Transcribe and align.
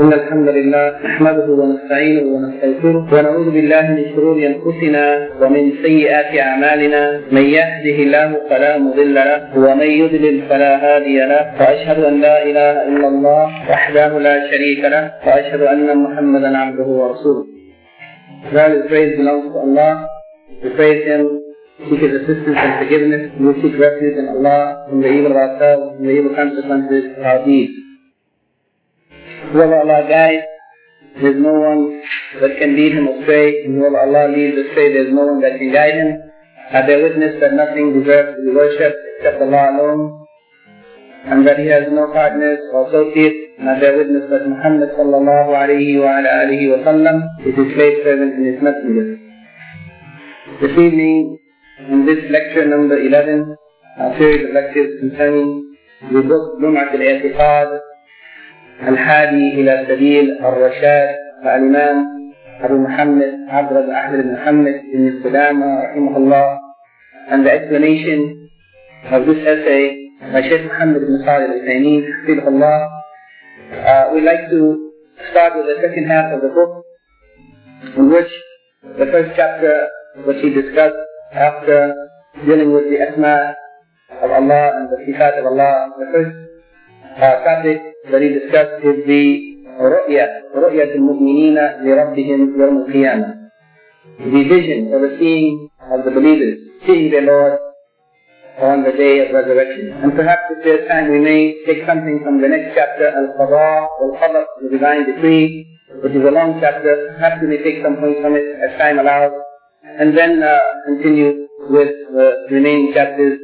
إن 0.00 0.12
الحمد 0.12 0.48
لله 0.48 0.86
نحمده 1.04 1.46
ونستعينه 1.60 2.22
ونستغفره 2.34 3.14
ونعوذ 3.14 3.50
بالله 3.50 3.82
من 3.96 4.04
شرور 4.14 4.36
أنفسنا 4.46 5.28
ومن 5.40 5.72
سيئات 5.82 6.38
أعمالنا 6.46 7.20
من 7.32 7.42
يهده 7.58 7.96
الله 8.06 8.28
فلا 8.50 8.78
مضل 8.78 9.14
له 9.14 9.58
ومن 9.64 9.90
يضلل 10.02 10.42
فلا 10.48 10.72
هادي 10.84 11.18
له 11.32 11.42
وأشهد 11.60 11.98
أن 12.04 12.20
لا 12.20 12.42
إله 12.42 12.72
إلا 12.88 13.08
الله 13.08 13.44
وحده 13.70 14.18
لا 14.18 14.50
شريك 14.50 14.84
له 14.84 15.04
وأشهد 15.26 15.62
أن 15.62 15.96
محمدا 16.04 16.58
عبده 16.58 16.86
ورسوله 17.00 17.44
All 18.54 18.74
praise 18.88 19.16
belongs 19.18 19.50
to 19.52 19.58
Allah. 19.58 20.06
We 20.62 20.70
praise 20.78 21.02
Him, 21.10 21.22
seek 21.90 22.00
His 22.00 22.12
assistance 22.22 22.56
and 22.64 22.72
forgiveness. 22.80 23.22
We 23.40 23.50
seek 23.62 23.74
refuge 23.86 24.16
in 24.22 24.26
Allah 24.34 24.86
from 24.88 25.00
the 25.02 25.08
evil 25.16 25.32
of 25.32 25.38
ourselves, 25.44 25.96
from 25.96 26.06
the 26.06 26.12
evil 26.18 26.32
consequences 26.40 27.04
of 27.18 27.24
our 27.26 27.44
deeds. 27.44 27.77
Whoever 29.52 29.80
Allah 29.80 30.08
guides, 30.08 30.44
there 31.20 31.32
is 31.32 31.40
no 31.40 31.52
one 31.52 32.02
that 32.40 32.58
can 32.58 32.76
lead 32.76 32.92
him 32.92 33.08
astray, 33.08 33.64
and 33.64 33.76
whoever 33.76 34.00
Allah 34.00 34.28
leads 34.28 34.56
astray, 34.58 34.92
there 34.92 35.08
is 35.08 35.14
no 35.14 35.24
one 35.26 35.40
that 35.40 35.58
can 35.58 35.72
guide 35.72 35.94
him. 35.94 36.20
I 36.70 36.82
bear 36.84 37.02
witness 37.02 37.40
that 37.40 37.54
nothing 37.54 37.96
deserves 37.96 38.36
to 38.36 38.42
be 38.44 38.52
worshipped 38.54 39.00
except 39.16 39.40
Allah 39.40 39.72
alone, 39.72 40.26
and 41.24 41.46
that 41.46 41.58
He 41.58 41.66
has 41.66 41.84
no 41.90 42.12
partners 42.12 42.60
or 42.72 42.88
associates, 42.88 43.56
and 43.58 43.70
I 43.70 43.80
bear 43.80 43.96
witness 43.96 44.28
that 44.30 44.46
Muhammad 44.46 44.90
sallallahu 44.92 45.50
alayhi 45.56 45.96
wa 45.96 46.20
ala 46.20 46.44
wa 46.44 46.78
sallam 46.84 47.16
is 47.48 47.56
His 47.56 47.72
servant 48.04 48.36
and 48.36 48.46
His 48.52 48.60
messenger. 48.62 49.16
This 50.60 50.76
evening, 50.76 51.38
in 51.88 52.04
this 52.04 52.20
lecture 52.30 52.68
number 52.68 53.00
11, 53.00 53.56
our 53.98 54.18
series 54.18 54.44
of 54.44 54.54
lectures 54.54 55.00
concerning 55.00 55.74
the 56.12 56.22
book 56.22 56.60
Lum'at 56.60 56.92
al-I'tiqad, 56.94 57.80
الحادي 58.82 59.60
إلى 59.60 59.86
سبيل 59.88 60.44
الرشاد 60.44 61.16
الإمام 61.42 62.06
أبو 62.62 62.76
محمد 62.76 63.34
عبد 63.48 63.90
أحمد 63.90 64.18
بن 64.22 64.32
محمد 64.32 64.82
بن 64.94 65.08
السلامة 65.08 65.82
رحمه 65.84 66.16
الله 66.16 66.58
and 67.30 67.44
the 67.44 67.50
explanation 67.50 68.48
of 69.10 69.26
this 69.26 69.38
essay 69.44 70.08
by 70.32 70.42
Sheikh 70.42 70.64
Muhammad 70.64 71.02
ibn 71.02 71.22
Salih 71.24 71.46
al-Uthaymeen 71.50 72.46
Allah 72.46 72.88
uh, 73.72 74.04
we'd 74.14 74.24
like 74.24 74.48
to 74.50 74.90
start 75.30 75.52
with 75.56 75.66
the 75.66 75.82
second 75.82 76.06
half 76.06 76.32
of 76.32 76.40
the 76.40 76.48
book 76.48 76.84
in 77.96 78.10
which 78.10 78.30
the 78.96 79.06
first 79.10 79.34
chapter 79.36 79.88
which 80.24 80.38
he 80.40 80.50
discussed 80.50 81.02
after 81.34 81.94
dealing 82.46 82.72
with 82.72 82.84
the 82.90 82.98
asma 83.02 83.54
of 84.22 84.30
Allah 84.30 84.70
and 84.78 84.88
the 84.88 84.98
sifat 85.04 85.38
of 85.40 85.46
Allah 85.46 85.90
the 85.98 86.06
first 86.14 86.36
uh, 87.18 87.44
topic 87.44 87.82
that 88.11 88.21
he 88.21 88.29
discussed 88.29 88.83
is 88.83 89.05
the 89.07 89.53
رؤية 89.73 90.27
رؤية 90.55 90.95
المؤمنين 90.95 91.55
لربهم 91.81 92.61
يوم 92.61 92.77
القيامة 92.77 93.43
the 94.19 94.43
vision 94.43 94.93
or 94.93 94.99
the 95.07 95.17
seeing 95.19 95.69
of 95.91 96.05
the 96.05 96.11
believers 96.11 96.59
seeing 96.85 97.09
their 97.11 97.21
Lord 97.23 97.59
on 98.59 98.83
the 98.83 98.91
day 98.91 99.25
of 99.25 99.33
resurrection. 99.33 99.93
And 100.03 100.13
perhaps 100.15 100.43
if 100.51 100.63
there's 100.63 100.87
time 100.87 101.09
we 101.09 101.19
may 101.19 101.57
take 101.65 101.87
something 101.87 102.21
from 102.23 102.41
the 102.41 102.47
next 102.47 102.75
chapter, 102.75 103.09
Al-Qadha, 103.09 103.87
Al-Qadr, 104.01 104.45
the 104.61 104.69
divine 104.69 105.05
decree, 105.09 105.65
which 106.03 106.13
is 106.13 106.21
a 106.21 106.31
long 106.31 106.59
chapter. 106.61 107.15
Perhaps 107.17 107.41
we 107.41 107.47
may 107.47 107.63
take 107.63 107.81
some 107.83 107.97
points 107.97 108.21
from 108.21 108.35
it 108.35 108.45
as 108.61 108.77
time 108.77 108.99
allows. 108.99 109.31
And 109.83 110.15
then 110.17 110.43
uh, 110.43 110.59
continue 110.85 111.47
with 111.69 111.93
the 112.13 112.45
remaining 112.51 112.93
chapters, 112.93 113.39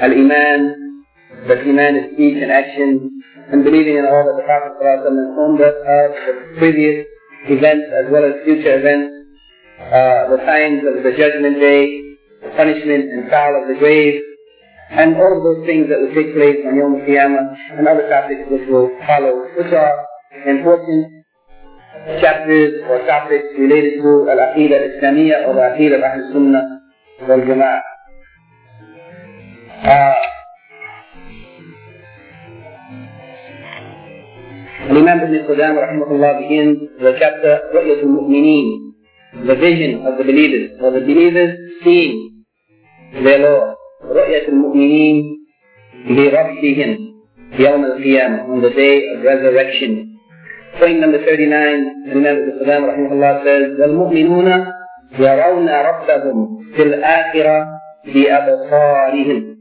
Al-Iman, 0.00 1.04
that 1.48 1.58
Iman 1.58 1.96
is 1.96 2.12
speech 2.14 2.42
and 2.42 2.50
action, 2.52 3.17
and 3.51 3.63
believing 3.63 3.97
in 3.97 4.05
all 4.05 4.23
that 4.25 4.37
the 4.37 4.45
Prophet 4.45 4.77
informed 5.09 5.61
us 5.61 5.73
of 5.73 6.09
the 6.15 6.57
previous 6.57 7.05
events 7.49 7.85
as 7.93 8.05
well 8.11 8.25
as 8.25 8.45
future 8.45 8.77
events, 8.77 9.09
uh, 9.79 10.29
the 10.29 10.39
signs 10.45 10.83
of 10.85 11.01
the 11.03 11.11
judgment 11.17 11.57
day, 11.57 12.01
the 12.41 12.51
punishment 12.55 13.09
and 13.09 13.27
trial 13.29 13.57
of 13.61 13.67
the 13.67 13.75
grave, 13.79 14.21
and 14.91 15.15
all 15.17 15.37
of 15.37 15.43
those 15.43 15.65
things 15.65 15.89
that 15.89 15.99
will 15.99 16.13
take 16.13 16.33
place 16.33 16.61
on 16.65 16.75
Yom 16.77 17.01
Qiyamah 17.05 17.77
and 17.77 17.87
other 17.87 18.09
topics 18.09 18.41
which 18.49 18.67
will 18.69 18.89
follow, 19.05 19.45
which 19.57 19.73
are 19.73 20.05
important 20.45 21.19
chapters 22.21 22.81
or 22.89 23.05
topics 23.05 23.45
related 23.57 24.01
to 24.01 24.29
Al-Aqidah 24.29 24.77
Al-Islamiyah 24.77 25.47
or 25.47 25.53
the 25.53 25.65
Aqidah 25.73 25.97
of 25.97 26.03
Ahl 26.03 26.33
Sunnah 26.33 26.65
wal 27.27 27.41
Jama'ah. 27.45 27.81
Uh, 29.79 30.28
Imam 34.89 35.19
Ibn 35.21 35.35
Qudam 35.45 35.73
rahimahullah 35.77 36.31
begins 36.41 36.77
the 36.99 37.13
chapter 37.19 37.61
رؤية 37.73 38.01
المؤمنين 38.03 38.65
the 39.45 39.55
vision 39.55 40.01
of 40.07 40.17
the 40.17 40.23
believers 40.23 40.71
or 40.81 40.89
the 40.91 41.01
believers 41.05 41.53
seeing 41.83 42.43
their 43.23 43.39
Lord 43.39 43.75
رؤية 44.03 44.47
المؤمنين 44.47 45.45
لربهم 46.09 46.97
يوم 47.59 47.85
القيامة 47.85 48.37
on 48.49 48.61
the 48.61 48.69
day 48.69 48.95
of 49.13 49.23
resurrection 49.23 50.17
point 50.79 50.99
number 50.99 51.19
39 51.21 52.09
Imam 52.09 52.35
Ibn 52.37 52.49
Qudam 52.57 52.81
rahimahullah 52.89 53.43
says 53.45 53.79
والمؤمنون 53.79 54.65
يرون 55.19 55.69
ربهم 55.69 56.37
في 56.75 56.83
الآخرة 56.83 57.67
بأبصارهم 58.13 59.57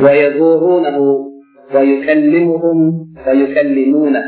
ويزورونه 0.00 1.26
ويكلمهم 1.74 3.06
ويكلمونه 3.26 4.22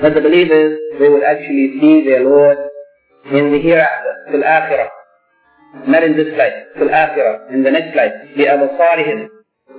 But 0.00 0.14
the 0.14 0.20
believers, 0.20 0.78
they 0.98 1.08
will 1.08 1.24
actually 1.24 1.78
see 1.78 2.04
their 2.04 2.24
Lord 2.24 2.56
in 3.30 3.52
the 3.52 3.58
hereafter, 3.60 4.12
في 4.30 4.36
الآخرة. 4.36 4.88
Not 5.86 6.02
in 6.04 6.16
this 6.16 6.32
life, 6.38 6.56
في 6.76 6.82
الآخرة, 6.82 7.50
in 7.52 7.62
the 7.62 7.70
next 7.70 7.94
life. 7.94 8.12
بأبصارهم, 8.36 9.28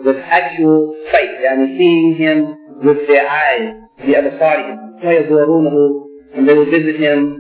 with 0.05 0.17
actual 0.29 0.95
sight, 1.11 1.41
يعني 1.41 1.77
seeing 1.77 2.15
Him 2.15 2.55
with 2.83 3.07
their 3.07 3.27
eyes, 3.27 3.73
بأبصارهم. 4.07 5.03
ويزورونه, 5.03 6.07
and 6.35 6.47
they 6.47 6.53
will 6.53 6.69
visit 6.69 6.95
Him. 6.99 7.37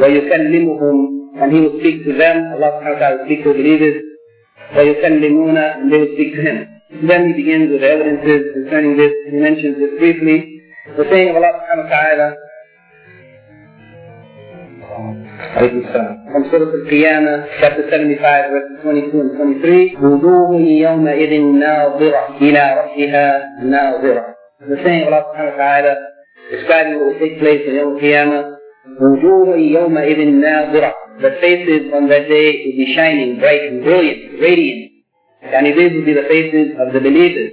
ويكلمهم, 0.00 1.08
and 1.40 1.52
He 1.52 1.60
will 1.60 1.78
speak 1.80 2.04
to 2.04 2.12
them. 2.12 2.52
Allah 2.54 2.70
subhanahu 2.78 2.94
wa 2.94 2.98
ta'ala 2.98 3.16
will 3.18 3.26
speak 3.26 3.44
to 3.44 3.52
the 3.52 3.58
believers. 3.58 4.02
ويكلمون, 4.76 5.56
and 5.56 5.92
they 5.92 5.98
will 5.98 6.14
speak 6.14 6.34
to 6.34 6.42
Him. 6.42 6.77
Then 7.07 7.27
he 7.29 7.33
begins 7.33 7.71
with 7.71 7.81
the 7.81 7.89
evidences 7.89 8.53
concerning 8.53 8.97
this. 8.97 9.11
He 9.29 9.37
mentions 9.37 9.77
this 9.77 9.97
briefly. 9.99 10.61
The 10.97 11.05
saying 11.09 11.29
of 11.29 11.35
Allah 11.37 11.51
subhanahu 11.57 11.85
wa 11.85 11.95
ta'ala 11.95 12.27
from 15.53 16.43
Surah 16.51 16.69
Al-Qiyamah, 16.69 17.47
chapter 17.59 17.89
75, 17.89 18.51
verses 18.51 18.77
22 18.83 19.21
and 19.21 19.31
23. 19.37 19.95
وجوه 19.95 20.51
يومئذ 20.61 21.41
ناظرة 21.41 22.37
إلى 22.41 22.63
ربها 22.79 23.27
ناظرة. 23.63 24.25
The 24.69 24.77
saying 24.83 25.07
of 25.07 25.13
Allah 25.13 25.23
subhanahu 25.33 25.57
wa 25.57 25.63
ta'ala 25.63 25.95
describing 26.51 26.99
what 26.99 27.05
will 27.07 27.19
take 27.19 27.39
place 27.39 27.61
in 27.67 27.75
Yom 27.75 27.99
Qiyamah. 27.99 28.57
وجوه 29.01 29.57
يومئذ 29.57 30.19
ناظرة. 30.41 30.93
The 31.21 31.31
faces 31.41 31.93
on 31.93 32.07
that 32.09 32.27
day 32.27 32.65
will 32.65 32.77
be 32.77 32.93
shining, 32.95 33.39
bright 33.39 33.61
and 33.63 33.83
brilliant, 33.83 34.41
radiant. 34.41 34.91
And 35.41 35.67
these 35.67 35.91
will 35.93 36.05
be 36.05 36.13
the 36.13 36.27
faces 36.27 36.75
of 36.79 36.93
the 36.93 36.99
believers. 36.99 37.51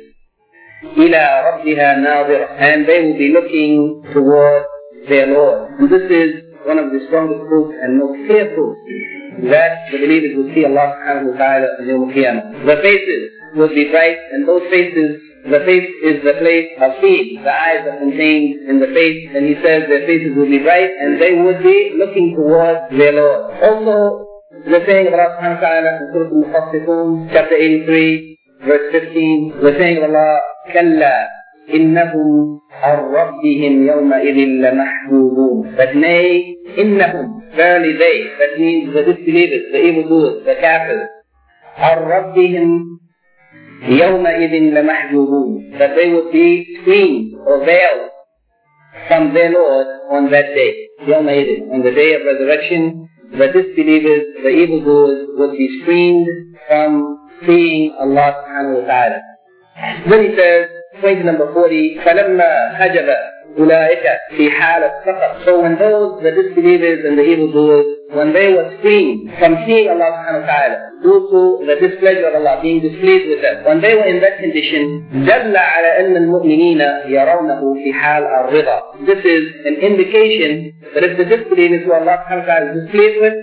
إلى 0.96 1.22
ربها 1.44 1.96
ناظرة. 2.00 2.46
And 2.58 2.86
they 2.86 3.00
will 3.02 3.18
be 3.18 3.32
looking 3.32 4.02
towards 4.12 4.66
their 5.08 5.26
Lord. 5.26 5.70
And 5.78 5.90
this 5.90 6.10
is 6.10 6.44
one 6.64 6.78
of 6.78 6.92
the 6.92 7.00
strongest 7.08 7.46
proofs 7.48 7.74
and 7.82 7.98
most 7.98 8.26
clear 8.26 8.54
proofs 8.54 8.80
that 9.48 9.88
the 9.90 9.98
believers 9.98 10.36
will 10.36 10.50
see 10.54 10.64
Allah 10.64 10.92
subhanahu 11.00 11.32
wa 11.32 11.36
ta'ala 11.38 11.68
in 11.80 11.84
Yawm 11.88 12.12
Qiyamah. 12.12 12.66
The 12.66 12.76
faces 12.82 13.22
will 13.56 13.68
be 13.72 13.88
bright 13.90 14.18
and 14.32 14.46
those 14.46 14.62
faces, 14.70 15.20
the 15.48 15.60
face 15.64 15.88
is 16.04 16.22
the 16.22 16.36
place 16.38 16.68
of 16.80 17.00
seeing. 17.00 17.40
The 17.42 17.52
eyes 17.52 17.86
are 17.88 17.98
contained 17.98 18.68
in 18.68 18.80
the 18.80 18.92
face 18.92 19.30
and 19.34 19.48
he 19.48 19.54
says 19.64 19.88
their 19.88 20.04
faces 20.06 20.36
will 20.36 20.50
be 20.50 20.58
bright 20.58 20.90
and 21.00 21.20
they 21.20 21.34
would 21.40 21.62
be 21.62 21.96
looking 21.96 22.36
towards 22.36 22.92
their 22.92 23.12
Lord. 23.12 23.56
Also, 23.64 24.33
saying 24.87 25.07
of 25.07 25.13
Allah 25.13 25.29
subhanahu 25.37 25.57
wa 25.57 25.63
ta'ala 25.63 25.89
in 25.93 26.05
Surah 26.13 26.29
Al-Mufassifun, 26.29 27.07
chapter 27.33 27.55
83, 27.55 28.39
verse 28.65 28.85
15, 28.91 29.61
the 29.61 29.73
saying 29.77 29.97
of 29.97 30.09
Allah, 30.09 30.41
كَلَّا 30.73 31.35
إنهم 31.73 32.59
عن 32.71 32.97
ربهم 32.97 33.87
يومئذ 33.87 34.37
لمحجوبون. 34.37 35.75
But 35.77 35.95
nay, 35.95 36.55
إنهم, 36.77 37.55
verily 37.55 37.97
they, 37.97 38.17
that 38.39 38.59
means 38.59 38.93
the 38.93 39.03
disbelievers, 39.03 39.71
the 39.71 39.81
evildoers, 39.81 40.45
the 40.45 40.55
kafirs, 40.61 41.07
عن 41.77 41.97
ربهم 41.97 42.99
يومئذ 43.89 44.53
لمحجوبون. 44.73 45.79
That 45.79 45.95
they 45.95 46.13
would 46.13 46.31
be 46.31 46.77
screened 46.81 47.35
or 47.47 47.65
veiled 47.65 48.09
from 49.07 49.33
their 49.33 49.51
Lord 49.51 49.87
on 50.11 50.31
that 50.31 50.53
day. 50.53 50.87
يومئذ, 51.07 51.73
on 51.73 51.81
the 51.81 51.91
day 51.91 52.13
of 52.13 52.21
resurrection, 52.25 53.04
the 53.34 53.46
disbelievers, 53.52 54.24
the 54.42 54.48
evildoers 54.50 55.28
would 55.38 55.52
be 55.56 55.80
screened 55.82 56.26
from 56.68 57.18
seeing 57.46 57.94
Allah 57.98 58.42
subhanahu 58.42 58.82
wa 58.82 58.86
ta'ala. 58.86 59.20
Then 60.08 60.20
he 60.28 60.36
says, 60.36 60.68
point 61.00 61.24
number 61.24 61.52
40, 61.52 61.98
فَلَمَّا 62.04 62.76
حَجَبَ 62.76 63.08
أُولَٰئِكَ 63.57 64.05
فِي 64.37 64.51
حَالَ 64.51 64.83
السَّقَطِ 64.83 65.45
So 65.45 65.61
when 65.61 65.79
those, 65.79 66.21
the 66.21 66.31
disbelievers 66.31 67.05
and 67.07 67.17
the 67.17 67.23
evildoers, 67.23 67.85
when 68.11 68.33
they 68.33 68.51
were 68.51 68.75
screened 68.79 69.31
from 69.39 69.63
seeing 69.65 69.87
Allah 69.87 70.11
subhanahu 70.11 70.43
wa 70.43 70.47
ta'ala, 70.47 70.77
due 71.01 71.19
to 71.31 71.41
the 71.63 71.75
displeasure 71.79 72.27
of 72.27 72.35
Allah, 72.35 72.59
being 72.61 72.81
displeased 72.81 73.27
with 73.31 73.41
them, 73.41 73.63
when 73.63 73.79
they 73.79 73.95
were 73.95 74.03
in 74.03 74.19
that 74.19 74.39
condition, 74.43 75.07
دَلَّ 75.23 75.55
عَلَى 75.55 75.89
أَنَّ 76.03 76.13
الْمُؤْمِنِينَ 76.23 76.81
يَرَوْنَهُ 77.07 77.61
فِي 77.79 77.89
حَالَ 77.93 78.23
الرِّضَى 78.23 79.07
This 79.07 79.23
is 79.23 79.43
an 79.63 79.75
indication 79.79 80.75
that 80.93 81.03
if 81.03 81.17
the 81.17 81.25
disbelievers 81.25 81.85
who 81.85 81.93
Allah 81.93 82.27
subhanahu 82.27 82.43
wa 82.43 82.51
ta'ala 82.51 82.65
is 82.71 82.75
displeased 82.83 83.19
with, 83.23 83.35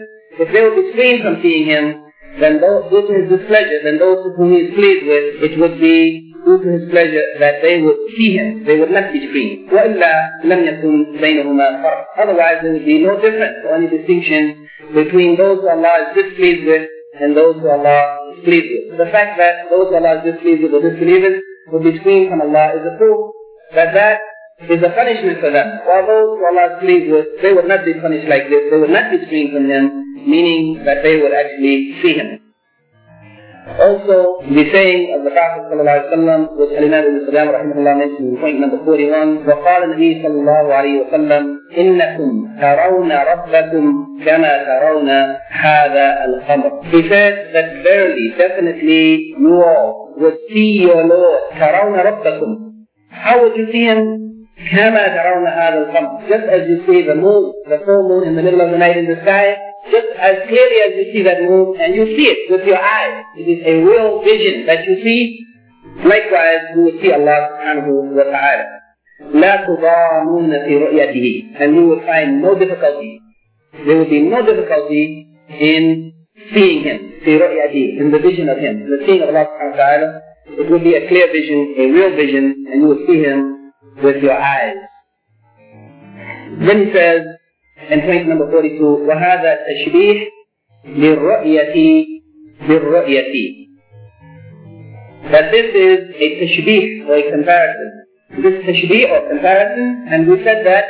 if 0.45 0.49
they 0.53 0.61
would 0.61 0.77
be 0.77 0.93
screened 0.93 1.23
from 1.25 1.41
seeing 1.41 1.65
Him, 1.67 2.05
then 2.41 2.61
those, 2.61 2.89
due 2.93 3.05
to 3.09 3.13
His 3.17 3.27
displeasure, 3.29 3.81
then 3.85 3.99
those 3.99 4.29
whom 4.37 4.53
He 4.53 4.69
is 4.69 4.75
pleased 4.77 5.05
with, 5.09 5.25
it 5.41 5.61
would 5.61 5.81
be 5.81 6.32
due 6.46 6.58
to 6.64 6.68
His 6.78 6.90
pleasure 6.90 7.26
that 7.40 7.62
they 7.62 7.82
would 7.82 7.98
see 8.18 8.38
Him. 8.38 8.64
They 8.66 8.80
would 8.80 8.92
not 8.92 9.12
be 9.14 9.28
screened. 9.28 9.70
وَإِلَّا 9.70 10.44
لَمْ 10.46 10.60
يَكُنْ 10.70 11.22
بَيْنَهُمَا 11.22 11.68
فَرْقٌ 11.84 12.06
Otherwise 12.24 12.58
there 12.62 12.74
would 12.74 12.86
be 12.86 13.00
no 13.04 13.16
difference 13.20 13.58
or 13.66 13.76
any 13.76 13.88
distinction 13.88 14.68
between 14.94 15.38
those 15.38 15.60
who 15.62 15.70
Allah 15.70 16.10
is 16.10 16.24
displeased 16.24 16.66
with 16.68 16.88
and 17.20 17.36
those 17.36 17.56
who 17.62 17.70
Allah 17.70 18.34
is 18.36 18.44
pleased 18.44 18.70
with. 18.70 18.98
The 18.98 19.12
fact 19.12 19.38
that 19.38 19.70
those 19.70 19.90
who 19.90 19.96
Allah 19.96 20.22
is 20.22 20.34
displeased 20.34 20.64
with, 20.64 20.72
the 20.72 20.82
disbelievers, 20.90 21.42
would 21.72 21.84
be 21.84 22.00
screened 22.00 22.30
from 22.30 22.42
Allah 22.42 22.80
is 22.80 22.84
a 22.88 22.98
proof 22.98 23.34
that 23.76 23.94
that 23.94 24.20
is 24.70 24.82
a 24.82 24.90
punishment 24.90 25.40
for 25.40 25.52
them. 25.52 25.68
While 25.86 26.08
those 26.08 26.40
who 26.40 26.46
Allah 26.48 26.66
is 26.74 26.80
pleased 26.82 27.12
with, 27.12 27.26
they 27.42 27.54
would 27.54 27.68
not 27.68 27.86
be 27.86 27.94
punished 27.94 28.28
like 28.28 28.50
this. 28.50 28.72
They 28.72 28.78
would 28.78 28.90
not 28.90 29.12
be 29.12 29.26
screened 29.26 29.54
from 29.54 29.70
Him, 29.70 30.16
meaning 30.26 30.84
that 30.86 31.04
they 31.04 31.18
would 31.22 31.34
actually 31.34 32.00
see 32.02 32.14
Him. 32.16 32.41
Also, 33.63 34.43
the 34.43 34.65
saying 34.75 35.15
of 35.15 35.23
the 35.25 35.31
Prophet 35.31 35.71
ﷺ, 35.71 36.59
which 36.59 36.75
Al-Imam 36.75 37.05
Ibn 37.07 37.27
Salam 37.31 37.49
rahimahullah 37.55 37.95
mentioned 37.95 38.35
in 38.35 38.37
point 38.43 38.59
number 38.59 38.79
41, 38.85 39.47
وقال 39.47 39.81
النبي 39.85 40.23
صلى 40.23 40.37
الله 40.41 40.75
عليه 40.75 40.95
وسلم 41.07 41.43
إنكم 41.79 42.31
ترون 42.61 43.13
ربكم 43.13 43.85
كما 44.27 44.53
ترون 44.67 45.09
هذا 45.49 46.07
الخمر. 46.25 46.71
He 46.91 47.09
said 47.09 47.55
that 47.55 47.83
verily, 47.83 48.35
definitely, 48.37 49.35
you 49.39 49.63
all 49.63 50.13
would 50.19 50.39
see 50.51 50.83
your 50.83 51.05
Lord. 51.07 51.41
ترون 51.55 51.95
ربكم. 51.95 52.51
How 53.11 53.43
would 53.43 53.57
you 53.57 53.71
see 53.71 53.85
Him? 53.87 54.19
كما 54.75 55.07
ترون 55.07 55.47
هذا 55.47 55.79
الخمر. 55.87 56.29
Just 56.29 56.47
as 56.51 56.69
you 56.69 56.85
see 56.87 57.07
the 57.07 57.15
moon, 57.15 57.53
the 57.69 57.79
full 57.87 58.09
moon 58.09 58.27
in 58.27 58.35
the 58.35 58.43
middle 58.43 58.61
of 58.61 58.71
the 58.71 58.79
night 58.79 58.97
in 58.97 59.07
the 59.07 59.23
sky, 59.23 59.55
just 59.92 60.10
as 60.20 60.36
clearly 60.48 60.78
as 60.86 60.92
you 60.98 61.06
see 61.14 61.24
that 61.24 61.42
moon, 61.42 61.80
and 61.80 61.96
you 61.96 62.06
see 62.18 62.28
it 62.28 62.52
with 62.52 62.66
your 62.66 62.82
eyes. 62.82 63.24
It 63.38 63.48
is 63.48 63.60
a 63.66 63.74
real 63.84 64.22
vision 64.24 64.66
that 64.66 64.86
you 64.86 65.02
see. 65.04 65.44
Likewise, 66.04 66.76
you 66.76 66.82
will 66.82 66.98
see 67.02 67.12
Allah 67.12 67.38
subhanahu 67.52 68.16
wa 68.16 68.24
ta'ala. 68.24 68.66
لا 69.34 69.66
تضامون 69.66 70.66
في 70.66 70.78
رؤيته 70.78 71.58
and 71.60 71.76
you 71.76 71.88
will 71.88 72.02
find 72.06 72.42
no 72.42 72.54
difficulty. 72.54 73.20
There 73.86 73.98
will 73.98 74.10
be 74.10 74.22
no 74.22 74.46
difficulty 74.46 75.28
in 75.50 76.14
seeing 76.54 76.84
Him, 76.84 77.00
في 77.26 77.38
رؤيته, 77.38 78.00
in 78.00 78.12
the 78.12 78.20
vision 78.20 78.50
of 78.50 78.58
Him, 78.58 78.86
the 78.90 79.06
seeing 79.06 79.22
of 79.24 79.30
Allah 79.30 79.48
subhanahu 79.50 79.72
wa 79.72 79.78
ta'ala. 79.78 80.22
It 80.60 80.70
will 80.70 80.80
be 80.80 80.94
a 80.96 81.08
clear 81.08 81.28
vision, 81.34 81.76
a 81.78 81.86
real 81.92 82.16
vision, 82.16 82.66
and 82.72 82.82
you 82.82 82.88
will 82.88 83.04
see 83.08 83.24
Him 83.24 83.74
with 84.04 84.22
your 84.22 84.38
eyes. 84.38 84.78
Then 86.60 86.88
he 86.88 86.94
says, 86.94 87.22
in 87.90 88.02
point 88.02 88.28
number 88.28 88.50
42, 88.52 89.08
وهذا 89.08 89.60
تشبيه 89.68 90.28
للرؤية 90.86 92.06
بالرؤية. 92.68 93.68
That 95.32 95.52
this 95.52 95.76
is 95.76 96.00
a 96.16 96.28
tashbih 96.40 97.08
or 97.08 97.16
a 97.18 97.32
comparison. 97.32 97.92
This 98.44 98.64
tashbih 98.64 99.12
or 99.12 99.30
comparison, 99.30 100.08
and 100.10 100.28
we 100.28 100.44
said 100.44 100.66
that 100.66 100.86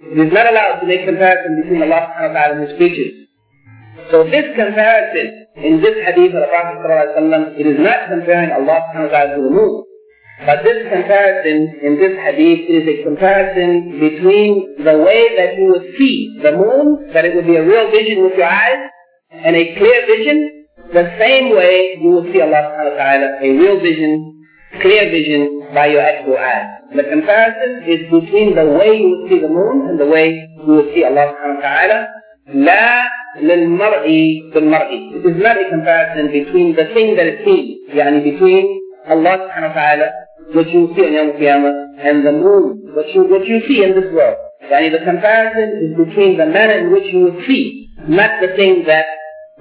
it 0.00 0.18
is 0.18 0.32
not 0.32 0.46
allowed 0.46 0.80
to 0.80 0.86
make 0.86 1.04
comparison 1.04 1.62
between 1.62 1.82
Allah 1.82 2.08
subhanahu 2.08 2.34
wa 2.34 2.40
ta'ala 2.40 2.54
and 2.56 2.68
His 2.68 2.76
creatures. 2.78 3.14
So 4.10 4.24
this 4.24 4.46
comparison 4.56 5.46
in 5.56 5.80
this 5.82 5.96
hadith 6.06 6.34
of 6.34 6.40
the 6.40 6.48
Prophet 6.48 6.78
ﷺ, 6.80 7.58
it 7.58 7.66
is 7.66 7.78
not 7.78 8.08
comparing 8.08 8.50
Allah 8.50 8.80
subhanahu 8.88 9.10
wa 9.10 9.12
ta'ala 9.12 9.36
to 9.36 9.42
the 9.42 9.50
moon. 9.50 9.84
But 10.46 10.64
this 10.64 10.88
comparison 10.88 11.80
in 11.84 12.00
this 12.00 12.16
hadith 12.16 12.64
is 12.64 12.88
a 12.88 13.02
comparison 13.04 14.00
between 14.00 14.76
the 14.82 14.96
way 14.96 15.36
that 15.36 15.56
you 15.58 15.68
would 15.68 15.92
see 15.98 16.40
the 16.42 16.52
moon, 16.56 17.12
that 17.12 17.26
it 17.26 17.34
would 17.34 17.46
be 17.46 17.56
a 17.56 17.64
real 17.64 17.90
vision 17.90 18.24
with 18.24 18.34
your 18.40 18.48
eyes, 18.48 18.88
and 19.32 19.54
a 19.54 19.74
clear 19.76 20.06
vision, 20.06 20.66
the 20.94 21.12
same 21.20 21.50
way 21.54 21.98
you 22.00 22.08
will 22.08 22.32
see 22.32 22.40
Allah 22.40 22.72
subhanahu 22.72 22.96
wa 22.96 23.04
ta'ala, 23.04 23.28
a 23.42 23.48
real 23.52 23.80
vision, 23.80 24.40
clear 24.80 25.10
vision 25.10 25.68
by 25.74 25.86
your 25.86 26.00
actual 26.00 26.38
eyes. 26.38 26.88
The 26.96 27.04
comparison 27.04 27.84
is 27.84 28.10
between 28.10 28.56
the 28.56 28.64
way 28.64 28.96
you 28.96 29.08
would 29.12 29.28
see 29.28 29.40
the 29.40 29.48
moon 29.48 29.90
and 29.90 30.00
the 30.00 30.06
way 30.06 30.40
you 30.56 30.72
would 30.72 30.94
see 30.94 31.04
Allah 31.04 31.36
subhanahu 31.36 31.56
wa 31.56 31.68
ta'ala. 31.68 32.06
لا 32.50 33.04
للمرء 33.44 34.06
بالمرء. 34.54 34.90
It 35.20 35.36
is 35.36 35.42
not 35.42 35.60
a 35.60 35.68
comparison 35.68 36.32
between 36.32 36.74
the 36.74 36.86
thing 36.94 37.14
that 37.16 37.26
is 37.26 37.44
seen, 37.44 37.76
يعني 37.94 38.24
between 38.24 38.80
Allah 39.06 39.46
subhanahu 39.46 39.70
wa 39.70 39.80
ta'ala 39.80 40.08
what 40.53 40.69
you 40.69 40.93
see 40.95 41.01
on 41.05 41.13
Yom 41.13 41.29
Qiyamah, 41.39 41.85
and 41.99 42.25
the 42.25 42.31
moon, 42.31 42.91
what 42.93 43.07
you, 43.13 43.23
what 43.23 43.47
you 43.47 43.61
see 43.67 43.83
in 43.83 43.95
this 43.95 44.11
world. 44.13 44.35
Yani 44.71 44.91
the 44.91 45.03
comparison 45.05 45.69
is 45.83 45.91
between 45.97 46.37
the 46.37 46.45
manner 46.45 46.85
in 46.85 46.91
which 46.91 47.05
you 47.13 47.19
will 47.25 47.41
see, 47.47 47.87
not 48.07 48.41
the 48.41 48.55
thing 48.55 48.83
that 48.87 49.05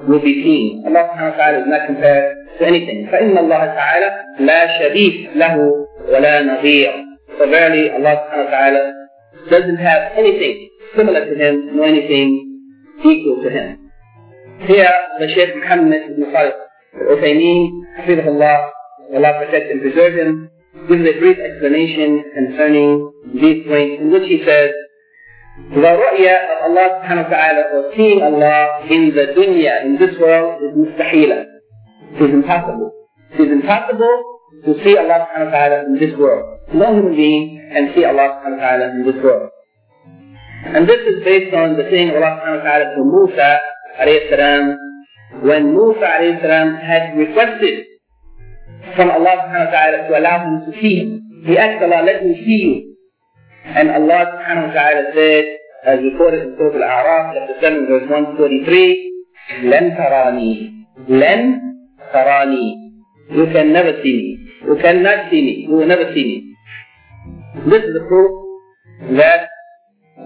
will 0.08 0.20
be 0.20 0.42
seen. 0.42 0.82
Allah 0.86 1.12
subhanahu 1.12 1.32
wa 1.32 1.36
ta'ala 1.36 1.58
is 1.60 1.68
not 1.68 1.86
compared 1.86 2.36
to 2.58 2.66
anything. 2.66 3.08
فَإِنَّ 3.12 3.36
اللَّهَ 3.38 3.62
تَعَالَى 3.78 4.10
لَا 4.40 4.60
شَبِيهْ 4.80 5.36
لَهُ 5.36 5.54
وَلَا 6.10 6.34
نَظِيرٌ 6.42 6.92
So 7.38 7.48
verily 7.50 7.90
Allah 7.90 8.14
subhanahu 8.26 8.44
wa 8.44 8.50
ta'ala 8.50 8.82
doesn't 9.50 9.76
have 9.76 10.12
anything 10.16 10.68
similar 10.96 11.24
to 11.24 11.34
him, 11.34 11.76
nor 11.76 11.86
anything 11.86 12.60
equal 13.04 13.42
to 13.42 13.50
him. 13.50 13.90
Here, 14.66 14.92
the 15.18 15.28
Shaykh 15.28 15.56
Muhammad 15.56 16.10
ibn 16.10 16.32
Khalid, 16.32 16.54
Uthaymeen, 17.10 17.82
Hafidhullah, 17.98 18.70
Allah 19.14 19.32
protect 19.44 19.70
and 19.70 19.82
preserve 19.82 20.14
him, 20.14 20.48
gives 20.88 21.06
a 21.06 21.18
brief 21.18 21.38
explanation 21.38 22.24
concerning 22.34 23.12
these 23.34 23.66
points 23.66 24.02
in 24.02 24.10
which 24.10 24.28
he 24.28 24.42
says, 24.44 24.70
the 25.70 25.80
ru'ya 25.80 26.34
of 26.50 26.58
Allah 26.70 26.98
subhanahu 26.98 27.30
wa 27.30 27.30
ta'ala 27.30 27.62
or 27.74 27.92
seeing 27.94 28.20
Allah 28.22 28.82
in 28.90 29.14
the 29.14 29.38
dunya, 29.38 29.86
in 29.86 29.96
this 29.98 30.18
world, 30.18 30.58
is 30.66 30.74
mustahila. 30.74 31.46
It 32.18 32.22
is 32.26 32.34
impossible. 32.34 32.90
It 33.38 33.42
is 33.46 33.52
impossible 33.52 34.40
to 34.66 34.74
see 34.82 34.98
Allah 34.98 35.30
subhanahu 35.30 35.46
wa 35.46 35.54
ta'ala 35.54 35.76
in 35.86 35.94
this 35.94 36.18
world. 36.18 36.58
No 36.74 36.94
human 36.94 37.14
being 37.14 37.70
can 37.70 37.94
see 37.94 38.04
Allah 38.04 38.42
subhanahu 38.42 38.58
wa 38.58 38.66
ta'ala 38.66 38.84
in 38.98 39.06
this 39.06 39.18
world. 39.22 39.50
And 40.66 40.88
this 40.88 41.00
is 41.06 41.22
based 41.22 41.54
on 41.54 41.76
the 41.78 41.86
saying 41.86 42.10
of 42.10 42.16
Allah 42.18 42.34
subhanahu 42.42 42.58
wa 42.58 42.66
ta'ala 42.66 42.84
to 42.98 43.00
Musa 43.06 43.50
alayhi 44.00 44.30
salam, 44.30 44.64
when 45.46 45.70
Musa 45.70 46.02
alayhi 46.02 46.42
salam 46.42 46.74
had 46.82 47.14
requested 47.14 47.93
from 48.95 49.11
Allah 49.11 49.33
subhanahu 49.45 49.65
wa 49.67 49.71
ta'ala 49.71 49.97
to 50.07 50.11
allow 50.17 50.37
him 50.45 50.71
to 50.71 50.81
see 50.81 50.95
him. 50.99 51.09
He 51.45 51.57
asked 51.57 51.83
Allah, 51.83 52.03
let 52.05 52.25
me 52.25 52.35
see 52.45 52.59
you. 52.63 52.75
And 53.65 53.89
Allah 53.91 54.19
subhanahu 54.33 54.67
wa 54.69 54.73
ta'ala 54.73 55.01
said, 55.13 55.45
as 55.85 55.99
recorded 56.03 56.43
in 56.43 56.55
Surah 56.57 56.75
Al-A'raf, 56.75 57.23
chapter 57.35 57.55
7, 57.61 57.87
verse 57.87 58.07
143, 58.09 59.09
لن 59.63 59.97
تراني 59.97 60.71
لن 61.09 61.41
تراني 62.13 62.75
You 63.31 63.45
can 63.53 63.71
never 63.73 63.93
see 64.03 64.13
me. 64.13 64.49
You 64.65 64.75
cannot 64.81 65.29
see 65.29 65.41
me. 65.41 65.65
You 65.69 65.75
will 65.75 65.87
never 65.87 66.11
see 66.13 66.23
me. 66.25 66.37
This 67.69 67.83
is 67.83 67.93
the 67.93 68.05
proof 68.09 68.31
that 69.17 69.49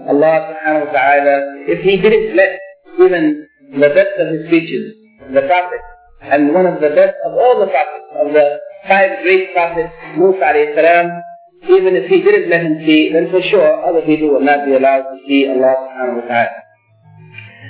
Allah 0.08 0.34
subhanahu 0.48 0.86
wa 0.86 0.92
ta'ala, 0.92 1.34
if 1.68 1.84
He 1.84 1.96
didn't 2.00 2.34
let 2.36 2.58
even 2.98 3.46
the 3.72 3.88
best 3.92 4.14
of 4.18 4.32
His 4.32 4.48
creatures, 4.48 4.94
the 5.32 5.42
Prophet, 5.42 5.80
and 6.20 6.54
one 6.54 6.66
of 6.66 6.80
the 6.80 6.90
best 6.90 7.16
of 7.26 7.32
all 7.34 7.60
the 7.60 7.66
prophets, 7.66 8.08
of 8.16 8.32
the 8.32 8.58
five 8.88 9.22
great 9.22 9.52
prophets, 9.52 9.92
Musa 10.16 10.40
alayhi 10.40 10.74
salam, 10.74 11.22
even 11.68 11.96
if 11.96 12.08
he 12.10 12.20
didn't 12.22 12.50
let 12.50 12.62
him 12.62 12.80
see, 12.84 13.12
then 13.12 13.30
for 13.30 13.40
sure 13.42 13.84
other 13.84 14.02
people 14.02 14.28
will 14.28 14.44
not 14.44 14.64
be 14.66 14.74
allowed 14.74 15.04
to 15.12 15.16
see 15.26 15.48
Allah 15.48 15.74
subhanahu 15.84 16.22
wa 16.22 16.26
ta'ala. 16.28 16.60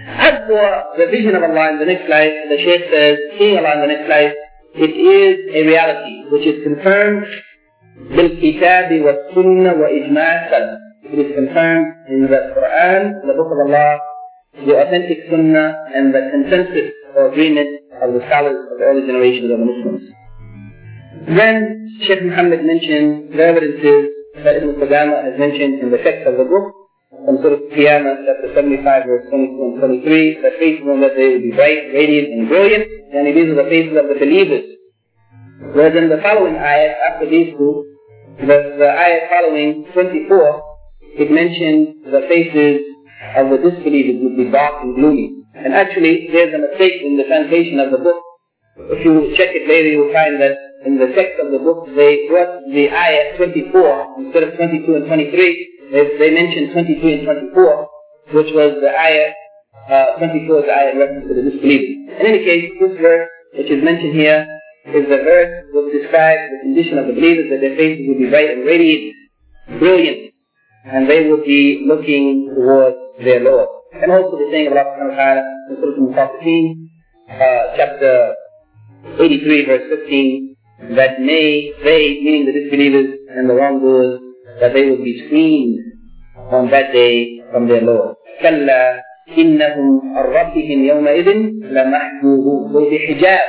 As 0.07 0.35
for 0.47 0.67
the 0.99 1.07
vision 1.11 1.35
of 1.35 1.43
Allah 1.43 1.73
in 1.73 1.79
the 1.79 1.87
next 1.87 2.09
life, 2.11 2.35
the 2.51 2.59
Shaykh 2.59 2.91
says, 2.93 3.19
seeing 3.39 3.57
Allah 3.59 3.75
in 3.75 3.81
the 3.89 3.93
next 3.95 4.09
life, 4.09 4.35
it 4.75 4.91
is 4.91 5.35
a 5.55 5.61
reality 5.67 6.27
which 6.31 6.47
is 6.47 6.63
confirmed 6.65 7.27
بالكتاب 7.95 8.91
والسنة 9.03 9.73
وإجماع 9.73 10.47
السلف. 10.47 10.79
It 11.13 11.19
is 11.19 11.35
confirmed 11.37 11.87
in 12.09 12.23
the 12.23 12.53
Quran, 12.57 13.23
the 13.23 13.35
Book 13.39 13.51
of 13.55 13.59
Allah, 13.71 13.99
the 14.67 14.75
authentic 14.75 15.19
Sunnah, 15.31 15.75
and 15.95 16.13
the 16.15 16.29
consensus 16.33 16.91
or 17.15 17.31
agreement 17.31 17.71
of 18.02 18.14
the 18.14 18.22
scholars 18.28 18.60
of 18.72 18.82
early 18.82 19.06
generations 19.06 19.52
of 19.52 19.60
the 19.60 19.66
Muslims. 19.66 20.04
Then 21.28 21.56
Sheikh 22.08 22.24
Muhammad 22.24 22.64
mentioned 22.64 23.34
the 23.34 23.44
evidences 23.44 24.10
that 24.44 24.56
Ibn 24.58 24.76
Qudama 24.80 25.24
has 25.24 25.40
mentioned 25.40 25.80
in 25.84 25.92
the 25.92 25.98
text 26.00 26.28
of 26.28 26.38
the 26.38 26.46
book, 26.46 26.74
from 27.26 27.38
Surah 27.42 27.60
Qiyamah, 27.76 28.24
chapter 28.26 28.54
75, 28.56 29.06
verse 29.06 29.26
22 29.30 29.64
and 29.64 29.80
23, 29.80 30.42
the 30.42 30.52
faces 30.60 30.86
that 30.86 31.14
they 31.18 31.28
will 31.36 31.42
be 31.42 31.52
bright, 31.52 31.92
radiant, 31.94 32.28
and 32.34 32.48
brilliant, 32.48 32.86
and 33.14 33.28
these 33.28 33.50
are 33.50 33.60
the 33.60 33.70
faces 33.70 33.98
of 33.98 34.08
the 34.08 34.16
believers. 34.16 34.66
Whereas 35.74 35.96
in 35.98 36.10
the 36.10 36.22
following 36.24 36.56
ayat, 36.56 36.96
after 37.12 37.30
these 37.30 37.54
two, 37.58 37.86
the, 38.40 38.80
the 38.80 38.90
ayah 38.90 39.28
following 39.28 39.86
24, 39.94 40.64
it 41.20 41.32
mentioned 41.32 42.06
the 42.06 42.24
faces 42.30 42.82
of 43.36 43.50
the 43.52 43.58
disbelievers 43.58 44.24
would 44.24 44.38
be 44.38 44.50
dark 44.50 44.84
and 44.84 44.96
gloomy. 44.96 45.39
And 45.56 45.74
actually, 45.74 46.30
there's 46.32 46.54
a 46.54 46.60
mistake 46.60 47.02
in 47.02 47.18
the 47.18 47.26
translation 47.26 47.80
of 47.80 47.92
the 47.92 47.98
book. 47.98 48.22
If 48.78 49.04
you 49.04 49.36
check 49.36 49.50
it 49.52 49.68
later, 49.68 49.90
you 49.90 50.00
will 50.06 50.14
find 50.14 50.40
that 50.40 50.56
in 50.86 50.98
the 50.98 51.12
text 51.12 51.42
of 51.42 51.52
the 51.52 51.60
book, 51.60 51.90
they 51.96 52.28
brought 52.30 52.64
the 52.72 52.88
ayah 52.88 53.36
24 53.36 54.24
instead 54.24 54.44
of 54.44 54.56
22 54.56 54.96
and 54.96 55.06
23. 55.06 55.92
They, 55.92 56.18
they 56.18 56.32
mentioned 56.32 56.72
23 56.72 57.14
and 57.20 57.24
24, 57.26 57.90
which 58.32 58.54
was 58.54 58.78
the 58.80 58.94
ayah, 58.94 59.34
uh, 59.90 60.18
24 60.18 60.60
is 60.60 60.66
the 60.66 60.72
ayah 60.72 60.92
in 60.94 60.98
reference 61.00 61.28
to 61.28 61.34
the 61.34 61.44
disbelievers. 61.50 62.14
In 62.20 62.26
any 62.26 62.46
case, 62.46 62.72
this 62.80 62.96
verse, 63.02 63.30
which 63.58 63.70
is 63.74 63.84
mentioned 63.84 64.16
here, 64.16 64.48
is 64.94 65.10
the 65.10 65.22
verse 65.26 65.66
which 65.74 66.02
describes 66.02 66.46
the 66.54 66.60
condition 66.64 66.98
of 66.98 67.08
the 67.08 67.14
believers, 67.14 67.50
that 67.50 67.60
their 67.60 67.76
faces 67.76 68.06
will 68.08 68.22
be 68.22 68.30
bright 68.30 68.50
and 68.54 68.66
radiant, 68.66 69.16
brilliant, 69.80 70.34
and 70.86 71.10
they 71.10 71.28
will 71.28 71.44
be 71.44 71.84
looking 71.86 72.54
towards 72.56 72.96
their 73.20 73.42
Lord. 73.42 73.68
And 73.94 74.12
also 74.12 74.38
the 74.38 74.48
saying 74.52 74.68
of 74.68 74.74
Allah 74.74 74.86
subhanahu 74.86 75.10
wa 75.10 75.18
ta'ala 75.18 75.44
in 75.70 75.76
Surah 75.82 75.96
Al-Mutaffifin, 75.98 76.66
uh, 77.30 77.62
chapter 77.76 78.36
83 79.18 79.66
verse 79.66 79.86
15, 79.90 80.96
that 80.96 81.20
may 81.22 81.74
they, 81.84 82.22
meaning 82.22 82.46
the 82.46 82.54
disbelievers 82.54 83.18
and 83.30 83.50
the 83.50 83.54
wrongdoers, 83.54 84.20
that 84.62 84.74
they 84.74 84.86
will 84.90 85.04
be 85.04 85.26
screened 85.26 85.80
on 86.52 86.70
that 86.72 86.92
day 86.94 87.42
from 87.52 87.68
their 87.68 87.82
Lord. 87.82 88.16
كلا 88.42 89.04
إنهم 89.38 90.18
عن 90.18 90.58
يومئذ 90.58 91.28
لمحجوبون 91.62 92.84
بحجاب 92.90 93.40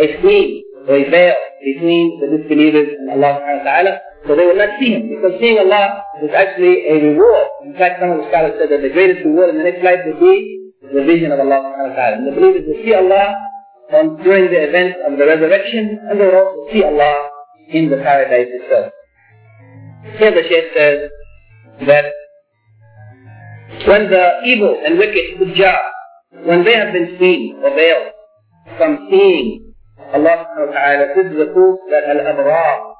a 0.00 0.06
screen 0.16 0.63
veil 0.86 1.34
between 1.64 2.20
the 2.20 2.38
disbelievers 2.38 2.88
and 2.98 3.10
Allah 3.10 3.40
subhanahu 3.40 3.64
wa 3.64 3.64
ta'ala 3.64 3.94
so 4.26 4.34
they 4.34 4.46
will 4.46 4.56
not 4.56 4.80
see 4.80 4.90
him 4.96 5.08
because 5.08 5.36
seeing 5.38 5.58
Allah 5.58 6.00
is 6.22 6.30
actually 6.32 6.88
a 6.88 7.12
reward. 7.12 7.48
In 7.64 7.74
fact, 7.76 8.00
some 8.00 8.10
of 8.10 8.24
the 8.24 8.28
scholars 8.32 8.56
said 8.58 8.72
that 8.72 8.80
the 8.80 8.88
greatest 8.88 9.24
reward 9.24 9.50
in 9.50 9.58
the 9.58 9.64
next 9.64 9.84
life 9.84 10.00
will 10.06 10.16
be 10.16 10.72
the 10.80 11.04
vision 11.04 11.30
of 11.30 11.40
Allah 11.40 11.60
subhanahu 11.60 11.92
wa 11.92 11.96
ta'ala. 11.96 12.16
And 12.16 12.26
the 12.28 12.32
believers 12.32 12.64
will 12.64 12.80
see 12.80 12.94
Allah 12.94 13.36
on, 13.92 14.16
during 14.24 14.48
the 14.48 14.64
event 14.64 14.96
of 15.04 15.18
the 15.18 15.26
resurrection 15.28 16.00
and 16.08 16.20
they 16.20 16.24
will 16.24 16.40
also 16.40 16.72
see 16.72 16.82
Allah 16.82 17.28
in 17.68 17.90
the 17.90 18.00
paradise 18.00 18.48
itself. 18.48 18.92
Here 20.16 20.32
the 20.32 20.44
Shaykh 20.48 20.72
says 20.72 21.10
that 21.86 22.08
when 23.84 24.08
the 24.08 24.40
evil 24.46 24.80
and 24.84 24.96
wicked 24.96 25.36
Fujjar, 25.36 25.76
when 26.48 26.64
they 26.64 26.74
have 26.74 26.94
been 26.94 27.16
seen 27.20 27.60
or 27.62 27.76
veiled 27.76 28.12
from 28.78 29.08
seeing 29.10 29.63
Allah 30.14 30.46
subhanahu 30.46 30.70
wa 30.70 30.74
ta'ala, 30.74 31.04
this 31.18 31.26
is 31.34 31.38
a 31.42 31.50
proof 31.52 31.78
that 31.90 32.04
al-abrar, 32.06 32.94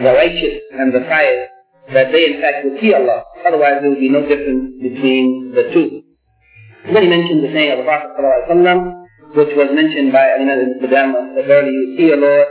the 0.00 0.12
righteous 0.16 0.64
and 0.72 0.92
the 0.92 1.04
pious, 1.04 1.48
that 1.92 2.12
they 2.12 2.24
in 2.32 2.40
fact 2.40 2.64
will 2.64 2.76
see 2.80 2.92
Allah. 2.94 3.24
Otherwise 3.46 3.80
there 3.80 3.90
will 3.92 4.00
be 4.00 4.08
no 4.08 4.24
difference 4.24 4.80
between 4.80 5.52
the 5.54 5.70
two. 5.72 6.02
Then 6.92 7.04
he 7.04 7.08
mentioned 7.08 7.44
the 7.44 7.52
saying 7.52 7.72
of 7.72 7.78
the 7.78 7.84
Prophet 7.84 8.16
ﷺ, 8.16 9.36
which 9.36 9.52
was 9.56 9.68
mentioned 9.76 10.12
by 10.12 10.24
Imam 10.40 10.80
ibn 10.80 10.88
that 10.88 11.44
verily 11.44 11.72
you 11.72 11.96
see 11.96 12.06
your 12.08 12.16
Lord 12.16 12.48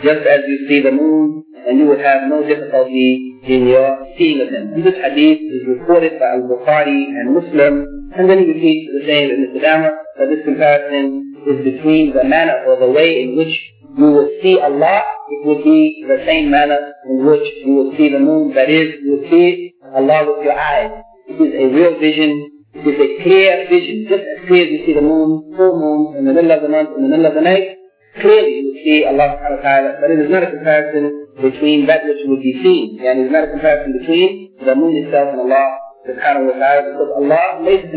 just 0.00 0.24
as 0.24 0.40
you 0.48 0.64
see 0.68 0.80
the 0.80 0.90
moon, 0.90 1.44
and 1.68 1.78
you 1.78 1.84
will 1.84 2.00
have 2.00 2.24
no 2.28 2.40
difficulty 2.40 3.38
in 3.44 3.68
your 3.68 4.08
seeing 4.16 4.40
of 4.40 4.48
him. 4.48 4.72
And 4.72 4.82
this 4.84 4.96
hadith 4.96 5.38
is 5.38 5.68
reported 5.68 6.18
by 6.18 6.40
Al-Bukhari 6.40 7.12
and 7.12 7.36
Muslim, 7.36 8.01
and 8.16 8.28
then 8.28 8.38
he 8.40 8.46
repeats 8.52 8.92
the 8.92 9.06
same 9.06 9.30
of 9.30 9.38
Ibn 9.40 9.56
Qudama, 9.56 9.90
that 10.18 10.28
this 10.28 10.44
comparison 10.44 11.32
is 11.48 11.64
between 11.64 12.12
the 12.12 12.24
manner 12.24 12.64
or 12.66 12.78
the 12.78 12.90
way 12.90 13.22
in 13.22 13.36
which 13.36 13.54
you 13.96 14.04
will 14.04 14.28
see 14.42 14.58
Allah, 14.60 15.02
it 15.30 15.46
will 15.46 15.62
be 15.64 16.04
the 16.06 16.24
same 16.26 16.50
manner 16.50 16.92
in 17.08 17.24
which 17.24 17.48
you 17.64 17.72
will 17.72 17.92
see 17.96 18.08
the 18.08 18.18
moon. 18.18 18.54
That 18.54 18.68
is, 18.68 19.00
you 19.02 19.16
will 19.16 19.30
see 19.30 19.74
Allah 19.94 20.28
with 20.28 20.44
your 20.44 20.58
eyes. 20.58 20.92
It 21.28 21.40
is 21.40 21.52
a 21.56 21.66
real 21.72 21.98
vision. 22.00 22.64
It 22.74 22.88
is 22.88 23.00
a 23.00 23.22
clear 23.22 23.68
vision. 23.68 24.06
Just 24.08 24.24
as 24.24 24.48
clear 24.48 24.64
as 24.64 24.70
you 24.72 24.80
see 24.86 24.94
the 24.94 25.02
moon, 25.04 25.52
full 25.56 25.76
moon, 25.76 26.16
in 26.16 26.24
the 26.24 26.32
middle 26.32 26.52
of 26.52 26.62
the 26.62 26.68
month, 26.68 26.90
in 26.96 27.02
the 27.04 27.08
middle 27.08 27.26
of 27.26 27.34
the 27.34 27.40
night, 27.44 27.76
clearly 28.20 28.60
you 28.60 28.64
will 28.72 28.80
see 28.84 29.04
Allah 29.04 29.36
subhanahu 29.36 29.56
wa 29.56 29.64
ta'ala. 29.64 29.90
But 30.00 30.10
it 30.12 30.20
is 30.20 30.30
not 30.30 30.42
a 30.44 30.50
comparison 30.52 31.04
between 31.40 31.86
that 31.86 32.04
which 32.04 32.24
will 32.24 32.40
be 32.40 32.60
seen. 32.60 33.00
And 33.04 33.20
it 33.20 33.26
is 33.28 33.32
not 33.32 33.44
a 33.44 33.50
comparison 33.52 33.98
between 34.00 34.56
the 34.64 34.74
moon 34.74 35.04
itself 35.04 35.32
and 35.32 35.40
Allah 35.48 35.81
subhanahu 36.07 36.51
wa 36.51 36.55
ta'ala. 36.59 36.81
Because 36.91 37.11
Allah, 37.17 37.45
laysa 37.63 37.93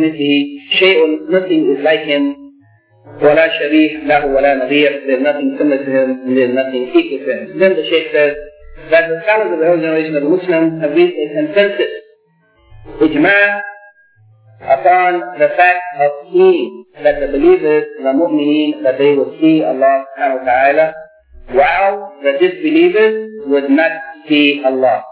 shay'un, 0.81 1.31
nothing 1.31 1.77
is 1.77 1.85
like 1.85 2.05
Him. 2.05 2.41
ولا 3.21 3.49
شبيه 3.49 4.07
له 4.07 4.27
ولا 4.27 4.55
نظير. 4.55 5.07
There's 5.07 5.23
nothing 5.23 5.57
similar 5.59 5.85
to 5.85 5.91
him 5.91 6.11
and 6.25 6.37
there's 6.37 6.55
nothing 6.55 6.93
equal 6.95 7.19
to 7.27 7.31
him. 7.33 7.59
Then 7.59 7.77
the 7.77 7.85
Shaykh 7.85 8.13
says 8.13 8.37
that 8.91 9.09
the 9.09 9.21
scholars 9.25 9.53
of 9.53 9.59
the 9.59 9.67
whole 9.67 9.77
generation 9.81 10.17
of 10.17 10.23
the 10.23 10.29
Muslims 10.29 10.81
have 10.81 10.93
reached 10.93 11.17
a 11.17 11.27
consensus, 11.35 11.93
ijma' 13.01 13.61
upon 14.63 15.21
the 15.39 15.49
fact 15.57 15.85
of 16.01 16.11
seeing 16.33 16.85
that 17.03 17.21
the 17.21 17.29
believers, 17.29 17.85
the 17.99 18.13
mu'mineen, 18.13 18.83
that 18.83 18.99
they 18.99 19.15
will 19.15 19.37
see 19.41 19.65
Allah 19.65 20.05
subhanahu 20.17 20.39
wa 20.41 20.45
ta'ala, 20.45 20.87
while 21.53 22.13
the 22.23 22.33
disbelievers 22.41 23.31
would 23.47 23.71
not 23.71 23.93
see 24.29 24.63
Allah. 24.65 25.03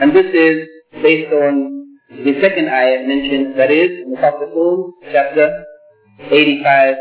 And 0.00 0.14
this 0.14 0.26
is 0.34 0.68
based 0.91 1.31
on 1.33 1.97
the 2.09 2.33
second 2.41 2.67
ayah 2.67 3.07
mentioned, 3.07 3.57
that 3.57 3.71
is, 3.71 4.05
Mutaffifin, 4.07 4.91
chapter 5.11 5.63
85 6.29 6.95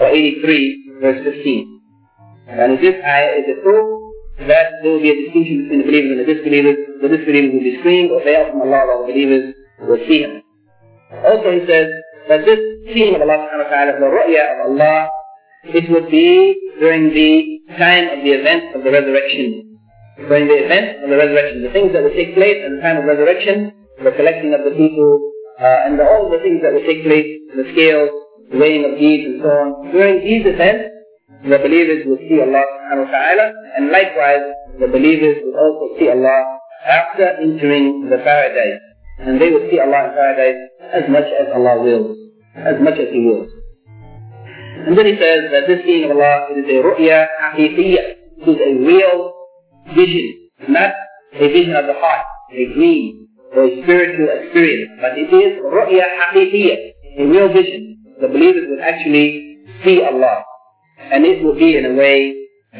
or 0.00 0.06
83, 0.06 1.00
verse 1.00 1.24
15. 1.24 1.80
And 2.48 2.78
this 2.78 2.94
ayah 3.04 3.38
is 3.38 3.58
a 3.58 3.62
proof 3.62 4.00
that 4.46 4.80
there 4.82 4.92
will 4.92 5.02
be 5.02 5.10
a 5.10 5.16
distinction 5.26 5.68
between 5.68 5.78
the 5.78 5.86
believers 5.86 6.10
and 6.10 6.20
the 6.20 6.34
disbelievers. 6.34 6.76
The 7.02 7.08
disbelievers 7.08 7.52
will 7.52 7.66
be 7.66 7.76
screened 7.80 8.10
or 8.10 8.22
veiled 8.24 8.50
from 8.50 8.62
Allah 8.62 8.86
while 8.86 9.06
the 9.06 9.12
believers 9.12 9.54
will 9.80 10.00
see 10.08 10.22
Him. 10.22 10.42
Also 11.26 11.50
he 11.52 11.66
says 11.66 11.90
that 12.28 12.44
this 12.46 12.58
seeing 12.94 13.14
of 13.14 13.22
Allah 13.22 13.50
subhanahu 13.50 13.66
wa 13.66 13.70
ta'ala, 13.70 13.92
the 13.98 14.06
ru'ya 14.06 14.44
of 14.54 14.70
Allah, 14.70 15.08
it 15.64 15.90
would 15.90 16.10
be 16.10 16.56
during 16.78 17.12
the 17.12 17.60
time 17.76 18.16
of 18.16 18.24
the 18.24 18.32
event 18.32 18.74
of 18.74 18.84
the 18.84 18.90
resurrection. 18.90 19.69
During 20.28 20.48
the 20.48 20.58
event 20.64 21.04
of 21.04 21.10
the 21.10 21.16
resurrection. 21.16 21.62
The 21.62 21.72
things 21.72 21.92
that 21.92 22.02
will 22.02 22.16
take 22.16 22.34
place 22.34 22.60
at 22.60 22.70
the 22.70 22.80
time 22.80 22.98
of 22.98 23.04
resurrection, 23.04 23.72
the 24.02 24.12
collecting 24.12 24.52
of 24.52 24.64
the 24.64 24.76
people, 24.76 25.32
uh, 25.60 25.84
and 25.86 25.98
the, 25.98 26.04
all 26.04 26.28
the 26.28 26.40
things 26.40 26.60
that 26.62 26.72
will 26.72 26.84
take 26.84 27.04
place, 27.04 27.28
the 27.56 27.64
scales, 27.72 28.10
weighing 28.52 28.84
of 28.84 28.98
deeds 28.98 29.24
and 29.26 29.36
so 29.42 29.48
on. 29.48 29.92
During 29.92 30.24
these 30.24 30.44
events, 30.46 30.90
the 31.44 31.58
believers 31.58 32.04
will 32.04 32.20
see 32.28 32.40
Allah 32.40 32.64
subhanahu 32.64 33.06
wa 33.06 33.12
ta'ala, 33.12 33.46
and 33.76 33.88
likewise, 33.88 34.44
the 34.80 34.88
believers 34.88 35.40
will 35.44 35.56
also 35.56 35.96
see 35.98 36.08
Allah 36.08 36.60
after 36.84 37.26
entering 37.40 38.08
the 38.10 38.18
paradise. 38.18 38.80
And 39.20 39.40
they 39.40 39.50
will 39.50 39.68
see 39.70 39.80
Allah 39.80 40.08
in 40.08 40.12
paradise 40.16 40.60
as 40.92 41.04
much 41.08 41.28
as 41.28 41.48
Allah 41.54 41.82
wills, 41.82 42.16
as 42.56 42.80
much 42.80 42.98
as 42.98 43.08
He 43.12 43.20
wills. 43.24 43.52
And 44.86 44.96
then 44.96 45.04
he 45.04 45.16
says 45.20 45.52
that 45.52 45.68
this 45.68 45.84
seeing 45.84 46.08
of 46.08 46.16
Allah 46.16 46.48
is 46.56 46.64
a 46.64 46.80
ru'ya 46.80 47.28
haqiqiyya. 47.36 48.02
It 48.40 48.48
is 48.48 48.56
a 48.56 48.72
real 48.80 49.39
vision, 49.94 50.50
not 50.68 50.92
a 51.34 51.48
vision 51.48 51.76
of 51.76 51.86
the 51.86 51.94
heart, 51.94 52.26
a 52.52 52.74
dream, 52.74 53.28
or 53.54 53.64
a 53.64 53.82
spiritual 53.82 54.28
experience, 54.28 54.92
but 55.00 55.18
it 55.18 55.32
is 55.32 55.58
ru'ya 55.62 56.06
haqiqiyya, 56.18 56.76
a 57.18 57.26
real 57.26 57.48
vision 57.52 57.90
the 58.20 58.28
believers 58.28 58.66
will 58.68 58.82
actually 58.82 59.58
see 59.84 60.02
Allah. 60.02 60.44
And 61.00 61.24
it 61.24 61.42
will 61.42 61.54
be 61.54 61.76
in 61.76 61.86
a 61.86 61.94
way 61.94 62.36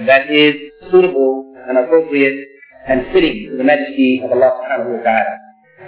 that 0.06 0.30
is 0.30 0.54
suitable 0.90 1.54
and 1.66 1.78
appropriate 1.78 2.46
and 2.86 3.06
fitting 3.12 3.48
to 3.50 3.56
the 3.56 3.64
majesty 3.64 4.20
of 4.22 4.30
Allah 4.32 4.60
subhanahu 4.60 4.98
wa 4.98 5.02
ta'ala. 5.02 5.34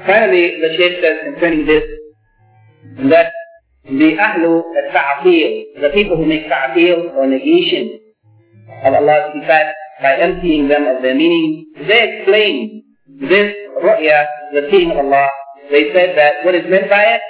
Finally, 0.06 0.60
the 0.60 0.70
Shaykh 0.76 1.02
says 1.02 1.16
concerning 1.24 1.66
this, 1.66 1.84
that 3.12 3.32
the 3.84 4.16
ahlu 4.16 4.62
al-ta'atil, 4.64 5.80
the 5.80 5.90
people 5.92 6.16
who 6.16 6.26
make 6.26 6.48
ta'atil 6.48 7.14
or 7.14 7.26
negation 7.26 8.00
of 8.84 8.94
Allah's 8.94 9.36
sifat 9.36 9.72
by 10.02 10.16
emptying 10.18 10.68
them 10.68 10.86
of 10.86 11.02
their 11.02 11.14
meaning, 11.14 11.66
they 11.76 12.18
explained 12.18 12.82
this 13.20 13.54
ru'ya, 13.82 14.26
the 14.52 14.68
seeing 14.70 14.90
of 14.90 14.98
Allah. 14.98 15.28
They 15.70 15.92
said 15.94 16.18
that 16.18 16.44
what 16.44 16.54
is 16.54 16.68
meant 16.68 16.90
by 16.90 17.16
it 17.16 17.22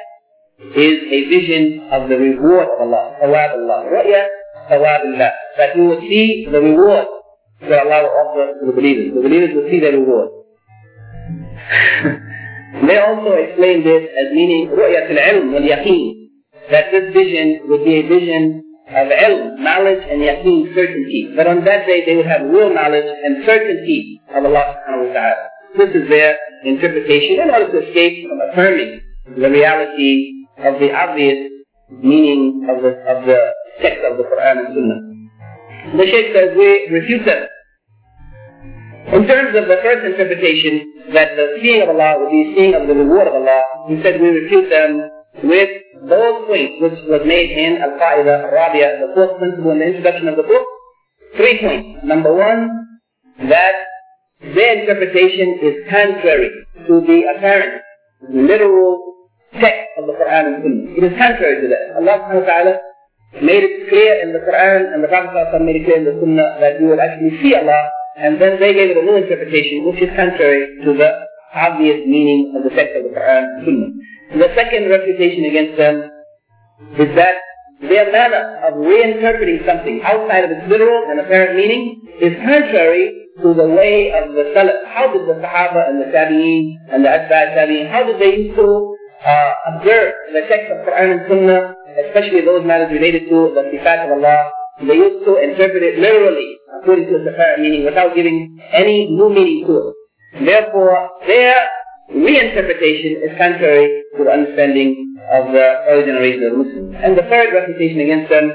is 0.74 0.96
a 1.04 1.28
vision 1.28 1.88
of 1.92 2.08
the 2.08 2.16
reward 2.16 2.68
of 2.68 2.80
Allah, 2.80 3.16
thawab 3.22 3.50
Allah. 3.60 3.84
Ru'ya, 3.92 4.26
thawab 4.70 5.00
Allah. 5.12 5.30
That 5.58 5.76
you 5.76 5.84
will 5.84 6.00
see 6.00 6.46
the 6.50 6.60
reward 6.60 7.06
that 7.60 7.86
Allah 7.86 8.02
will 8.02 8.16
offer 8.24 8.58
to 8.60 8.66
the 8.66 8.72
believers. 8.72 9.14
The 9.14 9.20
believers 9.20 9.50
will 9.54 9.68
see 9.70 9.80
their 9.80 9.92
reward. 9.92 10.30
they 12.88 12.98
also 12.98 13.32
explained 13.36 13.86
this 13.86 14.08
as 14.16 14.32
meaning 14.32 14.68
ru'yat 14.72 15.10
al-ilm 15.12 15.52
wal-yaqeen. 15.52 16.30
That 16.70 16.90
this 16.90 17.12
vision 17.12 17.68
would 17.68 17.84
be 17.84 18.00
a 18.00 18.08
vision 18.08 18.71
of 18.92 19.08
ilm, 19.08 19.58
knowledge 19.58 20.04
and 20.10 20.20
yaqeen, 20.20 20.74
certainty. 20.74 21.32
But 21.36 21.46
on 21.46 21.64
that 21.64 21.86
day 21.86 22.04
they 22.04 22.16
would 22.16 22.26
have 22.26 22.42
real 22.42 22.72
knowledge 22.72 23.06
and 23.06 23.44
certainty 23.44 24.20
of 24.34 24.44
Allah 24.44 24.76
subhanahu 24.76 25.08
wa 25.08 25.12
ta'ala. 25.12 25.48
This 25.76 25.90
is 25.96 26.08
their 26.08 26.36
interpretation 26.64 27.40
in 27.40 27.50
order 27.50 27.72
to 27.72 27.88
escape 27.88 28.28
from 28.28 28.38
affirming 28.50 29.00
the 29.36 29.48
reality 29.48 30.44
of 30.58 30.78
the 30.78 30.92
obvious 30.92 31.50
meaning 31.88 32.66
of 32.68 32.82
the, 32.82 32.92
of 33.08 33.24
the 33.26 33.40
text 33.80 34.04
of 34.04 34.18
the 34.18 34.24
Quran 34.24 34.66
and 34.66 34.68
Sunnah. 34.74 35.00
The 35.96 36.06
Shaykh 36.06 36.34
says 36.34 36.56
we 36.56 36.88
refute 36.92 37.24
them 37.24 37.48
In 39.12 39.26
terms 39.26 39.56
of 39.56 39.68
the 39.68 39.76
first 39.82 40.06
interpretation, 40.06 41.12
that 41.12 41.36
the 41.36 41.58
seeing 41.60 41.82
of 41.82 41.88
Allah 41.90 42.16
would 42.20 42.30
be 42.30 42.54
seeing 42.56 42.74
of 42.74 42.86
the 42.86 42.94
reward 42.94 43.28
of 43.28 43.34
Allah, 43.34 43.62
he 43.88 44.00
said 44.02 44.20
we 44.20 44.28
refute 44.28 44.70
them 44.70 45.10
with 45.42 45.68
those 46.08 46.46
points 46.46 46.74
which 46.82 46.98
was 47.06 47.22
made 47.24 47.50
in 47.50 47.80
Al-Qa'ida 47.82 48.50
ar-Rabi'a, 48.50 49.06
the 49.06 49.12
fourth 49.14 49.38
principle 49.38 49.70
in 49.72 49.78
the 49.78 49.86
introduction 49.86 50.28
of 50.28 50.36
the 50.36 50.42
book. 50.42 50.66
Three 51.36 51.60
points. 51.60 52.04
Number 52.04 52.34
one, 52.34 52.82
that 53.48 53.74
their 54.42 54.80
interpretation 54.80 55.58
is 55.62 55.74
contrary 55.88 56.50
to 56.86 57.00
the 57.00 57.22
apparent, 57.36 57.82
literal 58.28 59.12
text 59.54 59.88
of 59.98 60.06
the 60.06 60.12
Quran 60.12 60.46
and 60.46 60.56
Sunnah. 60.62 60.98
It 60.98 61.04
is 61.12 61.18
contrary 61.18 61.62
to 61.62 61.68
that. 61.68 62.02
Allah 62.02 62.18
subhanahu 62.26 62.42
wa 62.42 62.50
ta'ala 62.50 62.74
made 63.40 63.64
it 63.64 63.88
clear 63.88 64.20
in 64.22 64.32
the 64.32 64.40
Quran 64.40 64.92
and 64.92 65.04
the 65.04 65.08
Prophet 65.08 65.62
made 65.62 65.76
it 65.76 65.84
clear 65.84 65.98
in 65.98 66.04
the 66.04 66.16
Sunnah 66.20 66.58
that 66.60 66.80
you 66.80 66.86
will 66.88 67.00
actually 67.00 67.38
see 67.40 67.54
Allah 67.54 67.88
and 68.18 68.40
then 68.40 68.60
they 68.60 68.74
gave 68.74 68.90
it 68.90 68.96
a 68.98 69.04
new 69.06 69.16
interpretation 69.16 69.86
which 69.86 70.02
is 70.02 70.10
contrary 70.16 70.82
to 70.84 70.92
the 70.92 71.10
obvious 71.54 72.04
meaning 72.04 72.52
of 72.56 72.64
the 72.64 72.74
text 72.74 72.96
of 72.96 73.04
the 73.08 73.12
Quran 73.14 73.44
and 73.44 73.64
Sunnah. 73.64 73.90
The 74.32 74.48
second 74.56 74.88
refutation 74.88 75.44
against 75.44 75.76
them 75.76 76.10
is 76.98 77.14
that 77.16 77.36
their 77.82 78.10
manner 78.12 78.64
of 78.64 78.74
reinterpreting 78.74 79.66
something 79.66 80.00
outside 80.04 80.44
of 80.44 80.50
its 80.50 80.68
literal 80.68 81.10
and 81.10 81.20
apparent 81.20 81.56
meaning 81.56 82.00
is 82.20 82.32
contrary 82.40 83.12
to 83.42 83.52
the 83.54 83.68
way 83.68 84.12
of 84.12 84.32
the 84.32 84.52
Salaf. 84.54 84.86
How 84.88 85.12
did 85.12 85.26
the 85.28 85.36
Sahaba 85.42 85.88
and 85.88 86.00
the 86.00 86.06
Tabi'een 86.14 86.76
and 86.92 87.04
the 87.04 87.08
Atba' 87.08 87.56
Tabi'een, 87.56 87.90
how 87.90 88.04
did 88.04 88.20
they 88.20 88.48
used 88.48 88.56
to 88.56 88.96
uh, 89.26 89.52
observe 89.74 90.12
the 90.32 90.42
text 90.48 90.72
of 90.72 90.86
Quran 90.86 91.12
and 91.12 91.22
Sunnah, 91.28 91.74
especially 92.08 92.40
those 92.44 92.64
matters 92.64 92.92
related 92.92 93.28
to 93.28 93.52
the 93.52 93.68
Sifat 93.68 94.06
of 94.06 94.16
Allah, 94.16 94.50
they 94.86 94.94
used 94.94 95.24
to 95.24 95.36
interpret 95.42 95.82
it 95.82 95.98
literally 95.98 96.56
according 96.80 97.06
to 97.06 97.16
its 97.20 97.28
apparent 97.28 97.62
meaning 97.62 97.84
without 97.84 98.14
giving 98.14 98.58
any 98.72 99.06
new 99.10 99.28
meaning 99.28 99.66
to 99.66 99.92
it. 99.92 100.44
Therefore, 100.44 101.10
their 101.26 101.68
reinterpretation 102.14 103.24
is 103.24 103.32
contrary 103.38 104.04
to 104.16 104.24
the 104.24 104.30
understanding 104.30 105.16
of 105.32 105.52
the 105.52 105.66
early 105.88 106.04
generation 106.04 106.44
of 106.44 106.52
Muslims. 106.58 106.96
And 107.02 107.16
the 107.16 107.26
third 107.28 107.52
refutation 107.52 108.00
against 108.00 108.30
them 108.30 108.52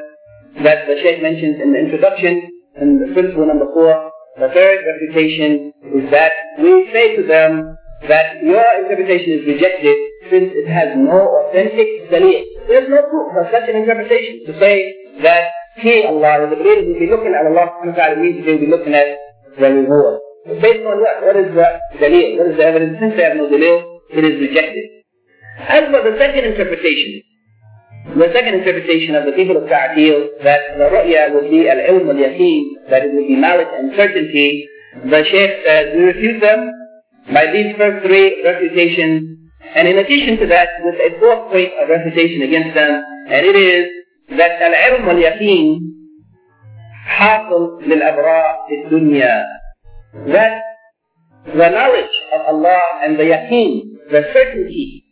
that 0.63 0.87
the 0.87 0.97
Shaykh 1.01 1.21
mentions 1.21 1.61
in 1.61 1.73
the 1.73 1.79
introduction, 1.79 2.49
in 2.81 2.99
the 3.01 3.13
principle 3.13 3.45
number 3.45 3.65
four, 3.73 4.11
the 4.37 4.49
third 4.53 4.85
refutation 4.85 5.73
is 5.97 6.09
that 6.11 6.31
we 6.61 6.89
say 6.93 7.15
to 7.17 7.23
them 7.25 7.77
that 8.07 8.43
your 8.43 8.61
interpretation 8.77 9.41
is 9.41 9.47
rejected 9.47 9.97
since 10.29 10.53
it 10.53 10.69
has 10.69 10.93
no 10.93 11.17
authentic 11.41 12.09
dalil. 12.13 12.45
There's 12.67 12.89
no 12.89 13.01
proof 13.09 13.33
of 13.33 13.49
such 13.49 13.69
an 13.69 13.81
interpretation 13.81 14.45
to 14.45 14.59
say 14.59 14.93
that 15.23 15.49
seeing 15.81 16.05
Allah, 16.05 16.45
the 16.49 16.55
believers 16.55 16.93
will 16.93 16.99
be 16.99 17.09
looking 17.09 17.33
at 17.33 17.49
Allah 17.49 17.73
subhanahu 17.73 17.97
wa 17.97 17.97
ta'ala 17.97 18.15
means 18.21 18.45
they 18.45 18.53
will 18.53 18.65
be 18.65 18.69
looking 18.69 18.93
at 18.93 19.17
the 19.57 19.69
reward. 19.73 20.21
Based 20.60 20.84
on 20.86 20.98
what? 20.98 21.16
What 21.22 21.36
is 21.36 21.54
the 21.54 21.68
dalil? 22.02 22.38
What 22.38 22.46
is 22.50 22.56
the 22.56 22.64
evidence? 22.64 22.98
Since 23.00 23.14
they 23.16 23.22
have 23.22 23.36
no 23.36 23.46
dalil, 23.46 24.00
it 24.10 24.24
is 24.24 24.40
rejected. 24.40 24.84
As 25.68 25.84
for 25.90 26.02
the 26.02 26.18
second 26.18 26.44
interpretation, 26.44 27.22
the 28.16 28.28
second 28.34 28.54
interpretation 28.54 29.14
of 29.14 29.24
the 29.24 29.32
people 29.32 29.56
of 29.56 29.68
Ta'atil, 29.68 30.42
that 30.42 30.60
the 30.76 30.90
ru'ya 30.90 31.32
would 31.34 31.48
be 31.50 31.68
al-ilm 31.68 32.10
al-yaqeen, 32.10 32.90
that 32.90 33.04
it 33.04 33.14
would 33.14 33.28
be 33.28 33.36
knowledge 33.36 33.68
and 33.70 33.92
certainty, 33.96 34.66
the 35.04 35.22
Shaykh 35.24 35.64
says, 35.64 35.94
we 35.94 36.02
refute 36.02 36.40
them 36.40 36.70
by 37.32 37.52
these 37.52 37.76
first 37.78 38.04
three 38.04 38.42
refutations, 38.42 39.38
and 39.74 39.86
in 39.86 39.98
addition 39.98 40.36
to 40.38 40.46
that, 40.48 40.68
with 40.84 40.96
a 40.96 41.18
fourth 41.20 41.52
point 41.52 41.70
of 41.80 41.88
refutation 41.88 42.42
against 42.42 42.74
them, 42.74 43.02
and 43.30 43.46
it 43.46 43.56
is 43.56 43.86
that 44.36 44.60
العلم 44.60 45.08
واليقين 45.08 45.80
حاصل 47.06 47.82
للأبرار 47.86 48.56
في 48.68 48.74
الدنيا 48.84 49.44
that 50.13 50.61
the 51.45 51.69
knowledge 51.69 52.15
of 52.35 52.41
Allah 52.55 52.81
and 53.03 53.17
the 53.19 53.23
yaqeen, 53.23 54.11
the 54.11 54.23
certainty 54.33 55.03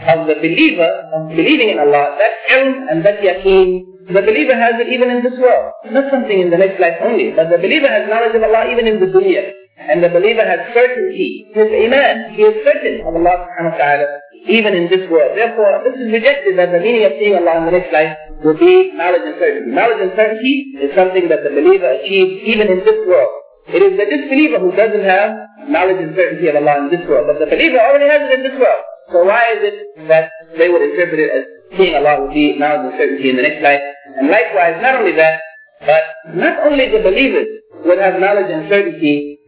of 0.00 0.26
the 0.26 0.34
believer, 0.34 1.10
of 1.14 1.28
believing 1.28 1.70
in 1.70 1.78
Allah, 1.78 2.16
that 2.18 2.34
ilm 2.56 2.90
and 2.90 3.04
that 3.04 3.20
yaqeen, 3.20 3.90
the 4.08 4.22
believer 4.22 4.54
has 4.54 4.74
it 4.80 4.88
even 4.88 5.10
in 5.10 5.22
this 5.22 5.38
world. 5.38 5.72
Not 5.90 6.10
something 6.10 6.40
in 6.40 6.50
the 6.50 6.58
next 6.58 6.80
life 6.80 6.98
only, 7.02 7.30
but 7.30 7.50
the 7.50 7.58
believer 7.58 7.86
has 7.86 8.08
knowledge 8.08 8.34
of 8.34 8.42
Allah 8.42 8.72
even 8.72 8.86
in 8.86 8.98
the 8.98 9.06
dunya. 9.06 9.52
And 9.80 10.04
the 10.04 10.10
believer 10.10 10.44
has 10.44 10.60
certainty, 10.74 11.46
his 11.54 11.68
iman, 11.72 12.34
he 12.36 12.42
is 12.42 12.64
certain 12.64 13.00
of 13.00 13.16
Allah 13.16 13.48
subhanahu 13.48 13.72
wa 13.72 13.78
ta'ala, 13.80 14.08
even 14.46 14.74
in 14.74 14.90
this 14.90 15.08
world. 15.08 15.32
Therefore, 15.34 15.82
this 15.88 15.96
is 15.96 16.12
rejected 16.12 16.58
that 16.58 16.70
the 16.70 16.80
meaning 16.80 17.08
of 17.08 17.16
seeing 17.16 17.34
Allah 17.34 17.64
in 17.64 17.64
the 17.64 17.74
next 17.80 17.92
life 17.92 18.12
will 18.44 18.58
be 18.60 18.92
knowledge 18.92 19.24
and 19.24 19.40
certainty. 19.40 19.72
Knowledge 19.72 20.00
and 20.04 20.12
certainty 20.14 20.54
is 20.84 20.92
something 20.94 21.28
that 21.32 21.42
the 21.42 21.50
believer 21.50 21.96
achieves 21.96 22.44
even 22.44 22.68
in 22.68 22.84
this 22.84 23.00
world. 23.08 23.39
It 23.70 23.82
is 23.86 23.94
the 23.94 24.06
disbeliever 24.06 24.58
who 24.58 24.74
doesn't 24.74 25.04
have 25.04 25.30
knowledge 25.70 26.02
and 26.02 26.14
certainty 26.16 26.48
of 26.48 26.56
Allah 26.56 26.86
in 26.86 26.90
this 26.90 27.06
world. 27.06 27.30
But 27.30 27.38
the 27.38 27.46
believer 27.46 27.78
already 27.78 28.10
has 28.10 28.26
it 28.26 28.32
in 28.38 28.42
this 28.42 28.56
world. 28.58 28.82
So 29.12 29.24
why 29.24 29.54
is 29.54 29.60
it 29.62 30.08
that 30.08 30.30
they 30.58 30.68
would 30.68 30.82
interpret 30.82 31.18
it 31.18 31.30
as 31.30 31.44
seeing 31.78 31.94
Allah 31.94 32.22
will 32.22 32.34
be 32.34 32.58
knowledge 32.58 32.90
and 32.90 32.94
certainty 32.98 33.30
in 33.30 33.36
the 33.36 33.46
next 33.46 33.62
life? 33.62 33.82
And 34.18 34.26
likewise, 34.30 34.78
not 34.82 34.98
only 34.98 35.14
that, 35.14 35.40
but 35.86 36.02
not 36.34 36.66
only 36.66 36.90
the 36.90 37.02
believers 37.02 37.46
would 37.86 37.98
have 37.98 38.18
knowledge 38.18 38.50
and 38.50 38.68
certainty 38.68 39.38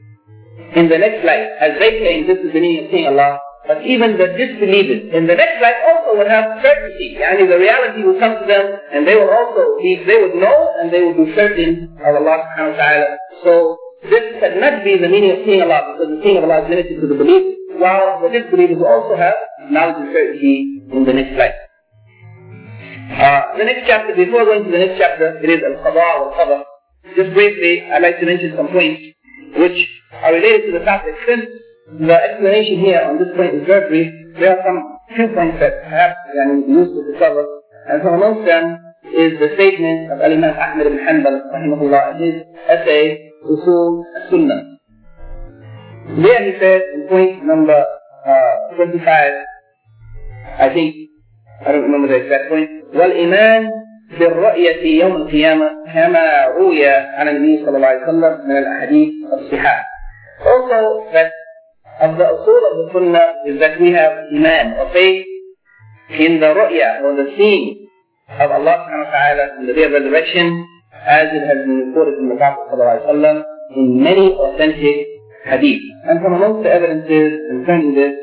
in 0.75 0.89
the 0.89 0.99
next 0.99 1.25
life, 1.25 1.47
as 1.61 1.79
they 1.79 1.99
claim 2.01 2.27
this 2.27 2.39
is 2.39 2.53
the 2.53 2.61
meaning 2.61 2.87
of 2.87 2.91
seeing 2.91 3.07
Allah, 3.07 3.39
but 3.67 3.83
even 3.87 4.19
the 4.19 4.35
disbelievers 4.35 5.15
in 5.15 5.27
the 5.27 5.35
next 5.35 5.63
life 5.63 5.79
also 5.87 6.19
would 6.19 6.27
have 6.27 6.59
certainty. 6.63 7.19
Yani 7.21 7.47
the 7.47 7.59
reality 7.59 8.03
will 8.03 8.19
come 8.19 8.39
to 8.41 8.47
them 8.47 8.79
and 8.91 9.07
they 9.07 9.15
will 9.15 9.31
also 9.31 9.79
be, 9.79 10.03
they 10.07 10.19
would 10.19 10.35
know 10.35 10.75
and 10.81 10.91
they 10.91 11.03
will 11.03 11.15
be 11.15 11.35
certain 11.35 11.95
of 12.03 12.15
Allah 12.17 12.43
subhanahu 12.43 12.75
wa 12.75 12.79
ta'ala. 12.79 13.11
So 13.45 13.79
this 14.03 14.25
cannot 14.41 14.85
be 14.85 14.99
the 14.99 15.09
meaning 15.09 15.31
of 15.31 15.39
seeing 15.47 15.63
Allah 15.63 15.95
because 15.95 16.11
the 16.11 16.21
seeing 16.23 16.37
of 16.39 16.45
Allah 16.45 16.65
is 16.65 16.71
limited 16.71 17.01
to 17.01 17.07
the 17.07 17.15
believers, 17.15 17.55
while 17.79 18.19
the 18.23 18.29
disbelievers 18.35 18.83
also 18.83 19.17
have 19.17 19.35
knowledge 19.71 20.03
and 20.03 20.11
certainty 20.11 20.83
in 20.91 21.05
the 21.05 21.13
next 21.13 21.39
life. 21.39 21.55
Uh, 23.13 23.59
the 23.59 23.65
next 23.65 23.87
chapter, 23.87 24.17
before 24.17 24.45
going 24.45 24.65
to 24.65 24.71
the 24.71 24.79
next 24.79 24.99
chapter, 24.99 25.39
it 25.39 25.51
is 25.51 25.61
Al-Qadha 25.63 26.03
al-Qadr. 26.19 26.63
Just 27.15 27.35
briefly, 27.35 27.85
I'd 27.91 28.03
like 28.03 28.19
to 28.21 28.27
mention 28.27 28.55
some 28.57 28.69
points 28.69 29.03
which 29.57 29.79
are 30.23 30.33
related 30.33 30.73
to 30.73 30.79
the 30.79 30.85
topic. 30.85 31.15
Since 31.29 31.47
the 32.01 32.15
explanation 32.15 32.81
here 32.81 33.03
on 33.05 33.19
this 33.19 33.29
point 33.37 33.55
is 33.55 33.67
very 33.67 33.89
brief. 33.89 34.09
There 34.41 34.57
are 34.57 34.63
some 34.65 34.99
few 35.15 35.29
points 35.35 35.61
that 35.61 35.85
perhaps 35.85 36.17
yani, 36.33 36.67
useful 36.67 37.05
to 37.05 37.19
cover. 37.19 37.45
And 37.91 38.01
from 38.01 38.15
amongst 38.15 38.47
them 38.47 38.81
is 39.13 39.37
the 39.39 39.53
statement 39.55 40.11
of 40.11 40.21
Imam 40.23 40.57
Ahmad 40.57 40.87
ibn 40.87 40.99
Hanbal, 40.99 41.53
rahimahullah, 41.53 42.17
in 42.17 42.23
his 42.23 42.37
essay, 42.71 43.32
Usul 43.47 44.03
Sunnah. 44.31 44.79
There 46.23 46.43
he 46.45 46.59
says 46.59 46.83
in 46.95 47.09
point 47.09 47.45
number 47.45 47.79
uh, 48.27 48.77
25, 48.77 49.07
I 50.59 50.69
think, 50.75 50.95
I 51.65 51.73
don't 51.73 51.83
remember 51.83 52.09
the 52.09 52.23
exact 52.27 52.51
point, 52.51 52.71
والإيمان 52.95 53.71
بالرؤية 54.19 55.01
يوم 55.01 55.17
القيامة 55.17 55.69
كما 55.95 56.47
روي 56.47 56.87
عن 56.87 57.29
النبي 57.29 57.65
صلى 57.67 57.77
الله 57.77 57.87
عليه 57.87 58.03
وسلم 58.03 58.49
من 58.49 58.57
الأحاديث 58.57 59.13
الصحاح. 59.33 59.85
Also 60.45 61.07
that 61.13 61.31
of 62.03 62.19
the 62.19 62.25
usul 62.25 62.63
of 62.71 62.77
the 62.77 62.91
sunnah 62.93 63.29
is 63.47 63.61
that 63.61 63.81
we 63.81 63.93
have 63.93 64.13
iman 64.35 64.75
or 64.77 64.93
faith 64.93 65.25
in 66.11 66.41
the 66.41 66.47
ru'ya 66.53 67.01
or 67.05 67.17
the 67.17 67.33
seeing 67.37 67.89
of 68.29 68.51
Allah 68.51 68.85
subhanahu 68.85 69.07
wa 69.07 69.13
ta'ala 69.13 69.45
in 69.61 69.67
the 69.67 69.73
day 69.73 69.85
of 69.85 69.93
resurrection 69.93 70.67
as 71.07 71.29
it 71.33 71.43
has 71.43 71.67
been 71.67 71.91
reported 71.91 72.17
from 72.17 72.29
the 72.29 72.37
Prophet 72.37 72.71
ﷺ 72.73 73.43
in 73.77 74.03
many 74.03 74.33
authentic 74.35 75.07
hadith. 75.45 75.83
And 76.09 76.21
from 76.23 76.35
amongst 76.35 76.63
the 76.63 76.71
evidences 76.71 77.41
concerning 77.51 77.95
this, 77.95 78.15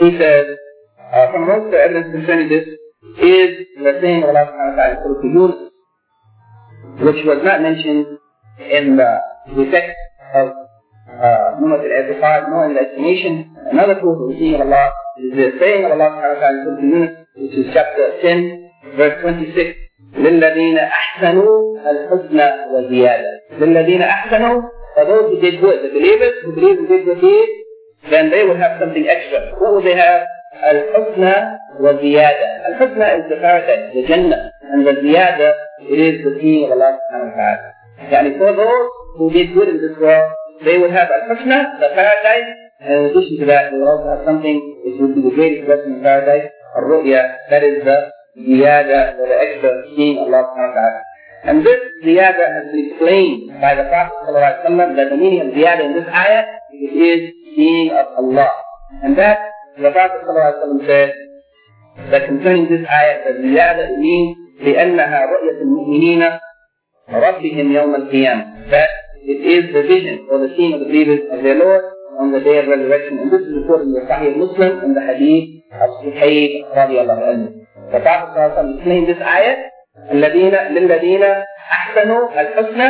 he 0.00 0.18
says, 0.18 0.56
uh, 1.12 1.32
from 1.32 1.44
amongst 1.44 1.70
the 1.70 1.78
evidence 1.78 2.12
concerning 2.12 2.48
this 2.48 2.66
is 3.20 3.66
the 3.76 3.98
saying 4.00 4.22
of 4.22 4.30
Allah 4.30 4.48
subhanahu 4.48 4.76
wa 4.76 5.48
ta'ala 5.48 5.72
which 7.00 7.24
was 7.24 7.40
not 7.44 7.62
mentioned 7.62 8.06
in 8.60 8.96
the, 8.96 9.20
the 9.56 9.64
text 9.70 9.96
of 10.34 10.48
uh, 10.48 11.60
Lum'at 11.60 11.84
al-I'tiqad, 11.84 12.50
nor 12.50 12.66
in 12.66 12.74
the 12.74 12.80
explanation. 12.80 13.54
Another 13.70 13.96
proof 13.96 14.20
of 14.20 14.28
the 14.28 14.38
saying 14.38 14.54
of 14.56 14.68
Allah 14.68 14.92
is 15.18 15.32
the 15.32 15.50
saying 15.60 15.84
of 15.84 15.92
Allah 15.92 16.08
subhanahu 16.16 16.36
wa 16.36 16.40
ta'ala 16.40 17.16
which 17.36 17.52
is 17.52 17.66
chapter 17.72 18.20
10, 18.20 18.96
verse 18.96 19.20
26, 19.22 19.81
للذين 20.16 20.78
أحسنوا 20.78 21.78
الحسنى 21.90 22.50
وزيادة. 22.72 23.40
للذين 23.60 24.02
أحسنوا 24.02 24.62
for 24.94 25.04
those 25.06 25.32
who 25.32 25.40
did 25.40 25.60
good, 25.60 25.82
the 25.82 25.88
believers 25.88 26.34
who 26.44 26.52
believe 26.52 26.78
in 26.78 26.86
good 26.86 27.20
deeds, 27.20 27.52
then 28.10 28.28
they 28.30 28.44
will 28.44 28.56
have 28.56 28.78
something 28.78 29.08
extra. 29.08 29.56
What 29.58 29.72
will 29.74 29.82
they 29.82 29.96
have? 29.96 30.26
الحسنى 30.64 31.58
وزيادة. 31.80 32.48
الحسنى 32.68 33.06
is 33.18 33.24
the 33.30 33.36
paradise, 33.40 33.94
the 33.94 34.06
Jannah, 34.06 34.50
and 34.72 34.86
the 34.86 34.92
ziyada 34.92 35.52
it 35.80 35.98
is 35.98 36.24
the 36.24 36.38
seeing 36.40 36.64
of 36.66 36.72
Allah 36.72 36.98
subhanahu 37.00 37.32
wa 37.32 37.36
ta'ala. 37.36 37.68
يعني 38.12 38.38
for 38.38 38.52
those 38.52 38.88
who 39.16 39.30
did 39.30 39.54
good 39.54 39.68
in 39.68 39.80
this 39.80 39.96
world, 39.98 40.32
they 40.64 40.78
will 40.78 40.90
have 40.90 41.08
al-husna, 41.08 41.80
the 41.80 41.88
paradise, 41.94 42.50
and 42.80 42.92
in 42.92 43.04
addition 43.10 43.38
to 43.40 43.46
that, 43.46 43.70
they 43.70 43.78
will 43.78 43.88
also 43.88 44.08
have 44.10 44.24
something 44.26 44.60
which 44.84 45.00
will 45.00 45.14
be 45.14 45.22
the 45.22 45.34
greatest 45.34 45.66
blessing 45.66 45.96
in 45.96 46.02
paradise, 46.02 46.50
al-ru'ya, 46.76 47.48
that 47.50 47.62
is 47.64 47.82
the 47.84 48.12
ziyada, 48.36 49.18
or 49.18 49.26
the 49.28 49.36
extra 49.36 49.82
seeing 49.96 50.18
Allah. 50.18 50.48
And 51.44 51.66
this 51.66 51.80
ziyada 52.04 52.44
has 52.54 52.64
been 52.72 52.90
explained 52.90 53.60
by 53.60 53.74
the 53.74 53.84
Prophet 53.90 54.14
ﷺ 54.30 54.96
that 54.96 55.10
the 55.10 55.16
meaning 55.16 55.40
of 55.40 55.48
ziyada 55.54 55.84
in 55.84 55.92
this 55.94 56.06
ayat 56.06 56.46
is 56.72 57.34
seeing 57.56 57.90
of 57.90 58.06
Allah. 58.16 58.50
And 59.02 59.18
that 59.18 59.38
the 59.76 59.90
Prophet 59.90 60.22
ﷺ 60.22 60.86
said 60.86 61.12
that 62.10 62.26
concerning 62.26 62.70
this 62.70 62.86
ayat, 62.86 63.26
the 63.26 63.32
ziyada 63.42 63.98
means 63.98 64.36
لأنها 64.62 65.26
رؤية 65.26 65.58
المؤمنين 65.62 66.38
ربهم 67.10 67.72
يوم 67.72 67.94
القيامة. 67.94 68.70
That 68.70 68.90
it 69.26 69.40
is 69.42 69.74
the 69.74 69.82
vision 69.82 70.26
or 70.30 70.38
the 70.38 70.54
seeing 70.56 70.74
of 70.74 70.80
the 70.80 70.86
believers 70.86 71.20
of 71.32 71.42
their 71.42 71.58
Lord 71.58 71.82
on 72.20 72.30
the 72.30 72.38
day 72.38 72.58
of 72.58 72.68
resurrection. 72.68 73.18
And 73.18 73.32
this 73.32 73.40
is 73.40 73.54
reported 73.62 73.88
in 73.88 73.94
the 73.94 74.06
Sahih 74.06 74.36
Muslim 74.36 74.84
in 74.84 74.94
the 74.94 75.02
hadith 75.02 75.64
of 75.72 75.90
Suhaib 75.98 76.70
radiallahu 76.78 77.22
anhu. 77.26 77.61
The 77.92 78.00
Prophet 78.00 78.32
ﷺ 78.32 78.76
explained 78.76 79.08
this 79.08 79.20
ayat 79.20 79.58
الذين 80.12 80.54
للذين 80.72 81.22
أحسنوا 81.72 82.28
الحسنى 82.40 82.88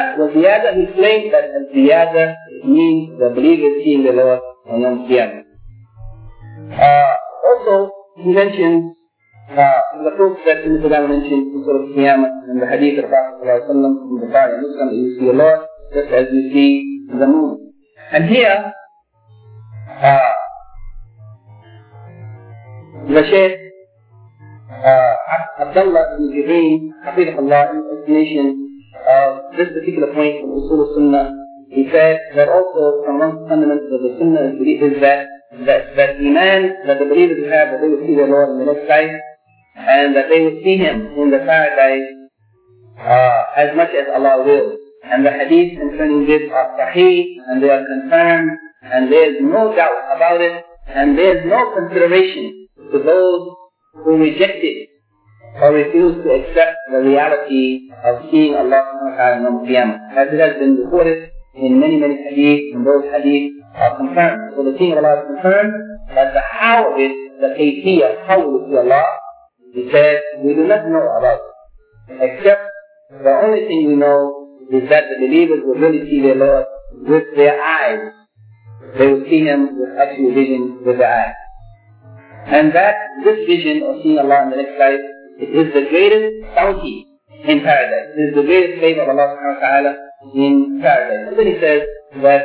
explained 0.82 1.32
that 1.34 1.44
الزيادة 1.50 2.34
means 2.64 3.18
the 3.18 3.28
believers 3.34 3.82
seeing 3.84 4.04
the 4.04 4.12
Lord 4.12 4.40
on 4.70 4.80
Yom 4.80 5.08
Qiyamah. 5.08 5.42
Uh, 6.78 7.14
also, 7.44 7.90
he 8.22 8.30
mentions 8.32 8.94
uh, 9.50 9.80
the 10.04 10.12
proof 10.16 10.38
that 10.46 10.58
Ibn 10.64 10.80
Salam 10.80 11.10
mentioned 11.10 11.50
in 11.52 11.64
Surah 11.66 11.90
Qiyamah 11.90 12.50
in 12.50 12.60
the 12.60 12.66
hadith 12.66 13.02
of 13.04 13.10
Prophet 13.10 13.70
in 13.70 13.82
the 13.82 13.88
Bukhari 14.22 14.54
and 14.54 14.62
Muslim, 14.62 14.88
you 14.94 15.18
see 15.18 15.26
the 15.26 15.32
Lord 15.32 15.60
just 15.92 16.08
as 16.14 16.26
you 16.32 16.52
see 16.52 17.08
the 17.18 17.26
moon. 17.26 17.72
And 18.12 18.28
here, 18.30 18.72
uh, 20.00 20.32
the 23.08 23.22
Shaykh 23.28 23.71
uh, 24.82 25.14
Abdullah 25.62 26.18
ibn 26.18 26.34
Jibreen, 26.34 26.90
Hafidahullah, 27.06 27.70
in 27.70 27.78
explanation 27.98 28.46
of 29.06 29.56
this 29.56 29.68
particular 29.72 30.12
point 30.12 30.42
in 30.42 30.46
Usul 30.50 30.94
Sunnah, 30.94 31.30
he 31.70 31.88
said 31.90 32.18
that 32.36 32.48
also 32.48 33.02
from 33.04 33.16
among 33.16 33.42
the 33.42 33.48
fundamentals 33.48 33.92
of 33.92 34.02
the 34.02 34.12
Sunnah 34.18 34.58
is 34.60 35.00
that 35.00 35.26
that, 35.64 35.96
that 35.96 36.16
Iman 36.16 36.86
that 36.86 36.98
the 36.98 37.06
believers 37.06 37.38
will 37.40 37.52
have 37.52 37.72
that 37.72 37.80
they 37.80 37.88
will 37.88 38.04
see 38.06 38.16
their 38.16 38.28
Lord 38.28 38.50
in 38.50 38.58
the 38.60 38.72
next 38.72 38.88
life 38.88 39.16
and 39.76 40.16
that 40.16 40.28
they 40.28 40.40
will 40.40 40.60
see 40.64 40.76
Him 40.76 41.14
in 41.16 41.30
the 41.30 41.38
paradise 41.38 42.08
uh, 42.98 43.42
as 43.56 43.76
much 43.76 43.90
as 43.96 44.08
Allah 44.14 44.44
wills. 44.44 44.78
And 45.04 45.26
the 45.26 45.32
hadith 45.32 45.78
concerning 45.78 46.26
this 46.26 46.50
are 46.52 46.76
sahih 46.78 47.24
and 47.48 47.62
they 47.62 47.70
are 47.70 47.84
confirmed 47.84 48.50
and 48.82 49.10
there 49.10 49.34
is 49.34 49.38
no 49.40 49.74
doubt 49.74 50.16
about 50.16 50.40
it 50.40 50.64
and 50.88 51.16
there 51.18 51.38
is 51.38 51.44
no 51.46 51.74
consideration 51.74 52.68
to 52.92 52.98
those 52.98 53.51
who 53.94 54.16
rejected 54.16 54.88
or 55.60 55.72
refused 55.72 56.24
to 56.24 56.30
accept 56.32 56.76
the 56.90 56.98
reality 56.98 57.90
of 58.04 58.24
seeing 58.30 58.54
Allah 58.54 58.80
subhanahu 58.80 59.60
wa 59.60 59.66
ta'ala. 59.68 60.00
As 60.16 60.28
it 60.32 60.40
has 60.40 60.58
been 60.58 60.76
reported 60.76 61.30
in 61.54 61.78
many, 61.78 61.96
many 61.96 62.16
hadith, 62.16 62.74
and 62.74 62.86
those 62.86 63.04
hadith 63.12 63.52
are 63.74 63.96
confirmed. 63.96 64.56
So 64.56 64.64
the 64.64 64.76
seeing 64.78 64.96
of 64.96 65.04
Allah 65.04 65.20
is 65.20 65.26
confirmed, 65.28 65.74
but 66.08 66.32
the 66.32 66.40
how 66.40 66.92
of 66.92 66.98
it, 66.98 67.12
the 67.40 67.52
kayfiyah, 67.52 68.26
how 68.26 68.40
we 68.40 68.70
see 68.70 68.76
Allah, 68.78 69.04
he 69.72 69.90
says, 69.92 70.20
we 70.44 70.54
do 70.54 70.66
not 70.66 70.88
know 70.88 71.04
about 71.16 71.40
it. 71.40 71.52
Except 72.20 72.62
the 73.10 73.32
only 73.44 73.68
thing 73.68 73.88
we 73.88 73.96
know 73.96 74.48
is 74.70 74.88
that 74.88 75.04
the 75.08 75.26
believers 75.26 75.60
will 75.64 75.76
really 75.76 76.08
see 76.08 76.20
their 76.22 76.36
Lord 76.36 76.64
with 77.04 77.24
their 77.36 77.60
eyes. 77.60 78.12
They 78.98 79.06
will 79.06 79.24
see 79.28 79.44
Him 79.44 79.78
with 79.78 79.96
actual 79.98 80.34
vision 80.34 80.80
with 80.84 80.98
their 80.98 81.12
eyes. 81.12 81.34
And 82.46 82.74
that 82.74 82.94
this 83.24 83.46
vision 83.46 83.82
of 83.82 84.02
seeing 84.02 84.18
Allah 84.18 84.44
in 84.44 84.50
the 84.50 84.56
next 84.56 84.78
life 84.78 85.04
is 85.38 85.72
the 85.72 85.86
greatest 85.88 86.54
bounty 86.54 87.06
in 87.44 87.60
paradise. 87.60 88.14
It 88.16 88.30
is 88.30 88.34
the 88.34 88.42
greatest 88.42 88.80
favor 88.80 89.02
of 89.02 89.08
Allah 89.08 89.34
subhanahu 89.34 89.58
wa 89.58 89.66
ta'ala 89.66 89.92
in 90.34 90.80
paradise. 90.82 91.28
And 91.28 91.38
then 91.38 91.46
he 91.46 91.56
says 91.60 91.82
that 92.22 92.42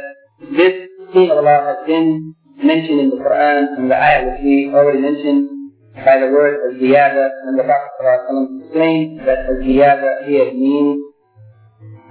this 0.53 0.73
seeing 1.13 1.31
of 1.31 1.37
Allah 1.37 1.75
has 1.75 1.87
been 1.87 2.35
mentioned 2.63 2.99
in 2.99 3.09
the 3.09 3.17
Quran 3.17 3.77
and 3.77 3.91
the 3.91 3.95
ayah 3.95 4.25
which 4.25 4.41
we 4.43 4.71
already 4.73 4.99
mentioned 4.99 5.49
by 5.93 6.17
the 6.19 6.29
word 6.29 6.57
of 6.69 6.77
ziyada 6.81 7.29
and 7.45 7.57
the 7.57 7.63
Prophet 7.63 8.61
explained 8.61 9.21
that 9.25 9.49
ziyada 9.61 10.27
here 10.27 10.53
means 10.53 11.01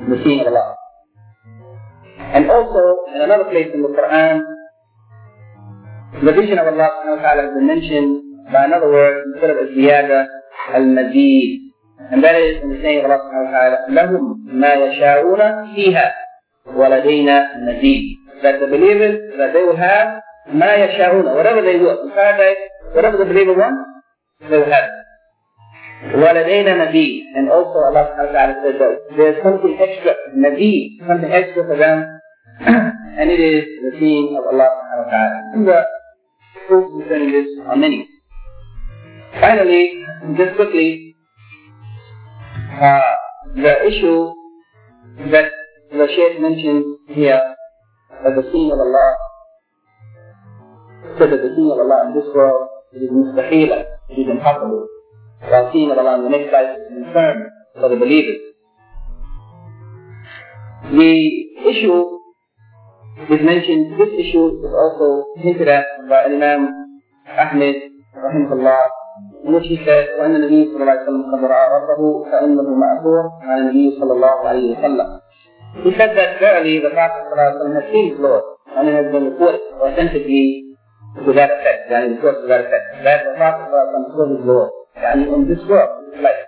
the 0.08 0.22
seeing 0.24 0.40
of 0.40 0.48
Allah. 0.48 0.74
And 2.18 2.50
also 2.50 3.06
in 3.14 3.22
another 3.22 3.44
place 3.50 3.70
in 3.74 3.82
the 3.82 3.88
Quran 3.88 4.42
the 6.24 6.32
vision 6.32 6.58
of 6.58 6.66
Allah 6.66 6.88
subhanahu 6.96 7.20
wa 7.20 7.22
ta'ala 7.22 7.42
has 7.44 7.52
been 7.52 7.66
mentioned 7.66 8.12
by 8.52 8.64
another 8.64 8.88
word 8.88 9.24
instead 9.34 9.50
of 9.50 9.68
ziyada 9.76 10.26
al-majid. 10.72 11.60
And 12.10 12.24
that 12.24 12.36
is 12.40 12.62
in 12.62 12.70
the 12.72 12.80
saying 12.80 13.04
of 13.04 13.10
Allah 13.10 13.20
subhanahu 13.20 13.48
wa 13.48 13.52
ta'ala, 13.52 13.76
لَهُمْ 13.92 14.22
مَا 14.56 14.72
يَشَاءُونَ 14.80 15.42
فِيهَا 15.76 16.06
وَلَدَيْنَا 16.72 17.36
مَزِيدٌ 17.68 18.04
That 18.42 18.60
the 18.60 18.66
believers, 18.66 19.36
that 19.36 19.52
they 19.52 19.62
will 19.62 19.76
have 19.76 20.22
مَا 20.48 20.72
يَشَاءُونَ 20.88 21.36
Whatever 21.36 21.60
they 21.62 21.76
will. 21.76 22.08
In 22.08 22.10
paradise, 22.10 22.64
whatever 22.94 23.18
the 23.18 23.24
believer 23.24 23.52
wants, 23.52 23.84
they 24.40 24.56
will 24.56 24.72
have. 24.72 24.88
وَلَدَيْنَا 26.16 26.72
مَزِيدٌ 26.80 27.12
And 27.36 27.50
also 27.50 27.92
Allah 27.92 28.08
subhanahu 28.08 28.32
wa 28.32 28.36
ta'ala 28.40 28.54
said 28.64 28.76
that 28.80 28.92
there's 29.16 29.42
something 29.44 29.76
extra, 29.76 30.16
mazid, 30.32 30.96
something 31.06 31.32
extra 31.32 31.60
for 31.64 31.76
them, 31.76 32.08
and 33.20 33.30
it 33.30 33.40
is 33.40 33.64
the 33.84 33.92
seeing 34.00 34.32
of 34.32 34.48
Allah 34.48 34.68
subhanahu 34.72 35.04
wa 35.04 35.10
ta'ala. 35.12 35.84
Proofs 36.66 36.90
concerning 36.98 37.62
are 37.66 37.76
many. 37.76 38.08
Finally, 39.40 40.04
just 40.36 40.56
quickly, 40.56 41.14
uh, 42.80 43.00
the 43.54 43.86
issue 43.86 44.32
that 45.30 45.50
the 45.90 46.06
Shaykh 46.14 46.40
mentions 46.40 46.98
here, 47.08 47.54
that 48.24 48.34
the 48.34 48.48
seeing 48.52 48.72
of 48.72 48.80
Allah, 48.80 49.16
said 51.18 51.30
that 51.30 51.42
the 51.42 51.52
seeing 51.54 51.70
of 51.70 51.78
Allah 51.78 52.08
in 52.08 52.14
this 52.14 52.26
world 52.34 52.68
is 52.92 53.10
mustahila, 53.10 53.84
it 54.08 54.18
is 54.18 54.28
impossible. 54.28 54.86
While 55.40 55.70
seeing 55.72 55.90
of 55.90 55.98
Allah 55.98 56.18
in 56.18 56.24
the 56.24 56.30
next 56.30 56.52
life 56.52 56.76
is 56.76 57.04
confirmed 57.04 57.44
for 57.78 57.88
the 57.88 57.96
believers. 57.96 58.40
The 60.90 61.70
issue 61.70 62.18
is 63.29 63.41
mentioned, 63.43 63.99
this 63.99 64.11
issue 64.17 64.63
is 64.63 64.73
also 64.73 65.25
hinted 65.37 65.67
at 65.67 65.85
by 66.09 66.25
Imam 66.25 67.01
Ahmed, 67.27 67.75
rahimahullah, 68.15 68.81
in 69.45 69.53
which 69.53 69.67
he 69.67 69.77
said, 69.85 70.07
وأن 70.19 70.35
النبي 70.35 70.71
صلى 70.71 70.81
الله 70.81 70.91
عليه 70.91 71.03
وسلم 71.07 71.23
قد 71.31 71.43
رأى 71.43 71.65
ربه 71.75 72.23
فإنه 72.31 72.67
مأثور 72.75 73.23
عن 73.41 73.57
النبي 73.59 73.99
صلى 73.99 74.13
الله 74.13 74.35
عليه 74.47 74.77
وسلم. 74.77 75.19
He 75.83 75.91
said 75.97 76.17
that 76.17 76.39
verily 76.39 76.79
the 76.79 76.89
Prophet 76.89 77.23
صلى 77.23 77.33
الله 77.33 77.43
عليه 77.43 77.55
وسلم 77.59 77.75
has 77.75 77.91
seen 77.91 78.05
his 78.11 78.19
Lord, 78.19 78.43
and 78.75 78.87
it 78.89 78.95
has 78.95 79.11
been 79.11 79.25
reported 79.31 79.61
authentically 79.79 80.75
to 81.25 81.31
that 81.33 81.49
effect, 81.51 81.91
يعني 81.91 82.15
reported 82.15 82.41
to 82.41 82.47
that 82.47 82.61
effect, 82.65 82.85
that 83.03 83.19
the 83.23 83.33
Prophet 83.37 83.67
صلى 83.67 83.75
الله 83.75 83.85
عليه 83.85 83.91
وسلم 83.91 84.07
saw 84.15 84.25
his 84.35 84.43
Lord, 84.45 84.69
يعني 84.97 85.23
in 85.35 85.47
this 85.47 85.63
world, 85.67 85.91
in 85.99 86.11
this 86.11 86.21
life. 86.23 86.43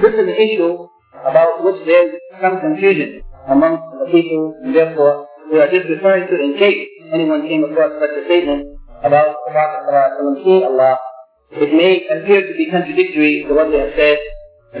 This 0.00 0.12
is 0.14 0.20
an 0.20 0.28
issue 0.28 0.88
about 1.24 1.64
which 1.64 1.80
there 1.86 2.08
is 2.08 2.20
some 2.40 2.60
confusion 2.60 3.22
amongst 3.48 3.84
the 4.00 4.06
people, 4.10 4.54
and 4.64 4.74
therefore 4.74 5.25
we 5.51 5.59
are 5.59 5.71
just 5.71 5.87
referring 5.87 6.27
to 6.27 6.35
in 6.35 6.57
case 6.57 6.87
anyone 7.13 7.47
came 7.47 7.63
across 7.63 7.95
such 7.99 8.15
a 8.19 8.23
statement 8.25 8.67
about 9.03 9.37
the 9.45 9.51
Prophet 9.53 10.43
seeing 10.43 10.63
Allah, 10.63 10.99
it 11.51 11.71
may 11.71 12.03
appear 12.07 12.43
to 12.43 12.53
be 12.57 12.69
contradictory 12.69 13.45
to 13.47 13.53
what 13.53 13.71
they 13.71 13.79
have 13.79 13.95
said 13.95 14.19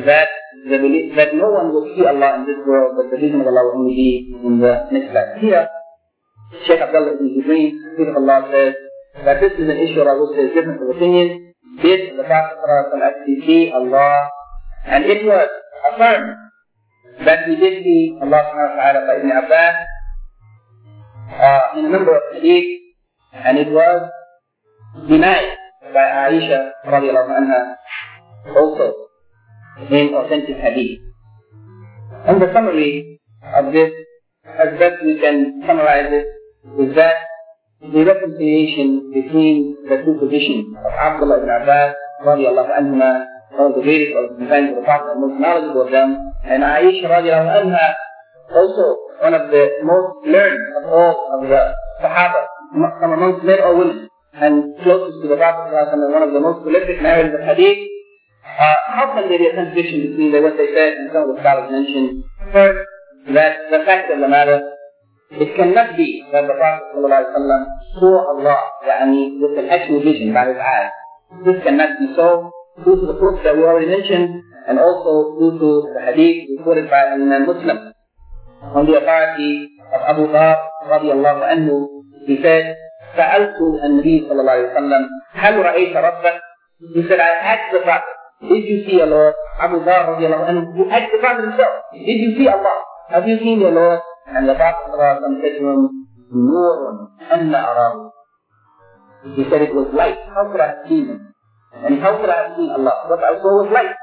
that 0.05 0.27
the 0.67 0.77
belief, 0.77 1.15
that 1.15 1.33
no 1.35 1.49
one 1.49 1.71
will 1.71 1.87
see 1.95 2.03
Allah 2.03 2.41
in 2.41 2.45
this 2.45 2.59
world, 2.67 2.99
but 2.99 3.07
the 3.11 3.17
vision 3.17 3.41
of 3.41 3.47
Allah 3.47 3.71
will 3.71 3.87
only 3.87 3.95
be 3.95 4.35
in 4.43 4.59
the 4.59 4.87
next 4.91 5.13
life. 5.15 5.39
Here, 5.39 5.67
Sheikh 6.65 6.81
Abdullah 6.81 7.15
ibn 7.15 7.31
Jibreen, 7.31 7.71
Allah 8.15 8.51
says 8.51 8.75
that 9.23 9.39
this 9.39 9.53
is 9.55 9.69
an 9.69 9.79
issue 9.79 10.01
about 10.01 10.19
which 10.19 10.35
there 10.35 10.47
is 10.47 10.53
difference 10.53 10.81
of 10.83 10.91
opinion. 10.91 11.53
Did 11.81 12.17
the 12.17 12.23
Prophet 12.23 12.99
actually 12.99 13.39
see 13.47 13.71
Allah? 13.71 14.27
And 14.85 15.05
it 15.05 15.23
was 15.25 15.47
affirmed 15.93 16.35
that 17.23 17.47
he 17.47 17.55
did 17.55 17.83
see 17.83 18.17
Allah 18.21 18.43
subhanahu 18.43 18.75
wa 18.75 18.79
ta'ala 18.81 18.99
by 19.07 19.15
Ibn 19.23 19.31
Abbas 19.45 19.75
uh, 21.31 21.77
in 21.77 21.85
a 21.85 21.89
number 21.89 22.15
of 22.15 22.21
hadith, 22.33 22.81
and 23.33 23.57
it 23.57 23.69
was 23.69 24.09
denied 25.07 25.57
by 25.93 26.31
Aisha 26.31 26.71
radiallahu 26.85 27.31
anha 27.31 27.75
also 28.55 28.93
in 29.89 30.13
authentic 30.15 30.57
hadith. 30.57 30.99
And 32.27 32.41
the 32.41 32.51
summary 32.53 33.21
of 33.43 33.71
this, 33.71 33.91
as 34.45 34.79
best 34.79 35.03
we 35.03 35.19
can 35.19 35.63
summarize 35.67 36.09
it, 36.11 36.27
is 36.81 36.95
that 36.95 37.15
the 37.81 38.03
reconciliation 38.03 39.11
between 39.13 39.77
the 39.87 40.01
two 40.03 40.17
positions 40.19 40.75
of 40.81 40.91
Abdullah 40.91 41.37
ibn 41.45 41.49
Abbas 41.49 41.93
radiallahu 42.25 42.71
anhuma, 42.73 43.25
one 43.53 43.71
of 43.71 43.75
the 43.77 43.83
greatest 43.83 44.17
of 44.17 44.29
the 44.31 44.35
companions 44.41 44.75
of 44.75 44.81
the 44.81 44.85
Prophet 44.85 45.19
most 45.19 45.39
knowledgeable 45.39 45.85
of 45.85 45.91
them, 45.91 46.17
and 46.43 46.63
Aisha 46.63 47.05
radiallahu 47.05 47.69
anha, 47.69 47.93
also 48.51 48.83
one 49.21 49.33
of 49.33 49.49
the 49.51 49.81
most 49.83 50.25
learned 50.27 50.63
of 50.79 50.83
all 50.91 51.15
of 51.35 51.49
the 51.49 51.73
Sahaba, 52.01 52.45
from 52.99 53.13
amongst 53.13 53.43
men 53.43 53.59
or 53.59 53.75
women, 53.77 54.09
and 54.33 54.77
closest 54.83 55.21
to 55.23 55.27
the 55.27 55.37
Prophet 55.37 55.73
and 55.73 56.13
one 56.13 56.23
of 56.23 56.33
the 56.33 56.39
most 56.39 56.61
prolific 56.63 57.01
narrators 57.01 57.33
of 57.33 57.41
Hadith. 57.41 57.89
Uh, 58.45 58.73
how 58.93 59.13
can 59.13 59.29
there 59.29 59.37
be 59.37 59.47
a 59.47 59.55
contradiction 59.55 60.13
between 60.13 60.31
what 60.41 60.57
they 60.57 60.69
said 60.73 60.97
and 60.97 61.09
some 61.11 61.29
of 61.29 61.35
the 61.35 61.41
scholars 61.41 61.69
mentioned? 61.71 62.23
First, 62.53 62.79
that 63.33 63.69
the 63.69 63.83
fact 63.85 64.11
of 64.13 64.19
the 64.19 64.27
matter, 64.27 64.61
it 65.31 65.55
cannot 65.55 65.97
be 65.97 66.23
that 66.31 66.47
the 66.47 66.53
Prophet 66.53 66.95
ﷺ 66.95 67.65
saw 67.99 68.13
Allah, 68.33 68.57
yani, 68.87 69.41
with 69.41 69.59
an 69.59 69.69
actual 69.69 70.01
vision 70.01 70.33
by 70.33 70.47
his 70.47 70.57
eyes. 70.57 70.93
This 71.43 71.61
cannot 71.63 71.99
be 71.99 72.13
so 72.15 72.51
due 72.85 72.95
to 72.95 73.05
the 73.05 73.17
proofs 73.19 73.43
that 73.43 73.57
we 73.57 73.63
already 73.63 73.87
mentioned, 73.87 74.41
and 74.67 74.79
also 74.79 75.35
due 75.39 75.59
to 75.59 75.69
the 75.93 76.01
hadith 76.05 76.47
reported 76.57 76.89
by 76.89 77.03
an 77.11 77.27
Muslim 77.45 77.93
authority 78.61 79.69
of 79.93 80.01
Abu 80.07 80.23
Dhar 80.33 80.57
radiallahu 80.89 81.41
anhu. 81.45 81.75
He 82.25 82.41
said, 82.41 82.75
سألت 83.17 83.57
النبي 83.57 84.29
صلى 84.29 84.39
الله 84.41 84.51
عليه 84.51 84.69
وسلم 84.73 85.03
هل 85.33 85.53
رأيت 85.65 85.93
ربك? 85.97 86.37
He 86.93 87.01
said, 87.07 87.19
I 87.19 87.31
asked 87.55 87.73
the 87.73 87.79
Prophet, 87.81 88.13
did 88.41 88.63
you 88.65 88.85
see 88.85 89.01
Allah? 89.01 89.33
Abu 89.61 89.81
Dhar 89.81 90.13
radiallahu 90.13 90.43
anhu, 90.45 90.63
who 90.75 90.89
asked 90.89 91.09
the 91.13 91.17
Prophet 91.17 91.49
himself, 91.49 91.73
did 91.93 92.19
you 92.21 92.37
see 92.37 92.47
Allah? 92.47 92.77
Have 93.09 93.27
you 93.27 93.39
seen 93.39 93.59
your 93.61 93.71
Lord? 93.71 94.01
And 94.27 94.49
the 94.49 94.53
Prophet 94.53 94.91
ﷺ 94.91 95.41
said 95.41 95.53
to 95.55 95.63
him, 95.63 95.81
نور 96.27 97.07
أن 97.31 97.55
أراه. 97.55 98.11
He 99.35 99.43
said 99.49 99.61
it 99.61 99.73
was 99.73 99.87
light. 99.93 100.19
How 100.35 100.51
could 100.51 100.59
I 100.59 100.67
have 100.67 100.83
seen 100.87 101.07
him? 101.07 101.33
And 101.73 102.01
how 102.01 102.19
could 102.19 102.29
I 102.29 102.47
have 102.47 102.57
seen 102.57 102.69
Allah? 102.69 103.07
What 103.07 103.23
I 103.23 103.39
saw 103.39 103.63
was 103.63 103.71
light. 103.71 103.95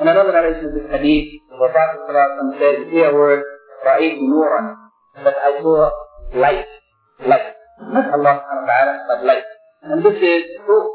In 0.00 0.06
another 0.06 0.30
narration 0.30 0.66
of 0.66 0.74
this 0.76 0.86
hadith, 0.92 1.40
the 1.48 1.56
Prophet 1.56 2.00
ﷺ 2.06 2.60
said, 2.60 2.92
here 2.92 3.10
word, 3.16 3.42
رأيت 3.86 4.18
نورا. 4.22 4.76
That 5.24 5.36
I 5.36 5.62
saw 5.62 5.90
light. 6.34 6.66
Light. 7.26 7.48
Not 7.80 8.06
Allah 8.12 8.32
subhanahu 8.38 8.64
wa 8.64 8.68
ta'ala, 8.68 8.94
but 9.08 9.20
light. 9.24 9.48
And 9.82 10.04
this 10.04 10.20
is 10.20 10.42
proof 10.64 10.86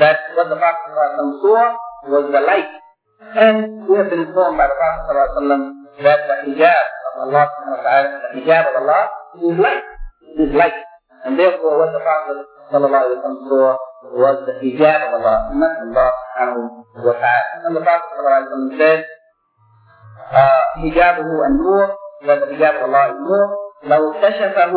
that 0.00 0.18
what 0.34 0.48
the 0.48 0.56
Prophet 0.56 0.90
saw 1.44 1.76
was 2.08 2.24
the 2.32 2.40
light. 2.40 2.72
And 3.20 3.88
we 3.88 3.96
have 3.96 4.10
been 4.10 4.26
informed 4.26 4.58
by 4.58 4.66
the 4.66 4.76
Prophet 4.76 5.76
that 6.02 6.20
the 6.28 6.36
hijab 6.50 6.86
of 7.12 7.28
Allah 7.28 7.44
subhanahu 7.48 7.76
wa 7.76 7.84
ta'ala, 7.84 8.08
the 8.20 8.40
hijab 8.40 8.64
of 8.68 8.74
Allah 8.82 9.02
is 9.40 9.56
light. 9.56 9.86
Is 10.36 10.52
light. 10.52 10.78
And 11.24 11.38
therefore 11.38 11.78
what 11.80 11.92
the 11.92 12.00
Prophet 12.00 12.44
ﷺ 12.72 13.48
saw 13.48 13.76
was 14.12 14.36
the 14.44 14.54
hijab 14.60 15.00
of 15.08 15.20
Allah, 15.20 15.52
not 15.54 15.72
Allah 15.80 16.08
subhanahu 16.12 16.62
wa 17.04 17.14
ta'ala. 17.16 17.54
And 17.64 17.76
the 17.76 17.80
Prophet 17.80 18.08
ﷺ 18.16 18.76
said, 18.76 19.00
حجابه 20.76 21.28
النور 21.46 21.88
والحجاب 22.26 22.84
الله 22.84 23.06
النور 23.06 23.46
لو 23.84 24.12
كشفه 24.22 24.72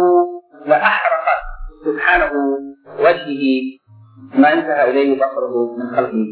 لأحرقت 0.66 1.42
سبحانه 1.86 2.32
وجهه 3.00 3.44
ما 4.34 4.54
انتهى 4.54 4.90
إليه 4.90 5.18
بصره 5.18 5.56
من 5.78 5.96
خلقه. 5.96 6.26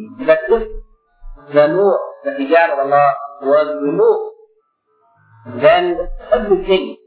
Hijab 2.28 2.70
of 2.74 2.80
Allah 2.80 3.16
was 3.42 3.68
removed, 3.82 4.28
then 5.64 5.96
everything 6.34 6.98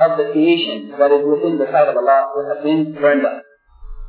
of 0.00 0.16
the 0.16 0.32
creation 0.32 0.96
that 0.98 1.10
is 1.12 1.22
within 1.22 1.58
the 1.58 1.66
sight 1.70 1.88
of 1.88 1.96
Allah 1.96 2.32
would 2.34 2.48
have 2.48 2.62
been 2.64 2.94
burned 2.94 3.26
up. 3.26 3.42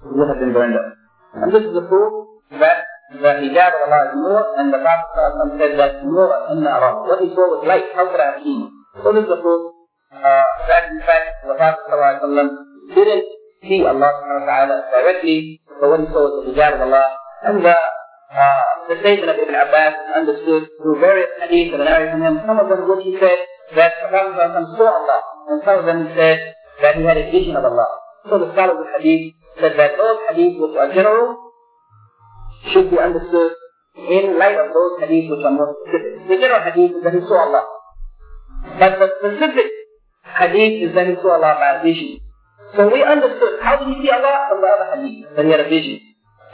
Would 0.06 0.30
have 0.30 0.40
been 0.40 0.54
burned 0.54 0.76
up. 0.76 0.96
And 1.34 1.52
this 1.52 1.64
is 1.64 1.74
the 1.74 1.82
proof 1.92 2.14
that 2.64 2.88
of 3.14 3.22
Allah 3.22 4.02
is 4.10 4.16
nur, 4.18 4.42
and 4.58 4.74
the 4.74 4.80
Prophet 4.82 5.60
said 5.60 5.78
that 5.78 6.04
nur 6.06 6.30
inna 6.52 6.70
Allah. 6.70 7.06
What 7.06 7.22
he 7.22 7.30
saw 7.36 7.46
was 7.54 7.68
light. 7.68 7.86
How 7.94 8.10
could 8.10 8.20
I 8.20 8.34
have 8.34 8.42
seen? 8.42 8.72
This 8.96 9.24
is 9.24 9.28
the 9.30 9.38
proof 9.42 9.62
uh, 10.16 10.46
that 10.68 10.90
in 10.90 11.00
fact 11.06 11.46
the 11.46 11.54
Prophet 11.54 11.86
didn't 12.96 13.26
see 13.62 13.82
Allah 13.86 14.10
subhanahu 14.22 14.92
directly, 14.94 15.62
but 15.82 15.90
what 15.90 16.00
he 16.02 16.08
saw 16.10 16.24
the 16.42 16.54
hijab 16.54 16.78
of 16.78 16.82
Allah. 16.82 17.06
And 17.46 17.62
the 17.62 17.76
uh, 17.76 18.64
the 18.90 18.96
statement 19.02 19.30
of 19.30 19.38
Ibn 19.38 19.54
Abbas 19.54 19.94
understood 20.18 20.64
through 20.82 20.98
various 21.00 21.30
hadiths 21.42 21.72
that 21.72 21.82
are 21.82 21.90
narrated 21.90 22.12
from 22.18 22.24
him. 22.26 22.36
Some 22.46 22.58
of 22.58 22.68
them 22.70 22.90
which 22.90 23.06
he 23.06 23.14
said 23.22 23.38
that 23.78 23.94
the 24.02 24.08
Prophet 24.10 24.66
saw 24.78 24.90
Allah, 24.98 25.20
and 25.50 25.62
some 25.62 25.78
of 25.82 25.86
them 25.86 26.10
said 26.18 26.58
that 26.82 26.98
he 26.98 27.04
had 27.06 27.18
a 27.18 27.30
vision 27.30 27.56
of 27.56 27.66
Allah. 27.66 27.90
So 28.30 28.42
the 28.42 28.50
scholars 28.54 28.82
of 28.82 28.90
hadith 28.98 29.38
said 29.62 29.78
that 29.78 29.94
those 29.98 30.20
hadiths 30.30 30.58
which 30.58 30.76
are 30.78 30.90
general 30.90 31.46
should 32.73 32.91
be 32.91 32.99
understood 32.99 33.53
in 33.97 34.39
light 34.39 34.57
of 34.57 34.73
those 34.73 35.01
hadiths 35.03 35.31
which 35.31 35.45
are 35.45 35.51
more 35.53 35.75
specific. 35.87 36.29
The 36.29 36.37
general 36.37 36.63
hadith 36.63 36.97
is 36.97 37.03
that 37.05 37.15
he 37.15 37.21
saw 37.27 37.49
Allah. 37.49 37.65
But 38.79 38.99
the 38.99 39.09
specific 39.19 39.69
hadith 40.25 40.89
is 40.89 40.95
that 40.95 41.07
he 41.07 41.15
saw 41.21 41.37
Allah 41.41 41.55
by 41.59 41.83
vision. 41.83 42.21
So 42.77 42.87
we 42.93 43.03
understood 43.03 43.59
how 43.63 43.83
did 43.83 43.89
he 43.97 44.03
see 44.03 44.11
Allah 44.11 44.47
from 44.49 44.63
the 44.63 44.71
other 44.71 44.89
hadith, 44.95 45.37
that 45.37 45.45
he 45.45 45.51
had 45.51 45.61
a 45.61 45.69
vision. 45.69 45.99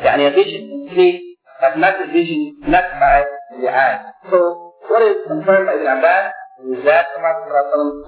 يعني 0.01 0.29
a 0.29 0.31
vision 0.35 0.63
in 0.69 0.81
sleep, 0.93 1.39
but 1.61 1.79
not 1.79 2.01
a 2.01 2.07
vision, 2.13 2.57
not 2.69 2.85
by 3.01 3.25
the 3.61 3.69
eye. 3.69 4.13
So 4.31 4.73
what 4.89 5.03
is 5.03 5.17
confirmed 5.27 5.67
by 5.67 5.75
Ibn 5.75 5.99
Abbas 5.99 6.33
is 6.73 6.85
that 6.85 7.07
the 7.13 7.21
Prophet 7.21 7.49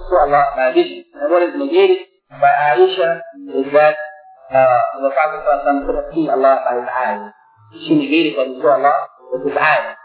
saw 0.09 0.25
Allah 0.25 0.45
by 0.55 0.73
vision. 0.73 1.05
And 1.13 1.31
what 1.31 1.43
is 1.43 1.53
negated 1.57 2.07
by 2.29 2.49
Aisha 2.73 3.21
is 3.57 3.73
that 3.73 3.95
uh, 4.53 4.81
the 5.01 5.09
Prophet 5.09 5.85
could 5.85 5.95
have 5.95 6.09
seen 6.13 6.29
Allah 6.29 6.61
by 6.65 6.73
his 6.81 6.89
eyes. 6.89 7.33
She 7.82 7.94
negated 7.94 8.38
that 8.38 8.46
he 8.46 8.56
saw 8.62 8.78
Allah 8.78 8.96
with 9.32 9.42
his 9.50 9.56
eyes. 9.58 9.98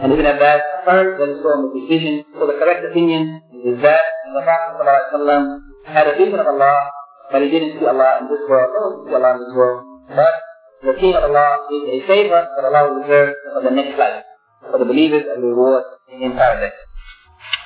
And 0.00 0.12
Ibn 0.12 0.26
Abbas 0.26 0.62
affirmed 0.80 1.20
that 1.20 1.28
he 1.28 1.36
saw 1.44 1.52
his 1.60 1.84
vision. 1.88 2.24
So 2.38 2.46
the 2.48 2.56
correct 2.56 2.84
opinion 2.88 3.42
is 3.60 3.76
that 3.84 4.00
the 4.32 4.40
Prophet 4.40 4.80
ﷺ 4.80 5.60
had 5.86 6.06
a 6.08 6.16
vision 6.16 6.40
of 6.40 6.46
Allah, 6.46 6.90
but 7.30 7.42
he 7.42 7.50
didn't 7.50 7.78
see 7.78 7.86
Allah 7.86 8.24
in 8.24 8.32
this 8.32 8.42
world, 8.48 8.70
didn't 8.72 9.08
see 9.10 9.14
Allah 9.14 9.30
in 9.36 9.40
this 9.44 9.54
world. 9.54 9.80
But 10.08 10.34
the 10.82 10.94
seeing 11.00 11.14
of 11.14 11.24
Allah 11.24 11.68
is 11.68 11.82
a 11.92 11.98
favor 12.08 12.40
that 12.40 12.64
Allah 12.64 12.80
will 12.88 13.04
reserve 13.04 13.34
for 13.52 13.62
the 13.62 13.70
next 13.70 13.98
life, 13.98 14.24
for 14.70 14.78
the 14.78 14.88
believers 14.88 15.24
and 15.28 15.42
the 15.44 15.48
reward 15.52 15.84
in 16.08 16.32
paradise. 16.32 16.78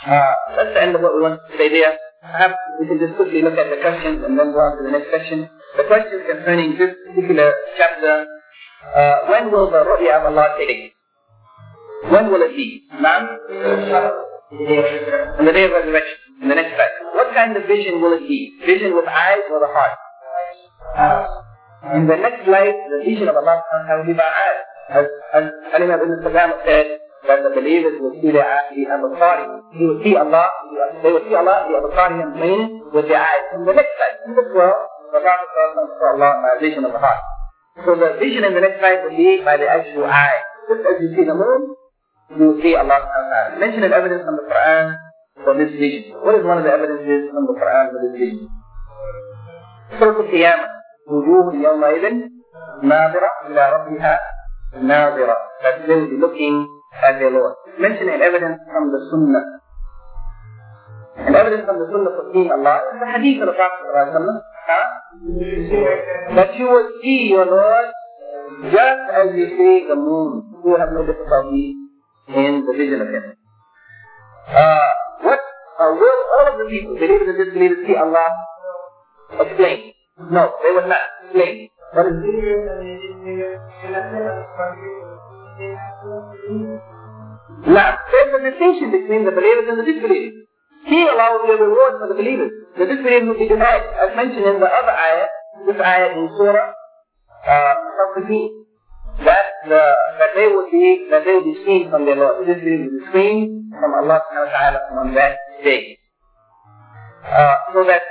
Uh, 0.05 0.35
that's 0.57 0.75
the 0.75 0.83
end 0.83 0.95
of 0.97 1.01
what 1.01 1.15
we 1.15 1.23
want 1.23 1.41
to 1.41 1.57
say 1.57 1.71
there. 1.71 1.97
Perhaps 2.21 2.57
we 2.81 2.89
can 2.89 2.99
just 2.99 3.17
quickly 3.17 3.41
look 3.43 3.57
at 3.57 3.69
the 3.69 3.81
questions 3.81 4.25
and 4.25 4.37
then 4.37 4.53
go 4.53 4.61
on 4.61 4.77
to 4.77 4.83
the 4.85 4.93
next 4.93 5.09
question. 5.09 5.49
The 5.77 5.85
question 5.85 6.25
concerning 6.25 6.77
this 6.77 6.97
particular 7.09 7.53
chapter, 7.77 8.27
uh, 8.95 9.17
when 9.31 9.51
will 9.51 9.71
the 9.71 9.81
ru'ya 9.83 10.21
of 10.21 10.33
Allah 10.33 10.55
take 10.59 10.69
place? 10.69 10.93
When 12.13 12.31
will 12.31 12.43
it 12.43 12.55
be? 12.57 12.85
Ma'am? 13.01 13.25
On 15.39 15.45
the 15.45 15.53
day 15.53 15.65
of 15.65 15.73
resurrection, 15.73 16.19
in 16.43 16.49
the 16.49 16.55
next 16.55 16.77
life. 16.77 16.95
What 17.15 17.35
kind 17.35 17.57
of 17.57 17.65
vision 17.65 18.01
will 18.01 18.13
it 18.13 18.29
be? 18.29 18.53
Vision 18.67 18.95
with 18.95 19.09
eyes 19.09 19.43
or 19.51 19.61
the 19.61 19.71
heart? 19.73 19.97
In 21.97 22.07
the 22.07 22.17
next 22.17 22.47
life, 22.49 22.77
the 22.93 23.01
vision 23.05 23.29
of 23.29 23.37
Allah 23.37 23.63
will 23.99 24.07
be 24.07 24.13
by 24.13 24.29
eyes. 24.29 24.61
As, 24.91 25.07
as 25.33 25.45
Ali 25.73 25.89
ibn 25.89 26.21
Salam 26.23 26.53
said, 26.65 27.01
that 27.27 27.41
the 27.43 27.51
believers 27.57 27.97
will 28.01 28.13
see 28.21 28.31
their 28.31 28.45
eyes, 28.45 28.69
the 28.77 28.85
Abasari. 28.85 29.49
He 29.73 29.87
will 29.87 30.01
see 30.05 30.15
Allah, 30.15 30.45
they 31.03 31.11
will 31.11 31.25
see 31.25 31.35
Allah, 31.35 31.65
the 31.69 31.81
Abasari 31.81 32.21
and 32.21 32.37
meaning 32.37 32.85
with 32.93 33.09
their 33.09 33.21
eyes. 33.21 33.45
In 33.57 33.65
the 33.65 33.73
next 33.73 33.97
life, 33.97 34.21
in 34.29 34.37
this 34.37 34.49
world, 34.55 34.77
the 35.13 35.21
Prophet 35.25 35.49
saw 35.57 36.13
Allah 36.15 36.31
by 36.45 36.61
vision 36.61 36.85
of 36.85 36.93
the 36.93 37.01
heart. 37.01 37.34
So 37.83 37.99
the 37.99 38.23
vision 38.23 38.47
in 38.47 38.55
the 38.55 38.63
next 38.63 38.79
life 38.79 39.03
will 39.03 39.19
be 39.19 39.43
by 39.43 39.59
the 39.59 39.67
actual 39.67 40.07
eye. 40.07 40.41
Just 40.71 40.87
as 40.87 40.97
you 41.03 41.11
see 41.19 41.27
the 41.27 41.35
moon, 41.35 41.75
you 42.39 42.45
will 42.47 42.61
see 42.63 42.79
Allah 42.79 43.03
subhanahu 43.03 43.27
wa 43.27 43.35
ta'ala. 43.35 43.59
Mention 43.59 43.83
of 43.83 43.93
evidence 43.93 44.23
from 44.23 44.37
the 44.39 44.47
Quran 44.47 44.85
for 45.43 45.53
this 45.59 45.75
vision. 45.75 46.15
What 46.23 46.39
is 46.39 46.47
one 46.47 46.63
of 46.63 46.65
the 46.65 46.71
evidences 46.71 47.35
from 47.35 47.51
the 47.51 47.57
Quran 47.59 47.85
for 47.91 47.99
this 48.07 48.15
vision? 48.15 48.47
Surah 49.99 50.23
Al-Qiyamah. 50.23 50.71
وجوه 51.05 51.55
يومئذ 51.55 52.05
ناظرة 52.83 53.31
إلى 53.47 53.63
ربها 53.73 54.21
ناظرة. 54.81 55.37
That 55.63 55.87
they 55.87 55.95
will 55.95 56.09
be 56.09 56.17
looking 56.17 56.65
at 57.05 57.19
their 57.19 57.31
Lord. 57.31 57.55
Mention 57.79 58.09
an 58.09 58.23
evidence 58.23 58.63
from 58.73 58.89
the 58.89 59.01
Sunnah. 59.11 59.61
Evidence 61.17 61.65
from 61.65 61.79
the 61.79 61.87
Sunnah 61.91 62.11
for 62.11 62.31
seeing 62.35 62.51
Allah 62.51 62.83
is 62.91 62.99
the 62.99 63.07
hadith 63.07 63.43
of 63.43 63.49
the 63.49 63.57
Prophet 63.57 63.87
that 66.35 66.59
you 66.59 66.67
will 66.67 66.91
see 67.03 67.29
your 67.31 67.47
Lord 67.47 67.87
just 68.71 69.03
as 69.15 69.35
you 69.37 69.47
see 69.57 69.87
the 69.89 69.95
moon. 69.95 70.59
You 70.65 70.71
will 70.71 70.79
have 70.79 70.93
no 70.93 71.07
difficulty 71.07 71.75
in 72.29 72.65
the 72.67 72.73
vision 72.77 73.01
of 73.01 73.09
Him. 73.09 73.37
Uh, 74.49 74.91
what 75.23 75.41
uh, 75.81 75.93
will 75.95 76.21
all 76.39 76.47
of 76.53 76.59
the 76.59 76.67
people, 76.71 76.95
believers 76.95 77.29
and 77.29 77.39
disbelievers, 77.45 77.87
see 77.87 77.95
Allah? 77.95 78.27
Explain. 79.41 79.93
No, 80.31 80.53
they 80.63 80.71
will 80.75 80.89
not. 80.89 81.01
Explain. 81.25 81.69
What 81.93 82.07
is 82.07 82.15
now, 87.67 87.99
there's 88.11 88.35
a 88.35 88.51
distinction 88.51 88.91
between 88.91 89.25
the 89.25 89.31
believers 89.31 89.67
and 89.69 89.79
the 89.79 89.85
disbelievers. 89.85 90.44
Here 90.85 91.09
Allah 91.09 91.41
the 91.49 91.57
reward 91.65 91.93
for 92.01 92.09
the 92.13 92.17
believers. 92.19 92.53
The 92.77 92.85
disbelievers 92.85 93.29
will 93.29 93.41
be 93.41 93.49
denied, 93.49 93.85
as 94.05 94.17
mentioned 94.17 94.45
in 94.45 94.61
the 94.61 94.69
other 94.69 94.93
ayah, 94.93 95.29
this 95.65 95.81
ayah 95.81 96.13
in 96.13 96.29
Surah 96.37 96.73
uh, 97.45 97.75
that 99.25 99.47
the, 99.69 99.83
that 100.19 100.31
they 100.35 100.47
will 100.49 100.69
be 100.71 101.07
that 101.11 101.25
they 101.25 101.33
will 101.33 101.47
be 101.47 101.57
screened 101.63 101.91
from 101.91 102.05
their 102.05 102.17
Lord. 102.17 102.47
This 102.47 102.59
will 102.59 102.91
be 102.91 103.01
screened 103.09 103.73
from 103.73 103.95
Allah 103.95 104.21
subhanahu 104.27 104.49
wa 104.49 104.53
ta'ala 104.53 104.81
on 105.01 105.15
that 105.15 105.39
day. 105.63 105.99
Uh, 107.25 107.57
so 107.73 107.85
that 107.87 108.03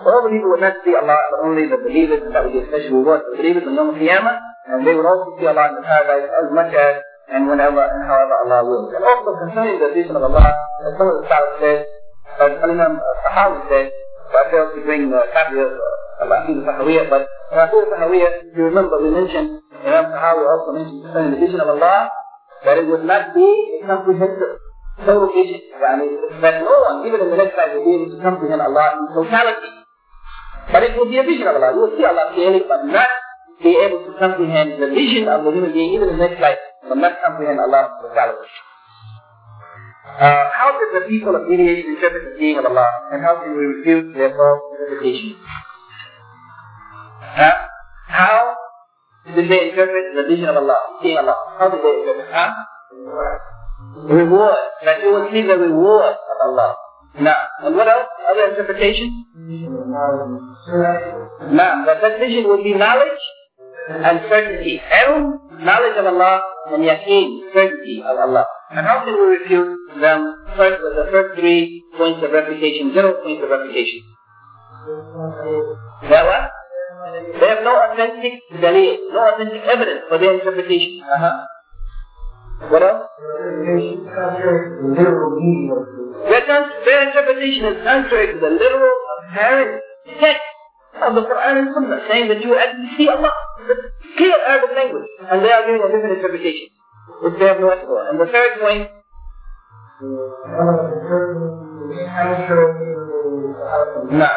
all 0.00 0.26
people 0.28 0.50
would 0.50 0.64
not 0.64 0.80
see 0.84 0.96
Allah, 0.96 1.18
but 1.30 1.46
only 1.46 1.68
the 1.68 1.78
believers, 1.78 2.24
and 2.24 2.34
that 2.34 2.42
would 2.44 2.52
be 2.52 2.64
a 2.64 2.68
special 2.68 3.04
reward 3.04 3.22
for 3.22 3.36
the 3.36 3.42
believers 3.42 3.64
on 3.68 3.76
Yom 3.76 3.94
Qiyamah, 3.94 4.36
and 4.72 4.86
they 4.86 4.94
would 4.96 5.06
also 5.06 5.36
see 5.38 5.46
Allah 5.46 5.70
in 5.70 5.74
the 5.78 5.84
paradise 5.86 6.26
as 6.26 6.48
much 6.50 6.72
as 6.74 6.94
and 7.26 7.50
whenever 7.50 7.82
and 7.82 8.02
however 8.06 8.34
Allah 8.46 8.60
wills. 8.64 8.94
And 8.94 9.02
also 9.02 9.34
concerning 9.46 9.82
the 9.82 9.90
vision 9.94 10.14
of 10.14 10.22
Allah, 10.22 10.54
as 10.86 10.94
some 10.98 11.10
of 11.10 11.20
the 11.20 11.24
scholars 11.26 11.54
said, 11.58 11.78
as 12.40 12.52
Imam 12.62 13.00
Sahawi 13.26 13.58
said, 13.70 13.86
so 14.30 14.34
I 14.36 14.44
failed 14.50 14.70
to 14.76 14.80
bring 14.84 15.10
the 15.10 15.22
copy 15.32 15.56
of 15.62 15.70
uh, 15.72 16.24
Al-Aqid 16.26 16.56
al-Sahawiyah, 16.64 17.04
but 17.08 17.22
in 17.52 17.58
Aqid 17.62 17.80
al-Sahawiyah, 17.86 18.30
if 18.50 18.56
you 18.56 18.64
remember 18.68 18.98
we 19.02 19.10
mentioned, 19.10 19.62
Imam 19.84 20.04
Sahawi 20.12 20.42
also 20.44 20.70
mentioned 20.74 21.00
concerning 21.04 21.32
the 21.38 21.40
vision 21.46 21.60
of 21.60 21.68
Allah, 21.68 22.10
that 22.64 22.78
it 22.78 22.86
would 22.86 23.04
not 23.04 23.34
be 23.34 23.46
a 23.82 23.86
comprehensive 23.86 24.58
total 25.04 25.28
vision. 25.32 25.60
I 25.78 25.96
mean, 26.00 26.40
that 26.40 26.64
no 26.64 26.74
one, 26.88 27.06
even 27.06 27.20
in 27.20 27.28
the 27.30 27.38
next 27.38 27.54
life, 27.56 27.72
will 27.76 27.84
be 27.84 27.92
able 27.94 28.10
to 28.16 28.18
comprehend 28.22 28.60
Allah 28.60 28.96
in 28.96 29.04
totality. 29.14 29.70
But 30.72 30.82
it 30.82 30.96
will 30.96 31.06
be 31.06 31.18
a 31.18 31.22
vision 31.22 31.46
of 31.46 31.54
Allah. 31.56 31.70
You 31.76 31.80
will 31.86 31.94
see 31.94 32.04
Allah 32.04 32.32
clearly, 32.34 32.64
but 32.66 32.82
not 32.90 33.08
be 33.62 33.72
able 33.76 34.04
to 34.08 34.12
comprehend 34.18 34.82
the 34.82 34.88
vision 34.90 35.28
of 35.28 35.44
the 35.44 35.52
human 35.52 35.72
being, 35.72 35.94
even 35.94 36.10
in 36.10 36.18
the 36.18 36.26
next 36.28 36.40
life, 36.40 36.58
but 36.88 36.98
not 36.98 37.22
comprehend 37.22 37.60
Allah 37.60 37.92
in 37.92 38.08
totality. 38.08 38.48
Uh, 40.06 40.48
how 40.54 40.78
did 40.78 41.02
the 41.02 41.08
people 41.08 41.34
of 41.34 41.42
the 41.50 41.56
being 42.38 42.56
of 42.58 42.64
Allah, 42.64 42.88
and 43.12 43.22
how 43.22 43.42
can 43.42 43.56
we 43.56 43.64
refute 43.66 44.14
their 44.14 44.30
false 44.30 44.62
interpretation? 44.72 45.36
Huh? 47.20 47.52
How 48.08 48.56
did 49.34 49.50
they 49.50 49.70
interpret 49.70 50.14
the 50.14 50.24
vision 50.28 50.48
of 50.48 50.56
Allah, 50.56 50.78
seeing 51.02 51.18
Allah? 51.18 51.36
How 51.58 51.68
did 51.68 51.82
they 51.82 51.94
interpret? 52.00 52.32
Huh? 52.32 52.52
Reward. 54.08 54.56
That 54.84 55.02
you 55.02 55.10
will 55.12 55.28
see 55.32 55.42
the 55.42 55.58
reward 55.58 56.14
of 56.14 56.38
Allah. 56.48 56.76
Now, 57.20 57.36
and 57.64 57.74
what 57.76 57.88
else? 57.88 58.08
Other 58.30 58.50
interpretation? 58.50 59.24
Now, 61.50 61.84
that 61.84 62.00
that 62.00 62.18
vision 62.18 62.44
will 62.44 62.62
be 62.62 62.74
knowledge 62.74 63.20
and 63.88 64.20
certainty. 64.28 64.80
Ilm, 64.80 65.60
knowledge 65.60 65.96
of 65.98 66.06
Allah, 66.06 66.40
and 66.72 66.82
yaqeen, 66.82 67.52
certainty 67.52 68.02
of 68.02 68.18
Allah. 68.18 68.46
And 68.70 68.86
how 68.86 69.04
can 69.04 69.14
we 69.14 69.38
refute 69.38 69.78
them 70.00 70.34
first 70.56 70.82
with 70.82 70.94
the 70.96 71.06
first 71.10 71.38
three 71.38 71.84
points 71.96 72.22
of 72.22 72.32
refutation, 72.32 72.92
general 72.92 73.22
points 73.22 73.42
of 73.42 73.50
refutation? 73.50 74.02
That 76.10 76.24
what? 76.26 76.50
They 77.40 77.48
have 77.48 77.62
no 77.62 77.74
authentic 77.76 78.42
dalil, 78.60 78.96
no 79.12 79.20
authentic 79.34 79.62
evidence 79.62 80.02
for 80.08 80.18
their 80.18 80.34
interpretation. 80.34 81.02
Uh-huh. 81.02 81.46
What 82.70 82.82
else? 82.82 83.06
Their, 86.26 86.42
their 86.84 87.08
interpretation 87.08 87.64
is 87.66 87.84
contrary 87.84 88.32
to 88.34 88.40
the 88.40 88.50
literal 88.50 88.96
apparent 89.22 89.82
text 90.20 90.55
of 91.02 91.14
the 91.14 91.22
Quran 91.22 91.54
and 91.58 91.68
Sunnah, 91.74 92.00
saying 92.08 92.28
that 92.28 92.40
you 92.42 92.56
actually 92.56 92.90
see 92.96 93.08
Allah. 93.08 93.32
The 93.66 93.74
clear 94.16 94.36
Arabic 94.46 94.70
language. 94.76 95.08
And 95.30 95.44
they 95.44 95.52
are 95.52 95.66
giving 95.66 95.82
a 95.82 95.88
different 95.92 96.16
interpretation, 96.18 96.68
which 97.22 97.36
they 97.38 97.46
have 97.46 97.60
no 97.60 97.70
answer. 97.70 97.98
And 98.10 98.20
the 98.20 98.26
third 98.32 98.60
point, 98.60 98.90
now, 104.12 104.36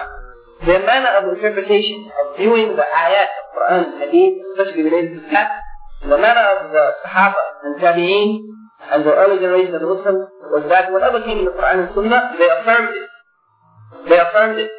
their 0.66 0.86
manner 0.86 1.12
of 1.20 1.36
interpretation, 1.36 2.10
of 2.10 2.38
viewing 2.38 2.76
the 2.76 2.84
ayat 2.84 3.28
of 3.28 3.46
Quran 3.56 3.80
and 3.86 4.02
Hadith, 4.02 4.36
especially 4.52 4.84
related 4.84 5.16
to 5.16 5.22
that, 5.32 5.52
the 6.02 6.18
manner 6.18 6.46
of 6.56 6.72
the 6.72 6.92
Sahaba 7.04 7.44
and 7.64 7.76
Tabi'een 7.82 8.40
and 8.92 9.06
the 9.06 9.14
early 9.14 9.40
generation 9.40 9.76
of 9.76 9.82
the 9.82 9.88
Muslims 9.88 10.28
was 10.52 10.66
that 10.70 10.92
whatever 10.92 11.22
came 11.22 11.40
in 11.40 11.46
the 11.46 11.52
Quran 11.52 11.88
and 11.88 11.90
Sunnah, 11.94 12.36
they 12.40 12.48
affirmed 12.48 12.96
it. 12.96 13.10
They 14.10 14.20
affirmed 14.20 14.60
it 14.60 14.72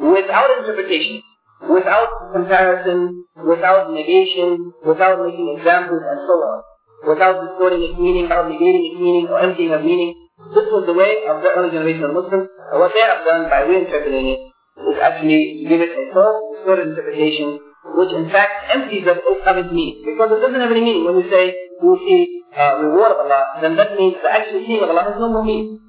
without 0.00 0.50
interpretation, 0.60 1.22
without 1.68 2.08
comparison, 2.32 3.24
without 3.36 3.90
negation, 3.92 4.72
without 4.84 5.24
making 5.24 5.56
examples 5.56 6.02
and 6.04 6.20
so 6.28 6.34
on, 6.44 6.62
without 7.08 7.36
distorting 7.40 7.82
its 7.82 7.98
meaning, 7.98 8.28
without 8.28 8.46
negating 8.50 8.84
its 8.92 8.98
meaning 9.00 9.26
or 9.28 9.40
emptying 9.40 9.72
of 9.72 9.84
meaning. 9.84 10.12
This 10.52 10.68
was 10.68 10.84
the 10.84 10.92
way 10.92 11.24
of 11.24 11.40
the 11.40 11.48
early 11.48 11.72
generation 11.72 12.04
of 12.04 12.12
Muslims. 12.12 12.48
And 12.52 12.76
what 12.76 12.92
they 12.92 13.00
have 13.00 13.24
done 13.24 13.48
by 13.48 13.64
reinterpreting 13.64 14.36
it 14.36 14.40
is 14.84 14.96
actually 15.00 15.64
give 15.64 15.80
it 15.80 15.96
a 15.96 16.12
false, 16.12 16.60
distorted 16.60 16.92
interpretation, 16.92 17.56
which 17.96 18.12
in 18.12 18.28
fact 18.28 18.68
empties 18.68 19.08
of, 19.08 19.16
of 19.24 19.56
its 19.56 19.72
meaning. 19.72 20.04
Because 20.04 20.36
it 20.36 20.40
doesn't 20.44 20.60
have 20.60 20.70
any 20.70 20.84
meaning. 20.84 21.08
When 21.08 21.16
we 21.16 21.26
say 21.32 21.56
we 21.80 21.88
see 22.04 22.20
uh, 22.52 22.84
reward 22.84 23.16
of 23.16 23.24
Allah, 23.24 23.64
then 23.64 23.76
that 23.76 23.96
means 23.96 24.20
the 24.20 24.28
actual 24.28 24.60
seeing 24.60 24.84
of 24.84 24.92
Allah 24.92 25.08
has 25.08 25.16
no 25.16 25.32
more 25.32 25.44
meaning. 25.44 25.80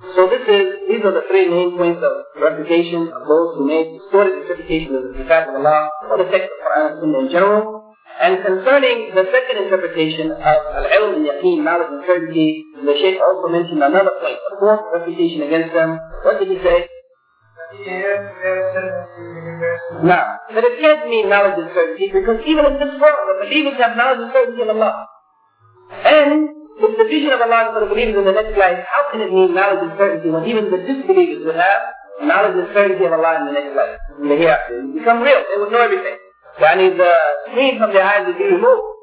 So 0.00 0.32
this 0.32 0.40
is, 0.48 0.88
these 0.88 1.04
are 1.04 1.12
the 1.12 1.28
three 1.28 1.44
main 1.48 1.76
points 1.76 2.00
of 2.00 2.24
refutation 2.40 3.12
of 3.12 3.28
those 3.28 3.56
who 3.56 3.68
made 3.68 4.00
distorted 4.00 4.40
interpretation 4.40 4.96
of 4.96 5.12
the 5.12 5.12
Kitab 5.12 5.52
of 5.52 5.60
Allah 5.60 5.92
or 6.08 6.24
the 6.24 6.30
text 6.32 6.48
of 6.48 6.58
Quran 6.64 7.04
in 7.04 7.28
general. 7.30 7.94
And 8.20 8.40
concerning 8.44 9.12
the 9.14 9.24
second 9.28 9.64
interpretation 9.64 10.32
of 10.32 10.40
al-ilm 10.40 11.20
and 11.20 11.24
yaqeen, 11.24 11.64
knowledge 11.64 11.88
and 11.92 12.04
certainty, 12.06 12.64
the 12.76 12.96
Shaykh 12.96 13.20
also 13.20 13.48
mentioned 13.52 13.82
another 13.82 14.12
point, 14.20 14.36
a 14.36 14.60
fourth 14.60 14.80
refutation 14.92 15.42
against 15.42 15.72
them. 15.72 16.00
What 16.24 16.40
did 16.40 16.48
he 16.48 16.58
say? 16.64 16.88
Now, 20.04 20.36
that 20.52 20.64
it 20.64 20.80
can't 20.80 21.08
mean 21.08 21.28
knowledge 21.28 21.60
and 21.60 21.70
certainty 21.72 22.08
because 22.12 22.40
even 22.46 22.64
in 22.66 22.74
this 22.80 22.96
world, 23.00 23.20
the 23.28 23.46
believers 23.46 23.76
have 23.80 23.96
knowledge 23.96 24.20
and 24.20 24.32
certainty 24.32 24.62
of 24.64 24.68
Allah. 24.68 25.06
And 26.04 26.59
with 26.80 26.96
the 26.96 27.06
vision 27.06 27.30
of 27.36 27.40
Allah 27.44 27.76
for 27.76 27.80
the 27.84 27.90
believers 27.92 28.16
in 28.16 28.24
the 28.24 28.32
next 28.32 28.56
life, 28.56 28.80
how 28.88 29.12
can 29.12 29.20
it 29.20 29.30
mean 29.32 29.54
knowledge 29.54 29.84
and 29.84 29.94
certainty 30.00 30.28
when 30.32 30.44
even 30.48 30.72
the 30.72 30.80
disbelievers 30.80 31.44
would 31.44 31.60
have 31.60 31.80
knowledge 32.24 32.56
and 32.56 32.68
certainty 32.72 33.04
of 33.04 33.12
Allah 33.12 33.40
in 33.40 33.52
the 33.52 33.54
next 33.56 33.72
life, 33.76 34.00
in 34.20 34.26
the 34.28 34.36
hereafter? 34.36 34.80
It 34.80 34.84
would 34.88 34.96
become 34.96 35.20
real. 35.20 35.40
They 35.44 35.58
would 35.60 35.72
know 35.72 35.84
everything. 35.84 36.16
Yani 36.58 36.96
the 36.96 37.12
screen 37.48 37.78
from 37.78 37.92
their 37.92 38.04
eyes 38.04 38.26
would 38.26 38.36
be 38.36 38.44
removed. 38.44 39.00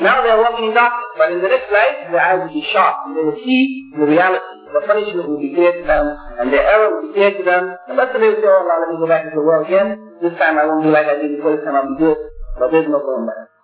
Now 0.00 0.22
they 0.22 0.30
are 0.30 0.38
walking 0.38 0.70
in 0.70 0.74
darkness, 0.74 1.10
but 1.18 1.32
in 1.32 1.42
the 1.42 1.50
next 1.50 1.72
life, 1.74 2.06
their 2.14 2.22
eyes 2.22 2.38
will 2.38 2.54
be 2.54 2.62
sharp, 2.70 2.96
and 3.06 3.18
they 3.18 3.24
will 3.26 3.40
see 3.42 3.90
the 3.98 4.06
reality. 4.06 4.54
The 4.70 4.86
punishment 4.86 5.26
will 5.26 5.42
be 5.42 5.50
clear 5.54 5.74
to 5.74 5.82
them, 5.82 6.06
and 6.38 6.52
their 6.52 6.62
error 6.62 6.94
will 6.94 7.08
be 7.10 7.14
clear 7.18 7.34
to 7.34 7.42
them. 7.42 7.74
And 7.88 7.98
that's 7.98 8.12
the 8.14 8.20
way 8.22 8.30
will 8.30 8.38
say, 8.38 8.46
oh 8.46 8.62
Allah, 8.62 8.86
let 8.86 8.88
me 8.94 8.96
go 9.02 9.08
back 9.10 9.26
into 9.26 9.42
the 9.42 9.42
world 9.42 9.66
again. 9.66 9.98
This 10.22 10.38
time 10.38 10.54
I 10.54 10.70
won't 10.70 10.86
do 10.86 10.94
like 10.94 11.06
I 11.06 11.18
did 11.18 11.34
before, 11.34 11.56
this 11.56 11.64
time 11.66 11.74
I'll 11.74 11.90
be 11.90 11.98
good. 11.98 12.18
But 12.60 12.70
there's 12.70 12.86
no 12.86 13.02
going 13.02 13.26
back. 13.26 13.57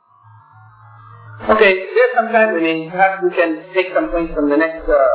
Okay, 1.44 1.72
there's 1.92 2.14
some 2.16 2.32
time 2.32 2.54
remaining. 2.54 2.90
Perhaps 2.90 3.22
we 3.22 3.28
can 3.36 3.68
take 3.74 3.92
some 3.92 4.08
points 4.08 4.32
from 4.32 4.48
the 4.48 4.56
next 4.56 4.88
uh, 4.88 5.08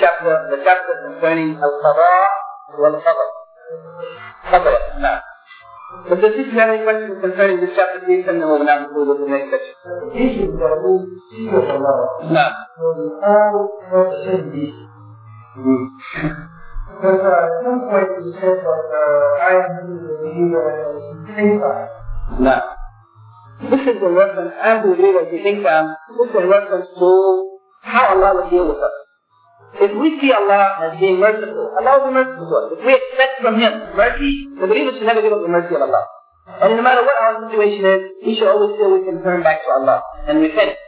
chapter, 0.00 0.50
the 0.50 0.58
chapter 0.66 0.94
concerning 1.06 1.54
Al-Qadha 1.62 2.26
wal-Qadr. 2.74 3.28
Qadr, 4.50 5.00
now. 5.00 5.22
But 6.08 6.20
does 6.20 6.34
you 6.34 6.50
have 6.58 6.70
any 6.70 6.82
questions 6.82 7.22
concerning 7.22 7.60
this 7.60 7.70
chapter, 7.76 8.02
please 8.04 8.26
send 8.26 8.42
them 8.42 8.50
over 8.50 8.64
now 8.64 8.82
before 8.82 9.06
we 9.06 9.14
go 9.14 9.18
to 9.18 9.24
the 9.24 9.30
next 9.30 9.54
section. 9.54 9.74
No. 12.34 12.46
Because 16.98 17.22
uh, 17.22 17.46
at 17.46 17.62
some 17.62 17.80
point 17.86 18.10
you 18.26 18.34
said 18.42 18.58
that 18.58 18.86
uh, 18.90 19.38
I 19.38 19.54
am 19.70 19.86
the 19.86 20.18
believer 20.18 20.66
and 20.66 21.30
think 21.30 21.62
No. 22.42 22.79
This 23.60 23.84
is 23.84 24.00
in 24.00 24.12
reference, 24.16 24.56
am 24.56 24.88
the 24.88 24.96
believer 24.96 25.28
if 25.28 25.36
you 25.36 25.44
think 25.44 25.60
um, 25.68 25.92
this 26.16 26.32
is 26.32 26.36
in 26.40 26.48
reference 26.48 26.88
to 26.96 27.08
how 27.84 28.16
Allah 28.16 28.40
will 28.40 28.48
deal 28.48 28.64
with 28.64 28.80
us. 28.80 28.96
If 29.84 29.92
we 30.00 30.16
see 30.16 30.32
Allah 30.32 30.80
as 30.80 30.96
being 30.96 31.20
merciful, 31.20 31.76
Allah 31.76 32.00
will 32.00 32.08
be 32.08 32.14
merciful 32.24 32.48
to 32.48 32.56
us. 32.56 32.66
If 32.72 32.80
we 32.88 32.92
expect 32.96 33.44
from 33.44 33.60
Him 33.60 33.72
mercy, 33.92 34.48
the 34.56 34.64
believer 34.64 34.96
should 34.96 35.04
never 35.04 35.20
give 35.20 35.36
up 35.36 35.44
the 35.44 35.52
mercy 35.52 35.76
of 35.76 35.84
Allah. 35.84 36.08
And 36.56 36.72
no 36.72 36.82
matter 36.82 37.04
what 37.04 37.16
our 37.20 37.52
situation 37.52 37.84
is, 37.84 38.00
we 38.24 38.32
should 38.40 38.48
always 38.48 38.80
feel 38.80 38.96
we 38.96 39.04
can 39.04 39.20
turn 39.20 39.44
back 39.44 39.60
to 39.60 39.70
Allah 39.76 40.00
and 40.24 40.40
repent. 40.40 40.80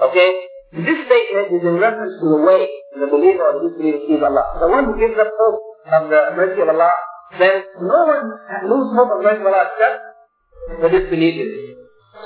Okay? 0.00 0.28
This 0.72 0.96
statement 1.04 1.52
is 1.52 1.62
in 1.68 1.76
reference 1.76 2.16
to 2.16 2.26
the 2.32 2.40
way 2.40 2.64
the 2.96 3.12
believer 3.12 3.44
or 3.44 3.60
the 3.60 3.76
disbeliever 3.76 4.00
sees 4.08 4.24
Allah. 4.24 4.56
The 4.56 4.72
one 4.72 4.88
who 4.88 4.96
gives 4.96 5.20
up 5.20 5.28
hope 5.36 5.60
of 5.92 6.08
the 6.08 6.32
mercy 6.32 6.64
of 6.64 6.72
Allah, 6.72 6.96
then 7.36 7.60
no 7.84 8.08
one 8.08 8.24
loses 8.72 8.96
hope 8.96 9.12
of 9.12 9.20
mercy 9.20 9.44
of 9.44 9.52
Allah 9.52 9.68
except 9.68 10.00
the 10.80 10.88
disbelievers. 10.88 11.75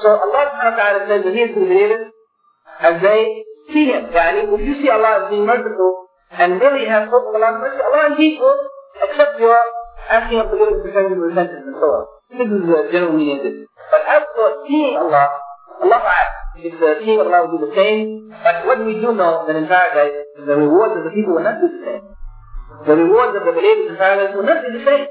So 0.02 0.08
Allah 0.16 0.42
subhanahu 0.48 0.72
wa 0.72 0.80
ta'ala 0.80 0.98
says 1.08 1.20
that 1.24 1.34
He 1.34 1.42
is 1.44 1.52
believers 1.54 2.04
as 2.80 2.94
they 3.04 3.20
see 3.72 3.86
him. 3.92 4.08
Yani, 4.10 4.48
if 4.48 4.60
you 4.64 4.74
see 4.82 4.90
Allah 4.90 5.24
as 5.24 5.30
being 5.30 5.46
merciful 5.46 6.08
and 6.32 6.60
really 6.60 6.88
have 6.88 7.08
hope 7.08 7.28
of 7.28 7.34
Allah's 7.36 7.60
mercy, 7.60 7.80
Allah 7.84 8.02
indeed 8.12 8.40
will 8.40 8.58
accept 9.04 9.40
your 9.40 9.58
asking 10.10 10.40
of 10.40 10.50
forgiveness, 10.50 10.82
returning 10.84 11.14
to 11.14 11.22
repentance, 11.22 11.64
and 11.66 11.76
so 11.76 11.86
on. 11.86 12.04
This 12.32 12.48
is 12.48 12.62
the 12.66 12.78
general 12.90 13.14
meaning 13.14 13.38
of 13.38 13.44
this. 13.44 13.56
But 13.90 14.02
as 14.06 14.22
for 14.34 14.48
seeing 14.66 14.96
Allah, 14.96 15.28
Allah 15.82 16.00
if 16.60 16.74
the 16.76 16.90
seeing 17.04 17.20
Allah 17.20 17.46
will 17.46 17.56
be 17.56 17.70
the 17.70 17.74
same, 17.76 18.32
but 18.42 18.66
what 18.66 18.84
we 18.84 18.98
do 19.00 19.14
know 19.14 19.46
that 19.46 19.56
in 19.56 19.66
paradise, 19.66 20.28
the 20.36 20.56
rewards 20.56 20.98
of 20.98 21.04
the 21.08 21.14
people 21.14 21.38
will 21.38 21.46
not 21.46 21.60
be 21.60 21.68
the 21.68 21.82
same. 21.84 22.04
The 22.84 22.96
rewards 22.96 23.36
of 23.36 23.44
the 23.44 23.52
believers 23.52 23.92
in 23.92 23.96
paradise 23.96 24.34
will 24.34 24.48
not 24.48 24.60
be 24.64 24.70
the 24.76 24.84
same. 24.84 25.06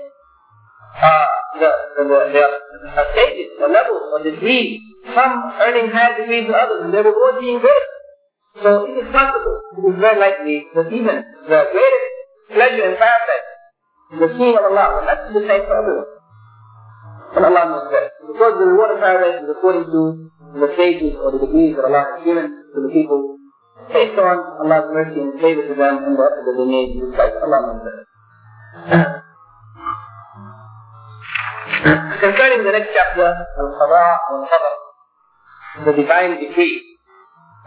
Uh, 0.98 1.28
the, 1.60 1.70
the, 1.98 2.04
the, 2.04 2.46
the 2.82 3.04
stages, 3.14 3.50
the 3.60 3.68
levels, 3.68 4.04
or 4.14 4.24
degrees, 4.24 4.82
some 5.14 5.34
earning 5.62 5.92
higher 5.92 6.18
degrees 6.18 6.48
than 6.48 6.56
others, 6.56 6.82
and 6.84 6.94
their 6.94 7.04
reward 7.04 7.40
being 7.40 7.60
greater. 7.60 7.90
So 8.64 8.90
it 8.90 9.06
is 9.06 9.08
possible, 9.14 9.56
it 9.78 9.84
is 9.94 9.98
very 10.02 10.20
likely 10.20 10.66
that 10.76 10.92
even 10.92 11.24
the 11.48 11.60
greatest 11.72 12.10
pleasure 12.52 12.86
in 12.90 12.96
paradise, 12.98 13.48
the 14.18 14.30
seeing 14.36 14.58
of 14.58 14.66
Allah, 14.66 15.06
not 15.06 15.20
be 15.30 15.40
the 15.40 15.46
same 15.46 15.64
for 15.70 15.76
everyone. 15.78 16.10
And 17.38 17.46
Allah 17.46 17.64
knows 17.70 17.88
best. 17.94 18.10
Because 18.26 18.58
the 18.58 18.66
reward 18.66 18.98
of 18.98 19.00
paradise 19.00 19.46
is 19.46 19.50
according 19.54 19.86
to 19.86 20.02
the 20.58 20.74
stages 20.74 21.14
or 21.22 21.32
the 21.32 21.46
degrees 21.46 21.78
that 21.78 21.86
Allah 21.86 22.18
has 22.18 22.26
given 22.26 22.50
to 22.50 22.80
the 22.82 22.90
people 22.90 23.38
based 23.94 24.18
on 24.18 24.38
Allah's 24.66 24.90
mercy 24.92 25.22
and 25.22 25.40
favor 25.40 25.62
to 25.62 25.76
them 25.78 26.04
and 26.04 26.18
the 26.18 26.24
effort 26.26 26.44
that 26.46 26.56
they 26.58 26.66
made 26.66 26.98
Allah 26.98 27.60
knows 27.70 27.82
better. 27.86 29.16
Concerning 32.21 32.65
the 32.65 32.73
next 32.73 32.91
chapter, 32.95 33.29
Al-Qada 33.31 34.05
wal-Qadr, 34.31 34.75
the 35.87 35.93
divine 35.93 36.41
decree. 36.41 36.81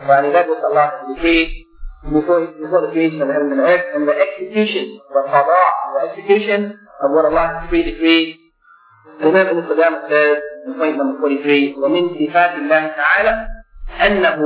Yani 0.01 0.31
that 0.33 0.47
which 0.47 0.63
Allah 0.63 0.85
has 0.93 1.15
decreed 1.15 1.65
before, 2.11 2.45
before 2.53 2.81
the 2.85 2.91
creation 2.93 3.21
of 3.21 3.29
heaven 3.29 3.51
and 3.51 3.61
earth 3.61 3.85
and 3.95 4.07
the 4.07 4.13
execution, 4.13 4.99
the 5.13 5.23
Qada, 5.29 5.61
the 5.97 6.01
execution 6.09 6.77
of 7.01 7.07
what 7.11 7.25
Allah 7.25 7.45
has 7.59 7.69
pre-decreed. 7.69 8.37
الإمام 9.17 9.47
ابن 9.47 9.65
قدامة 9.65 10.09
says 10.09 10.37
in 10.67 10.73
point 10.77 10.97
number 10.97 11.17
43 11.21 11.75
ومن 11.81 12.03
صفات 12.19 12.51
الله 12.55 12.87
تعالى 12.87 13.47
أنه 14.05 14.37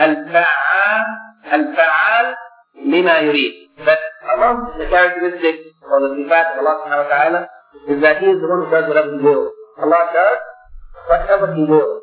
الفعال 0.00 1.04
الفعال 1.52 2.26
لما 2.84 3.18
يريد. 3.18 3.54
But 3.84 3.98
among 4.34 4.78
the 4.78 4.86
characteristics 4.86 5.76
or 5.84 6.00
the 6.00 6.24
صفات 6.24 6.46
of 6.56 6.64
Allah 6.64 6.74
subhanahu 6.80 7.04
wa 7.04 7.10
ta'ala 7.10 7.40
is 7.88 7.98
that 8.02 8.20
He 8.20 8.26
is 8.26 8.38
the 8.40 8.48
one 8.48 8.64
who 8.64 8.70
does 8.70 8.86
whatever 8.88 9.10
He 9.16 9.20
wills. 9.22 9.52
Allah 9.78 10.02
does 10.12 10.40
whatever 11.08 11.54
He 11.54 11.64
wills. 11.64 12.00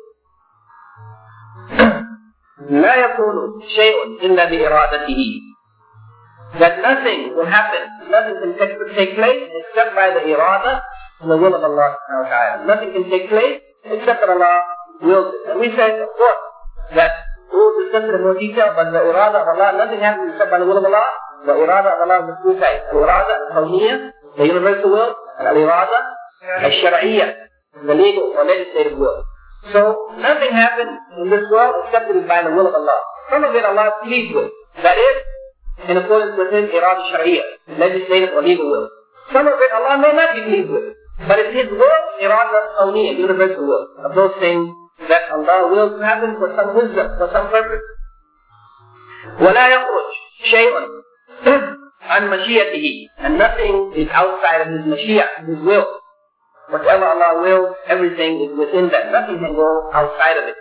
لا 2.70 2.94
يكون 2.94 3.62
شيء 3.76 3.96
إلا 4.22 4.44
بإرادته. 4.44 5.22
That 6.60 6.84
nothing 6.84 7.34
will 7.34 7.48
happen, 7.48 7.80
nothing 8.12 8.36
can 8.36 8.52
take, 8.60 8.76
take 8.94 9.12
place 9.16 9.42
except 9.50 9.96
by 9.96 10.12
the 10.12 10.20
irada 10.20 10.84
and 11.20 11.30
the 11.30 11.38
will 11.40 11.54
of 11.56 11.64
Allah 11.64 11.96
subhanahu 11.96 12.22
wa 12.22 12.28
ta'ala. 12.28 12.54
Nothing 12.68 12.90
can 12.92 13.04
take 13.08 13.32
place 13.32 13.64
except 13.88 14.20
that 14.20 14.28
Allah 14.28 14.60
wills 15.00 15.32
it. 15.32 15.42
And 15.48 15.56
we 15.64 15.72
said, 15.72 15.96
of 15.96 16.12
course, 16.12 16.42
that 16.92 17.12
we'll 17.48 17.72
discuss 17.80 18.04
it 18.04 18.14
in 18.14 18.20
more 18.20 18.36
detail, 18.36 18.76
but 18.76 18.92
the 18.92 19.00
irada 19.00 19.40
of 19.40 19.48
Allah, 19.48 19.80
nothing 19.80 20.00
happens 20.04 20.36
except 20.36 20.52
by 20.52 20.60
the 20.60 20.68
will 20.68 20.76
of 20.76 20.84
Allah. 20.84 21.08
The 21.48 21.56
irada 21.56 21.88
of 21.88 21.98
Allah 22.04 22.16
is 22.20 22.26
the 22.28 22.36
two 22.44 22.54
types. 22.60 22.84
The 22.92 23.00
irada 23.00 23.32
al-kawniyya, 23.48 23.94
the 24.36 24.44
universal 24.44 24.92
will, 24.92 25.08
and 25.08 25.25
al-irada 25.40 26.00
al-shar'iyya, 26.62 27.26
the 27.86 27.94
legal 27.94 28.34
or 28.36 28.44
legislative 28.44 28.98
will. 28.98 29.24
So 29.72 30.10
nothing 30.18 30.50
happens 30.50 30.98
in 31.22 31.30
this 31.30 31.44
world 31.50 31.74
except 31.86 32.10
it 32.10 32.16
is 32.16 32.26
by 32.26 32.42
the 32.42 32.50
will 32.50 32.66
of 32.66 32.74
Allah. 32.74 32.98
Some 33.30 33.44
of 33.44 33.54
it 33.54 33.64
Allah 33.64 33.86
is 33.88 33.96
pleased 34.02 34.34
with. 34.34 34.50
That 34.82 34.98
is, 34.98 35.16
in 35.88 35.96
accordance 35.96 36.34
with 36.36 36.50
His 36.52 36.70
irada 36.74 37.02
shari'ah, 37.14 37.78
legislative 37.78 38.34
or 38.34 38.42
legal 38.42 38.66
will. 38.66 38.88
Some 39.32 39.46
of 39.46 39.54
it 39.54 39.70
Allah 39.72 40.02
may 40.02 40.12
not 40.12 40.34
be 40.34 40.42
pleased 40.50 40.70
with. 40.70 40.98
But 41.28 41.38
it's 41.38 41.54
His 41.54 41.70
will, 41.70 42.02
irada 42.20 42.60
kawniyya, 42.80 43.18
universal 43.18 43.62
will, 43.62 43.86
of 44.02 44.14
those 44.14 44.34
things 44.40 44.66
that 45.08 45.30
Allah 45.30 45.70
wills 45.70 45.94
to 45.98 46.04
happen 46.04 46.34
for 46.38 46.50
some 46.58 46.74
wisdom, 46.74 47.06
for 47.18 47.30
some 47.32 47.48
purpose. 47.50 47.86
ولا 49.40 49.68
يخرج 49.68 50.08
شيء 50.50 50.72
عن 52.06 52.30
مشيئته 52.30 53.06
and 53.18 53.38
nothing 53.38 53.92
is 53.96 54.08
outside 54.12 54.60
of 54.62 54.68
His 54.68 54.84
mashiyah, 54.86 55.46
His 55.46 55.58
will. 55.62 55.86
Whatever 56.70 57.04
Allah 57.04 57.42
wills, 57.42 57.76
everything 57.88 58.48
is 58.48 58.58
within 58.58 58.88
that. 58.90 59.12
Nothing 59.12 59.38
can 59.38 59.54
go 59.54 59.90
outside 59.92 60.36
of 60.38 60.44
it. 60.48 60.56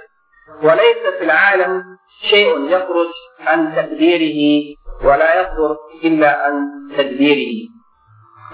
وليس 0.63 1.03
في 1.19 1.23
العالم 1.23 1.83
شيء 2.29 2.69
يخرج 2.69 3.11
عن 3.39 3.75
تقديره 3.75 4.75
ولا 5.03 5.41
يصدر 5.41 5.77
إلا 6.03 6.45
عن 6.45 6.53
تدبيره. 6.97 7.67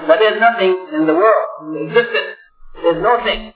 But 0.07 0.19
there's 0.19 0.39
nothing 0.39 0.87
in 0.93 1.07
the 1.07 1.13
world, 1.13 1.47
in 1.75 1.87
existence, 1.87 2.37
there's 2.83 3.01
nothing 3.01 3.53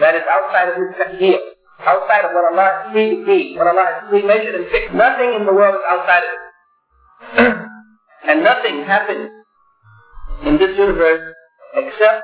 that 0.00 0.14
is 0.14 0.22
outside 0.28 0.68
of 0.70 0.76
His 0.76 0.90
taqdeer, 0.98 1.38
outside 1.86 2.24
of 2.24 2.32
what 2.34 2.52
Allah 2.52 2.66
has 2.66 2.92
pre-decreed, 2.92 3.56
what 3.56 3.68
Allah 3.68 3.84
has 3.86 4.10
pre-measured 4.10 4.54
and 4.54 4.66
fixed. 4.70 4.94
Nothing 4.94 5.34
in 5.34 5.46
the 5.46 5.52
world 5.52 5.76
is 5.76 5.84
outside 5.88 6.24
of 6.26 6.30
it. 6.34 7.64
and 8.28 8.44
nothing 8.44 8.84
happens 8.84 9.30
in 10.44 10.58
this 10.58 10.76
universe 10.76 11.34
except 11.74 12.22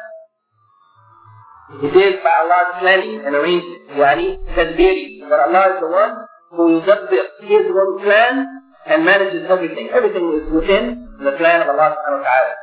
it 1.82 1.94
is 1.94 2.14
by 2.24 2.34
Allah's 2.42 2.82
planning 2.82 3.22
and 3.24 3.34
arrangement. 3.34 3.94
Yani, 3.94 4.42
tadbiri. 4.58 5.22
But 5.30 5.38
Allah 5.38 5.74
is 5.74 5.78
the 5.78 5.86
one 5.86 6.12
who 6.50 6.62
yudabbir. 6.82 7.24
He 7.46 7.54
is 7.54 7.66
the 7.70 7.74
one 7.74 7.94
who 7.94 7.98
plans 8.02 8.42
and 8.90 9.04
manages 9.04 9.46
everything. 9.48 9.88
Everything 9.94 10.34
is 10.34 10.50
within 10.50 11.06
the 11.22 11.38
plan 11.38 11.62
of 11.62 11.70
Allah 11.70 11.94
subhanahu 11.94 12.20
wa 12.20 12.26
ta'ala. 12.26 12.54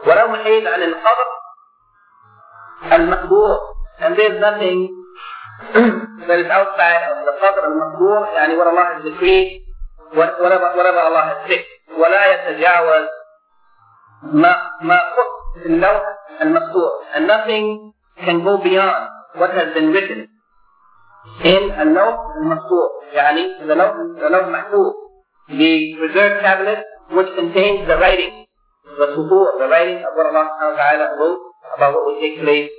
ولو 0.00 0.26
محيد 0.28 0.66
عن 0.66 0.82
القدر 0.82 1.28
المقدور 2.92 3.58
and 4.00 4.16
there's 4.16 4.40
nothing 4.40 4.88
that 6.28 6.38
is 6.40 6.48
outside 6.48 7.02
of 7.12 7.24
the 7.28 7.34
qadr 7.36 7.62
al-maqdur 7.68 8.20
يعني 8.36 8.56
what 8.56 8.66
Allah 8.68 8.84
has 8.96 9.04
decreed 9.04 9.60
whatever, 10.14 10.72
whatever 10.76 11.00
Allah 11.04 11.24
has 11.28 11.38
fixed 11.48 11.68
ولا 11.98 12.22
يتجاوز 12.32 13.06
ما 14.22 14.70
ما 14.82 14.98
خط 14.98 15.62
في 15.62 15.66
اللوح 15.66 16.02
المقدور 16.42 16.90
and 17.14 17.26
nothing 17.26 17.92
can 18.24 18.44
go 18.44 18.58
beyond 18.58 19.08
what 19.40 19.50
has 19.50 19.74
been 19.74 19.92
written 19.92 20.28
in 21.44 21.62
اللوح 21.80 22.16
المقدور 22.36 22.88
يعني 23.12 23.58
the 23.68 23.72
لوح 23.74 23.92
the 24.20 24.28
لوح 24.28 24.46
محفوظ 24.48 24.92
the 25.48 25.72
preserved 25.98 26.40
tablet 26.42 26.84
which 27.16 27.30
contains 27.38 27.86
the 27.88 27.96
writing 27.96 28.46
the 28.98 29.06
sutur, 29.14 29.46
the 29.58 29.68
writing 29.72 29.98
of 30.06 30.12
what 30.16 30.26
Allah 30.30 30.44
subhanahu 30.50 30.74
wa 30.74 30.78
ta'ala 30.82 31.06
wrote 31.18 31.40
about 31.76 31.94
what 31.94 32.04
will 32.06 32.20
take 32.20 32.36
place 32.42 32.70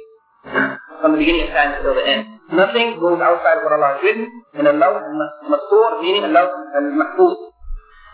from 1.01 1.11
the 1.13 1.17
beginning 1.17 1.47
of 1.47 1.51
time 1.55 1.71
until 1.77 1.95
the 1.95 2.05
end. 2.05 2.23
Nothing 2.51 2.99
goes 2.99 3.19
outside 3.21 3.57
of 3.59 3.63
what 3.63 3.73
Allah 3.79 3.89
has 3.95 4.03
written 4.03 4.27
in 4.59 4.67
Allah 4.67 4.91
al-Mastur, 5.01 5.89
meaning 6.03 6.23
Allah 6.29 6.51
al-Mahfuz. 6.75 7.37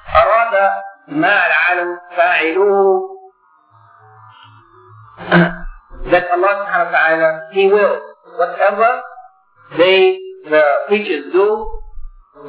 أراد 0.08 0.54
ما 1.09 1.47
العالم 1.47 1.99
فاعلوه 2.17 3.09
that 6.13 6.27
Allah 6.29 6.53
subhanahu 6.61 6.91
wa 6.91 6.93
ta'ala, 6.93 7.31
He 7.53 7.67
wills 7.71 8.03
whatever 8.37 9.01
they, 9.79 10.19
the 10.51 10.65
creatures 10.89 11.33
do, 11.33 11.67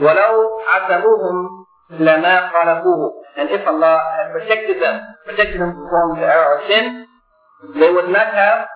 ولو 0.01 0.33
عتبوهم 0.67 1.65
لما 1.89 2.49
خالفوه 2.49 3.13
and 3.37 3.49
if 3.49 3.65
Allah 3.67 3.97
had 4.17 4.31
protected 4.31 4.81
them, 4.81 5.01
protected 5.25 5.61
them 5.61 5.73
from 5.73 6.19
the 6.19 6.25
error 6.25 6.57
or 6.57 6.61
sin, 6.67 7.05
they 7.79 7.89
would 7.89 8.09
not 8.09 8.33
have 8.33 8.67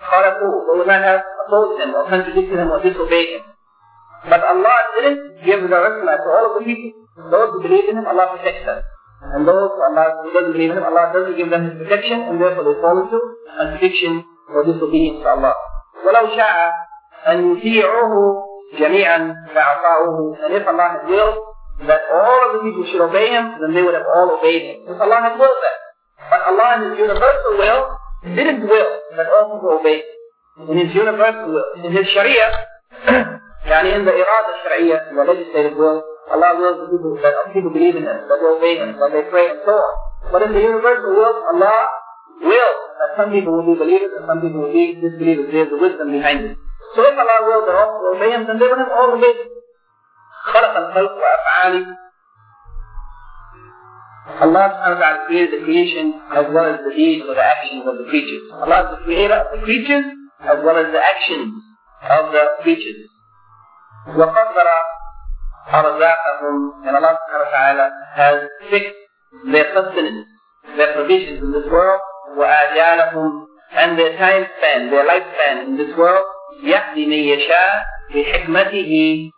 khalafu, 0.00 0.48
they 0.68 0.78
would 0.78 0.86
not 0.86 1.02
have 1.02 1.22
opposed 1.46 1.80
him 1.80 1.94
or 1.94 2.08
contradicted 2.08 2.58
him 2.58 2.70
or 2.70 2.82
disobeyed 2.82 3.40
him. 3.40 3.42
But 4.28 4.44
Allah 4.44 4.76
didn't 4.94 5.44
give 5.44 5.62
the 5.62 5.74
rahmah 5.74 6.16
to 6.16 6.28
all 6.30 6.44
of 6.52 6.54
the 6.60 6.64
people. 6.64 7.02
Those 7.30 7.50
who 7.52 7.62
believe 7.62 7.88
in 7.90 7.98
Him, 7.98 8.06
Allah 8.06 8.38
protects 8.38 8.64
them. 8.64 8.80
And 9.22 9.46
those 9.46 9.70
Allah, 9.70 10.18
who 10.22 10.32
doesn't 10.34 10.52
believe 10.52 10.70
in 10.70 10.78
Him, 10.78 10.84
Allah 10.84 11.14
doesn't 11.14 11.36
give 11.36 11.50
them 11.50 11.62
His 11.70 11.78
protection, 11.78 12.20
and 12.26 12.40
therefore 12.42 12.64
they 12.66 12.76
fall 12.82 12.98
into 12.98 13.18
contradiction 13.56 14.24
or 14.50 14.64
disobedience 14.66 15.22
to 15.22 15.28
Allah. 15.28 15.54
ولو 16.02 16.26
شاء 16.36 16.72
أن 17.28 17.56
يطيعوه 17.56 18.44
جميعا 18.78 19.34
فأطاعوه. 19.54 20.36
And 20.44 20.54
if 20.54 20.66
Allah 20.66 20.88
had 20.98 21.08
willed 21.08 21.38
that 21.86 22.00
all 22.10 22.38
of 22.46 22.52
the 22.54 22.60
people 22.66 22.84
should 22.90 23.00
obey 23.00 23.30
Him, 23.30 23.60
then 23.60 23.74
they 23.74 23.82
would 23.82 23.94
have 23.94 24.06
all 24.14 24.38
obeyed 24.38 24.62
Him. 24.62 24.76
If 24.90 25.00
Allah 25.00 25.20
had 25.22 25.38
willed 25.38 25.60
that. 25.62 25.78
But 26.30 26.40
Allah 26.50 26.82
in 26.82 26.90
His 26.90 26.98
universal 26.98 27.52
will 27.58 27.82
didn't 28.22 28.62
will 28.62 28.90
that 29.16 29.26
all 29.30 29.54
people 29.54 29.78
obey 29.78 30.02
In 30.68 30.76
His 30.78 30.94
universal 30.94 31.48
will, 31.48 31.64
in 31.84 31.92
His 31.92 32.06
Sharia, 32.08 32.48
يعني 33.66 33.94
in 33.96 34.04
the 34.04 34.12
irada 34.12 34.52
الشرعية, 34.58 35.10
in 35.10 35.16
the 35.16 35.24
legislative 35.24 35.76
will, 35.78 36.02
Allah 36.31 36.51
wills 36.59 36.77
the 36.83 36.87
people 36.91 37.15
that 37.21 37.33
people 37.53 37.71
believe 37.71 37.95
in 37.95 38.03
Him, 38.03 38.19
that 38.27 38.37
they 38.39 38.49
obey 38.51 38.75
Him, 38.77 38.99
that 38.99 39.11
they 39.15 39.23
pray 39.31 39.47
and 39.51 39.61
so 39.63 39.73
on. 39.75 39.93
But 40.31 40.41
in 40.43 40.51
the 40.53 40.61
universal 40.61 41.15
will, 41.15 41.35
Allah 41.55 41.77
wills 42.43 42.81
that 42.99 43.09
some 43.15 43.29
people 43.31 43.55
will 43.55 43.67
be 43.71 43.79
believers 43.79 44.11
and 44.17 44.25
some 44.27 44.39
people 44.43 44.67
will 44.67 44.75
be 44.75 44.99
disbelievers. 44.99 45.47
There's 45.51 45.71
the 45.71 45.79
wisdom 45.79 46.11
behind 46.11 46.39
it. 46.51 46.53
So 46.95 47.03
if 47.07 47.15
Allah 47.15 47.39
wills 47.47 47.65
that 47.67 47.75
all 47.79 47.91
will 48.01 48.17
obey 48.19 48.31
Him, 48.35 48.43
then 48.47 48.59
they 48.59 48.67
would 48.67 48.81
have 48.81 48.91
all 48.91 49.15
obeyed 49.15 49.37
Him. 49.37 49.49
خلق 50.47 50.77
الخلق 50.77 51.11
وأفعاله 51.11 51.85
Allah 54.27 54.63
subhanahu 54.69 54.99
wa 54.99 55.01
ta'ala 55.01 55.25
created 55.27 55.51
the 55.59 55.63
creation 55.65 56.19
as 56.35 56.45
well 56.51 56.67
as 56.67 56.79
the 56.83 56.93
deeds 56.93 57.23
or 57.27 57.33
the 57.33 57.43
actions 57.43 57.83
of 57.87 57.95
the 57.97 58.05
creatures. 58.11 58.43
Allah 58.53 58.79
is 58.83 58.89
the 58.99 59.01
creator 59.07 59.33
of 59.39 59.47
the 59.55 59.61
creatures 59.65 60.05
as 60.43 60.57
well 60.63 60.77
as 60.77 60.91
the 60.91 60.99
actions 60.99 61.63
of 62.03 62.31
the 62.35 62.43
creatures. 62.61 63.07
وقدر 64.07 64.67
أرزاقهم 65.73 66.87
and 66.87 66.95
Allah 66.95 67.13
subhanahu 67.19 67.45
wa 67.45 67.51
ta'ala 67.51 67.85
has 68.15 68.37
fixed 68.69 68.95
their 69.51 69.67
sustenance, 69.75 70.27
their 70.77 70.93
provisions 70.93 71.43
in 71.43 71.51
this 71.51 71.67
world, 71.67 72.01
وآجالهم 72.37 73.45
and 73.75 73.99
their 73.99 74.17
time 74.17 74.45
span, 74.57 74.89
their 74.89 75.05
lifespan 75.05 75.67
in 75.67 75.77
this 75.77 75.95
world, 75.97 76.25
يهدي 76.63 77.05
من 77.05 77.21
يشاء 77.35 77.71
بحكمته 78.13 79.31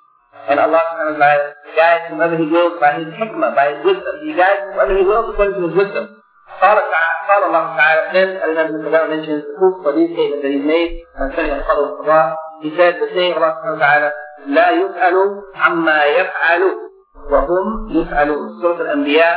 and 0.49 0.59
Allah 0.59 0.81
subhanahu 0.81 1.17
wa 1.17 1.25
ta'ala 1.25 1.53
guides 1.75 2.05
whomever 2.09 2.37
He 2.37 2.47
wills 2.47 2.79
by 2.79 2.97
His 2.97 3.11
hikmah, 3.13 3.53
by 3.53 3.75
His 3.75 3.81
wisdom. 3.85 4.13
He 4.23 4.33
guides 4.33 4.71
whomever 4.71 4.93
He 4.97 5.05
wills 5.05 5.27
according 5.33 5.55
to 5.61 5.67
His 5.67 5.75
wisdom. 5.75 6.05
قال 6.61 6.77
تعالى 6.77 7.19
قال 7.29 7.41
الله 7.47 7.63
تعالى 7.77 8.01
then 8.13 8.29
Al-Imam 8.43 8.67
Ibn 8.67 8.81
Qadar 8.83 9.09
mentions 9.09 9.43
the 9.45 9.53
proof 9.57 9.83
for 9.83 9.91
these 9.95 10.11
statements 10.11 10.43
that 10.43 10.51
he 10.51 10.59
made 10.59 10.91
concerning 11.15 11.51
Al-Qadr 11.55 11.85
al-Qadar. 11.85 12.35
Of 12.64 12.72
Allah 12.72 13.52
subhanahu 13.60 13.76
wa 13.76 13.84
ta'ala 13.84 14.10
لا 14.46 14.70
يسأل 14.70 15.42
عما 15.54 16.04
يفعل 16.04 16.62
وهم 17.30 17.88
يسألون. 17.90 18.60
Surah 18.60 18.80
Al-Anbiya, 18.80 19.30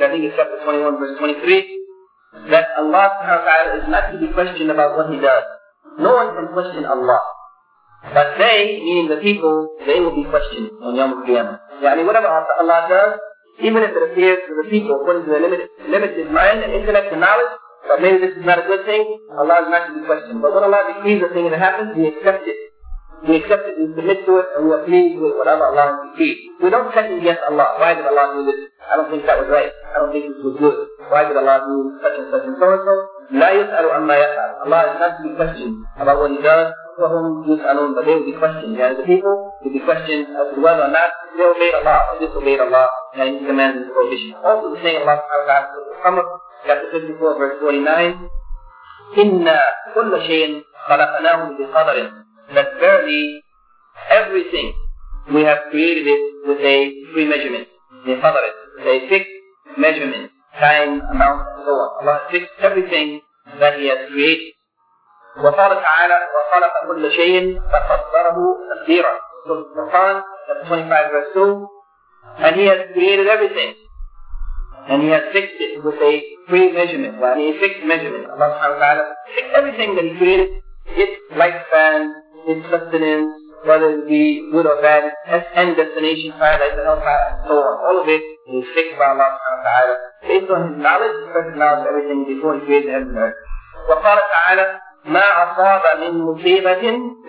I 0.00 0.08
think 0.10 0.24
it's 0.24 0.34
chapter 0.36 0.58
21, 0.64 0.98
verse 0.98 1.18
23, 1.18 2.50
that 2.50 2.66
Allah 2.78 3.04
subhanahu 3.14 3.42
wa 3.42 3.46
ta'ala 3.46 3.70
is 3.78 3.86
not 3.86 4.10
to 4.10 4.18
be 4.18 4.32
questioned 4.34 4.70
about 4.70 4.96
what 4.96 5.10
He 5.10 5.18
does. 5.20 5.44
No 5.98 6.14
one 6.14 6.34
can 6.34 6.50
question 6.54 6.84
Allah. 6.86 7.20
But 8.14 8.38
they, 8.38 8.80
meaning 8.80 9.12
the 9.12 9.20
people, 9.20 9.76
they 9.86 10.00
will 10.00 10.16
be 10.16 10.24
questioned 10.24 10.72
on 10.82 10.96
Yom 10.96 11.20
Al-Qiyamah. 11.20 11.84
Yani 11.84 12.06
whatever 12.06 12.26
Allah 12.32 12.80
does, 12.88 13.12
even 13.60 13.84
if 13.84 13.92
it 13.92 14.02
appears 14.10 14.40
to 14.48 14.52
the 14.56 14.66
people 14.72 14.96
according 14.98 15.28
to 15.28 15.30
their 15.30 15.42
limited, 15.44 15.68
limited 15.84 16.32
mind 16.32 16.64
and 16.64 16.72
intellect 16.72 17.12
and 17.12 17.20
knowledge, 17.20 17.52
that 17.87 18.01
maybe 18.01 18.17
this 18.21 18.33
is 18.37 18.45
not 18.45 18.59
a 18.59 18.65
good 18.65 18.83
thing, 18.85 19.03
Allah 19.37 19.65
is 19.65 19.69
not 19.69 19.87
to 19.87 19.91
be 19.93 20.01
questioned. 20.05 20.41
But 20.41 20.53
when 20.53 20.63
Allah 20.65 20.81
decrees 20.95 21.21
a 21.21 21.29
thing 21.33 21.45
and 21.45 21.55
it 21.55 21.61
happens, 21.61 21.93
we 21.95 22.09
accept 22.09 22.47
it. 22.47 22.57
We 23.25 23.41
accept 23.41 23.65
it, 23.65 23.79
we 23.79 23.89
submit 23.95 24.25
to 24.27 24.43
it, 24.43 24.47
and 24.53 24.67
we 24.67 24.71
are 24.75 24.83
pleased 24.85 25.17
with 25.17 25.33
whatever 25.39 25.65
Allah 25.71 25.83
has 25.87 25.97
decreed. 26.13 26.37
We 26.61 26.69
don't 26.69 26.93
second 26.93 27.23
guess 27.23 27.39
Allah. 27.49 27.79
Why 27.79 27.95
did 27.95 28.05
Allah 28.05 28.37
do 28.37 28.45
this? 28.45 28.69
I 28.85 28.99
don't 28.99 29.09
think 29.09 29.25
that 29.25 29.39
was 29.41 29.49
right. 29.49 29.71
I 29.71 29.95
don't 30.03 30.11
think 30.13 30.29
this 30.29 30.43
was 30.45 30.55
good. 30.61 30.77
Why 31.09 31.25
did 31.25 31.33
Allah 31.33 31.63
do 31.65 31.97
such 32.03 32.15
and 32.21 32.27
such 32.29 32.45
and 32.45 32.57
so 32.59 32.67
and 32.69 32.83
so? 32.85 32.95
لا 33.33 33.49
يسأل 33.49 33.85
عما 33.89 34.15
يفعل. 34.17 34.49
Allah 34.65 34.81
is 34.85 34.99
not 35.01 35.11
to 35.17 35.21
be 35.25 35.31
questioned 35.33 35.81
about 35.97 36.19
what 36.21 36.29
He 36.29 36.37
does. 36.37 36.69
وهم 36.99 37.49
يسألون, 37.49 37.95
but 37.95 38.05
they 38.05 38.13
will 38.13 38.29
be 38.29 38.37
questioned. 38.37 38.77
Yani 38.77 38.97
the 38.97 39.03
people 39.09 39.57
will 39.63 39.73
be 39.73 39.79
questioned 39.81 40.29
as 40.29 40.53
to 40.53 40.61
whether 40.61 40.85
or 40.85 40.93
not 40.93 41.09
they 41.33 41.43
obeyed 41.43 41.73
Allah 41.81 41.99
or 42.13 42.19
disobeyed 42.21 42.59
Allah 42.61 42.85
and 43.17 43.39
His 43.39 43.47
commands 43.47 43.81
and 43.81 43.89
prohibitions. 43.89 44.37
Also 44.43 44.75
the 44.75 44.79
saying 44.85 45.01
of 45.01 45.09
Allah 45.09 45.25
subhanahu 45.25 45.41
wa 45.41 45.49
ta'ala, 45.49 45.81
Muhammad 45.97 46.27
chapter 46.66 46.90
54 46.92 47.38
verse 47.38 47.56
49, 47.60 48.28
إِنَّا 49.16 49.60
كُلَّ 49.94 50.12
شَيْءٍ 50.26 50.62
خَلَقْنَاهُ 50.88 51.40
بِقَدَرٍ 51.58 51.96
That 52.54 52.68
verily 52.80 53.42
everything 54.10 54.74
we 55.32 55.42
have 55.42 55.70
created 55.70 56.06
it 56.06 56.22
with 56.46 56.58
a 56.58 56.76
pre-measurement. 57.12 57.68
بِقَدَرٍ 58.06 58.44
With 58.78 58.86
a 58.86 59.08
fixed 59.08 59.36
measurement, 59.78 60.30
time, 60.58 61.00
amount, 61.10 61.46
and 61.54 61.64
so 61.64 61.72
on. 61.72 61.88
Allah 62.00 62.20
has 62.22 62.30
fixed 62.30 62.54
everything 62.60 63.20
that 63.58 63.78
He 63.78 63.88
has 63.88 64.08
created. 64.10 64.54
وقال 65.36 65.82
تعالى 65.82 66.18
وخلق 66.34 66.74
كل 66.86 67.12
شيء 67.12 67.60
فقدره 67.72 68.36
تقديرا 68.74 69.14
Surah 69.40 69.64
Al-Furqan, 69.64 70.22
chapter 70.46 70.64
25 70.68 71.12
verse 71.12 71.30
2 71.32 71.68
and 72.44 72.56
he 72.60 72.64
has 72.66 72.80
created 72.92 73.26
everything 73.26 73.74
and 74.89 75.01
he 75.01 75.09
has 75.09 75.23
fixed 75.33 75.59
it 75.59 75.83
with 75.83 75.97
a 76.01 76.13
pre-measurement 76.47 77.15
يعني 77.21 77.43
a 77.49 77.59
fixed 77.59 77.83
measurement 77.85 78.25
Allah 78.33 78.47
subhanahu 78.53 78.77
wa 78.77 78.83
ta'ala 78.85 79.03
fixed 79.35 79.53
everything 79.59 79.89
that 79.95 80.05
he 80.05 80.13
created 80.21 80.49
its 81.03 81.15
lifespan 81.41 81.99
its 82.51 82.63
sustenance 82.69 83.31
whether 83.65 83.89
it 83.97 84.05
be 84.07 84.45
good 84.53 84.67
or 84.69 84.77
bad 84.85 85.09
its 85.09 85.47
end 85.57 85.73
destination 85.75 86.33
paradise 86.37 86.77
or 86.77 86.85
hellfire 86.85 87.23
and 87.33 87.37
so 87.49 87.55
on 87.57 87.75
all 87.87 87.97
of 88.03 88.07
it 88.15 88.21
is 88.53 88.65
fixed 88.77 88.93
by 89.01 89.09
Allah 89.13 89.29
subhanahu 89.33 89.57
wa 89.57 89.65
ta'ala 89.69 89.95
based 90.29 90.49
on 90.53 90.59
his 90.69 90.75
knowledge 90.85 91.17
perfect 91.33 91.57
knowledge 91.57 91.81
of 91.81 91.89
everything 91.93 92.19
before 92.29 92.53
he 92.57 92.61
created 92.69 92.89
heaven 92.93 93.09
and 93.13 93.23
earth 93.25 93.39
وقال 93.89 94.17
تعالى 94.33 94.65
ما 95.05 95.21
أصاب 95.43 95.83
من 96.01 96.21
مصيبة 96.25 96.81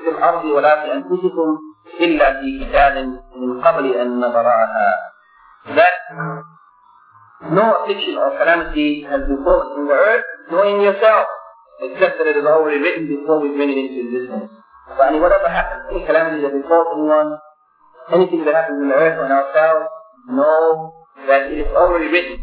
في 0.05 0.09
الأرض 0.09 0.45
ولا 0.45 0.73
في 0.83 0.93
أنفسكم 0.93 1.49
إلا 2.01 2.41
في 2.41 2.49
كتاب 2.65 2.95
من 3.37 3.61
قبل 3.61 3.85
أن 3.95 4.21
نبرأها. 4.21 4.89
That 5.77 5.95
no 7.53 7.85
affliction 7.85 8.17
or 8.17 8.33
calamity 8.39 9.05
has 9.05 9.29
been 9.29 9.45
brought 9.45 9.77
in 9.77 9.87
the 9.87 9.93
earth, 9.93 10.25
nor 10.51 10.65
in 10.67 10.81
yourself, 10.81 11.27
except 11.83 12.19
that 12.19 12.27
it 12.27 12.37
is 12.37 12.47
already 12.47 12.81
written 12.81 13.07
before 13.09 13.41
we 13.41 13.53
bring 13.53 13.71
it 13.71 13.79
into 13.79 14.09
existence. 14.09 14.51
So 14.89 15.03
any 15.03 15.21
whatever 15.21 15.49
happens, 15.49 15.85
any 15.93 16.07
calamity 16.07 16.43
that 16.43 16.55
befalls 16.55 16.89
anyone, 16.97 17.39
anything 18.13 18.45
that 18.47 18.55
happens 18.55 18.81
in 18.81 18.89
the 18.89 18.95
earth 18.95 19.19
or 19.21 19.27
in 19.27 19.33
ourselves, 19.33 19.87
know 20.31 20.95
that 21.29 21.53
it 21.53 21.59
is 21.67 21.71
already 21.77 22.09
written 22.09 22.41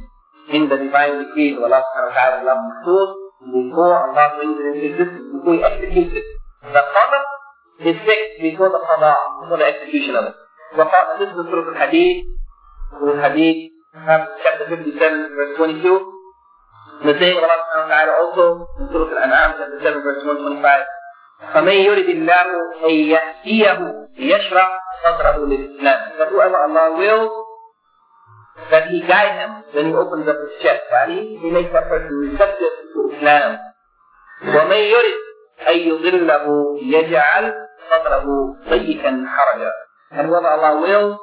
in 0.52 0.70
the 0.70 0.78
divine 0.78 1.24
decrees 1.24 1.58
of 1.58 1.64
Allah 1.64 1.82
subhanahu 1.82 2.12
wa 2.12 2.44
ta'ala 2.44 3.24
before 3.44 3.96
Allah 4.12 4.26
brings 4.38 4.56
it 4.60 4.66
into 4.72 4.84
existence, 4.92 5.26
before 5.34 5.54
He 5.56 5.64
executes 5.64 6.14
it. 6.16 6.26
The 6.64 6.84
qadr 6.84 7.22
is 7.92 7.98
fixed 8.08 8.36
before 8.40 8.70
the 8.72 8.80
qada, 8.80 9.16
before 9.44 9.58
the 9.58 9.68
execution 9.68 10.16
of 10.16 10.32
it. 10.32 10.36
وقال 10.78 11.20
this 11.20 11.30
is 11.30 11.36
Surah 11.36 11.70
Al-Hadid, 11.70 12.24
Surah 12.98 13.24
Al-Hadid, 13.24 13.70
chapter 14.07 14.67
57, 14.69 14.95
verse 15.35 15.53
22. 15.57 16.19
The 16.99 17.15
saying 17.19 17.39
of 17.39 17.47
Allah 17.47 17.59
subhanahu 17.63 17.87
wa 17.87 17.95
ta'ala 17.95 18.13
also 18.19 18.45
in 18.83 18.85
Surah 18.91 19.11
Al-An'am, 19.15 19.51
chapter 19.59 19.79
7, 19.83 20.03
verse 20.03 20.23
125. 20.27 20.99
فمن 21.39 21.73
يرد 21.73 22.09
الله 22.09 22.47
أن 22.85 22.91
يهديه 22.91 23.79
يشرح 24.19 24.69
صدره 25.05 25.37
للإسلام. 25.47 26.01
That 26.19 26.29
whoever 26.35 26.59
Allah 26.59 26.99
wills 26.99 27.31
that 28.71 28.91
he 28.91 29.01
guide 29.07 29.39
him 29.39 29.51
when 29.71 29.87
he 29.87 29.95
opens 29.95 30.27
up 30.27 30.35
his 30.35 30.55
chest. 30.63 30.83
يعني 30.91 31.39
he 31.39 31.49
makes 31.51 31.71
that 31.71 31.87
person 31.87 32.11
receptive 32.27 32.75
to 32.91 32.99
Islam. 33.15 33.59
ومن 34.43 34.83
يرد 34.83 35.19
أن 35.69 35.77
يضله 35.79 36.47
يجعل 36.83 37.55
صدره 37.91 38.27
ضيقا 38.71 39.13
حرجا. 39.27 39.73
And 40.11 40.31
whether 40.31 40.49
Allah 40.49 40.81
wills 40.83 41.19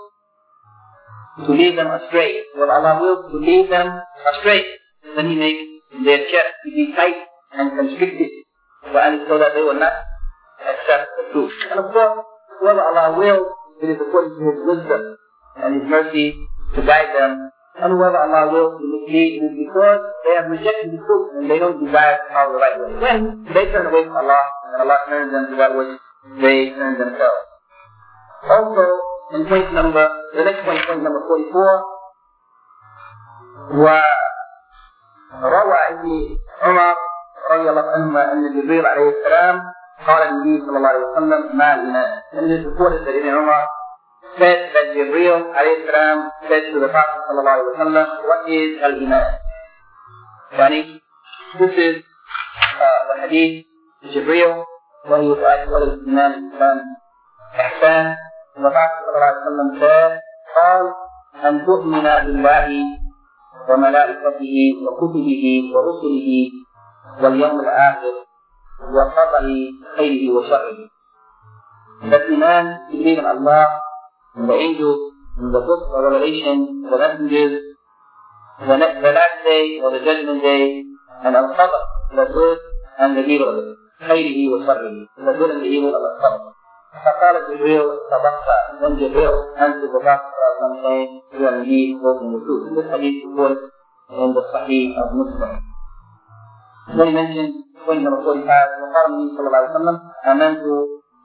to 1.44 1.52
lead 1.52 1.78
them 1.78 1.92
astray, 1.92 2.44
whether 2.56 2.72
Allah 2.72 3.02
wills 3.02 3.32
to 3.32 3.38
lead 3.38 3.72
them 3.72 4.00
astray, 4.32 4.64
then 5.16 5.30
He 5.30 5.36
makes 5.36 5.64
their 6.06 6.20
chest 6.32 6.52
to 6.64 6.72
be 6.72 6.94
tight 6.96 7.28
and 7.54 7.76
constricted, 7.76 8.32
and 8.88 9.28
so 9.28 9.38
that 9.40 9.52
they 9.54 9.62
will 9.62 9.80
not 9.80 9.94
accept 10.64 11.10
the 11.20 11.34
truth. 11.34 11.52
And 11.72 11.80
of 11.80 11.92
course, 11.92 12.24
whether 12.62 12.82
Allah 12.82 13.18
wills, 13.18 13.48
it 13.84 13.90
is 13.90 14.00
according 14.00 14.40
to 14.40 14.44
His 14.48 14.60
wisdom 14.64 15.02
and 15.58 15.82
His 15.82 15.86
mercy 15.90 16.36
to 16.76 16.82
guide 16.82 17.12
them. 17.18 17.52
And 17.76 17.92
whoever 17.92 18.16
Allah 18.16 18.48
wills 18.56 18.80
to 18.80 18.86
mislead 18.88 19.44
is 19.44 19.52
because 19.68 20.00
they 20.24 20.34
have 20.40 20.48
rejected 20.48 20.96
the 20.96 21.00
truth 21.04 21.36
and 21.36 21.52
they 21.52 21.60
don't 21.60 21.84
desire 21.84 22.16
to 22.24 22.28
follow 22.32 22.56
the 22.56 22.64
right 22.64 22.78
way. 22.80 22.92
When 23.04 23.44
they 23.52 23.68
turn 23.68 23.92
away 23.92 24.08
from 24.08 24.16
Allah, 24.16 24.40
and 24.72 24.80
Allah 24.80 24.98
turns 25.12 25.32
them 25.36 25.52
to 25.52 25.56
that 25.60 25.76
which 25.76 26.00
they 26.40 26.72
turn 26.72 26.96
themselves. 26.96 27.44
Also, 28.48 28.88
in 29.34 29.46
point 29.50 29.74
number, 29.74 30.06
the 30.36 30.44
next 30.46 30.62
point, 30.66 30.82
point 30.86 31.02
number 31.04 31.22
44. 31.26 31.84
وروى 35.44 35.78
ابن 35.90 36.38
عمر 36.62 36.96
رضي 37.52 37.70
الله 37.70 37.92
عنهما 37.92 38.32
أن 38.32 38.62
جبريل 38.62 38.86
عليه 38.86 39.10
السلام 39.10 39.62
قال 40.08 40.22
النبي 40.28 40.66
صلى 40.66 40.78
الله 40.78 40.90
عليه 40.90 41.06
وسلم 41.06 41.58
ما 41.58 41.76
لنا. 41.76 42.24
ان 42.34 42.52
الدكتور 42.52 42.90
سيدنا 43.06 43.38
عمر 43.38 43.68
said 44.38 44.60
that 44.74 44.88
Jibreel 44.96 45.56
عليه 45.56 45.76
السلام 45.84 46.18
said 46.50 46.64
to 46.74 46.80
the 46.80 46.88
Prophet 46.90 47.20
صلى 47.30 47.40
الله 47.40 47.52
عليه 47.52 47.64
وسلم 47.64 48.06
what 48.30 48.42
is 48.50 48.84
الإيمان 48.84 49.28
يعني 50.52 51.02
this 51.60 51.74
is 51.78 51.96
uh, 52.04 53.02
the 53.10 53.16
hadith 53.22 53.66
Jibreel 54.14 54.64
when 55.08 55.22
he 55.24 55.30
was 55.30 55.40
asked 55.40 55.72
what 55.72 55.84
is 55.88 55.94
الإيمان 56.04 56.82
الإحسان 57.56 58.16
Prophet 58.56 58.92
sallallahu 59.04 59.20
alayhi 59.20 59.36
wa 59.36 59.48
sallam 59.48 59.70
said, 59.80 60.12
قال 60.56 60.84
أن 61.44 61.66
تؤمن 61.66 62.04
بالله 62.04 62.68
وملائكته 63.70 64.56
وكتبه 64.86 65.44
ورسله 65.76 66.30
واليوم 67.22 67.60
الآخر 67.60 68.14
وقدر 68.96 69.46
خيره 69.98 70.24
وشره. 70.36 70.80
To 72.02 72.08
believe 72.92 73.20
in 73.20 73.26
Allah, 73.26 73.82
in 74.36 74.48
the 74.48 74.54
angels, 74.54 75.14
in 75.40 75.52
the 75.52 75.60
book 75.60 75.82
of 75.92 76.04
Revelation, 76.04 76.84
the 76.90 76.98
messengers, 76.98 77.62
the, 78.68 78.76
next, 78.78 79.02
the 79.02 79.12
last 79.12 79.38
day 79.44 79.80
or 79.84 79.92
the 79.92 80.00
judgment 80.00 80.42
day, 80.42 80.84
and 81.24 81.36
al-qadr, 81.36 81.84
the 82.16 82.26
good 82.32 82.60
and 83.00 83.18
the 83.18 83.24
evil, 83.28 83.76
خيره 84.00 84.40
وشره, 84.52 85.08
the 85.18 85.34
good 85.40 85.52
and 85.52 85.62
the 85.64 85.68
evil 85.68 85.96
of 85.96 86.04
al-qadr. 86.04 86.55
فقال 87.06 87.36
جبريل 87.50 87.84
تبقى 88.12 88.56
والجبريل 88.82 89.32
أن 89.58 89.70
تتبقى 89.82 90.16
الخمسين 90.52 91.08
هو 91.36 91.50
الذي 91.50 92.00
هو 92.02 92.20
النشوء 92.22 92.78
والحديث 92.78 93.14
يقول 93.24 93.54
عند 94.10 94.38
الصحيح 94.38 94.98
أو 94.98 95.08
مسلم. 95.18 95.60
ولمسلم 97.00 97.54
قلنا 97.88 98.10
رسول 98.10 98.38
الله 98.38 98.62
وقال 98.82 99.06
النبي 99.06 99.38
صلى 99.38 99.48
الله 99.48 99.58
عليه 99.58 99.70
وسلم 99.70 99.98
آمنت 100.26 100.64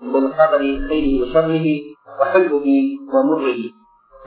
بالقدر 0.02 0.60
خيره 0.88 1.12
وشره 1.22 1.66
وحلمه 2.20 2.66
ومره. 3.14 3.60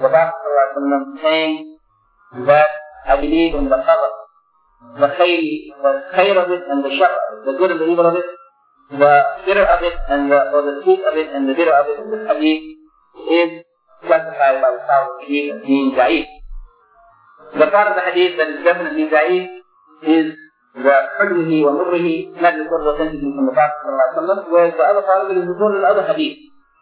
وبعد 0.04 0.32
صلى 0.34 0.50
الله 0.52 0.62
عليه 0.62 0.78
وسلم 0.78 1.02
saying 1.24 1.54
that 2.48 2.70
I 3.06 3.16
believe 3.22 3.54
in 3.56 3.70
the 3.70 3.78
qadr 3.78 4.12
the 5.02 5.08
خير 5.18 5.42
the 5.84 5.92
خير 6.16 6.36
of 6.44 6.50
it 6.52 6.64
and 6.72 6.84
the 6.86 6.92
شر 7.00 7.14
the 7.46 7.54
good 7.60 7.72
and 7.72 7.80
the 7.82 7.86
evil 7.86 8.06
of 8.06 8.16
it 8.16 8.26
the 9.00 9.14
bitter 9.46 9.66
of 9.66 9.80
it 9.82 9.96
and 10.10 10.30
the, 10.30 10.40
or 10.54 10.62
the 10.62 10.76
sweet 10.84 11.02
of 11.02 11.18
it 11.18 11.34
and 11.34 11.50
the 11.50 11.54
bitter 11.54 11.74
of 11.74 11.86
it. 11.90 11.98
This 12.14 12.24
hadith 12.30 12.64
is 13.30 13.52
classified 14.06 14.62
by 14.62 14.70
the 14.78 14.82
hadith 15.26 15.56
as 15.56 15.60
being 15.66 15.92
da'if. 15.98 16.28
The 17.58 17.68
part 17.68 17.88
of 17.90 17.96
the 17.98 18.06
hadith 18.06 18.38
that 18.38 18.50
is 18.54 18.60
definitely 18.64 19.10
da'if 19.10 19.46
is 20.06 20.28
the 20.74 20.98
حلمه 21.22 21.52
ومره 21.54 22.08
not 22.42 22.54
reported 22.58 22.88
authentically 22.94 23.34
from 23.34 23.46
the 23.46 23.54
Prophet 23.54 23.78
ﷺ, 23.86 24.50
whereas 24.50 24.74
the 24.74 24.84
other 24.84 25.04
part 25.06 25.26
of 25.26 25.32
it 25.32 25.38
is 25.38 25.46
reported 25.46 25.80
in 25.82 25.86
other 25.86 26.06
hadith. 26.10 26.38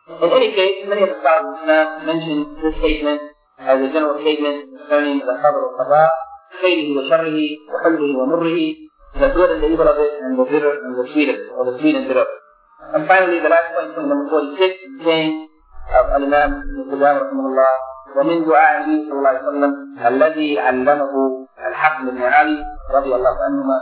In 0.07 0.29
any 0.31 0.51
case, 0.55 0.87
many 0.87 1.03
of 1.03 1.09
the 1.11 1.19
scholars 1.19 1.47
of 1.47 1.63
Islam 1.63 1.87
mention 2.07 2.37
this 2.63 2.75
statement 2.79 3.21
as 3.59 3.77
a 3.79 3.87
general 3.91 4.19
statement 4.23 4.79
concerning 4.79 5.19
the 5.19 5.35
Qadr 5.43 5.59
al-Qadha, 5.59 6.03
خيره 6.63 6.87
وشره 6.97 7.39
وحلوه 7.71 8.11
ومره, 8.19 8.59
the 9.21 9.29
good 9.37 9.49
and 9.53 9.61
the 9.63 9.69
evil 9.69 9.87
of 9.87 9.97
it, 10.01 10.11
and 10.25 10.33
the 10.39 10.45
bitter 10.49 10.71
and 10.85 10.97
the 10.97 11.05
sweet 11.13 11.29
of 11.29 11.37
it, 11.37 11.47
or 11.53 11.63
the 11.69 11.77
sweet 11.79 11.95
and 11.95 12.07
bitter. 12.09 12.25
And 12.93 13.07
finally, 13.07 13.39
the 13.39 13.49
last 13.53 13.71
point, 13.77 13.93
point 13.93 14.09
number 14.09 14.27
46, 14.57 15.05
saying 15.05 15.47
of 15.93 16.05
Al-Imam 16.17 16.51
Ibn 16.89 16.99
رحمه 16.99 17.45
الله, 17.51 17.71
ومن 18.17 18.45
دعاء 18.45 18.83
النبي 18.83 19.09
صلى 19.09 19.17
الله 19.19 19.29
عليه 19.29 19.47
وسلم 19.47 19.71
الذي 20.07 20.59
علمه 20.59 21.11
الحسن 21.67 22.05
بن 22.09 22.23
علي 22.23 22.65
رضي 22.93 23.15
الله 23.15 23.35
عنهما 23.45 23.77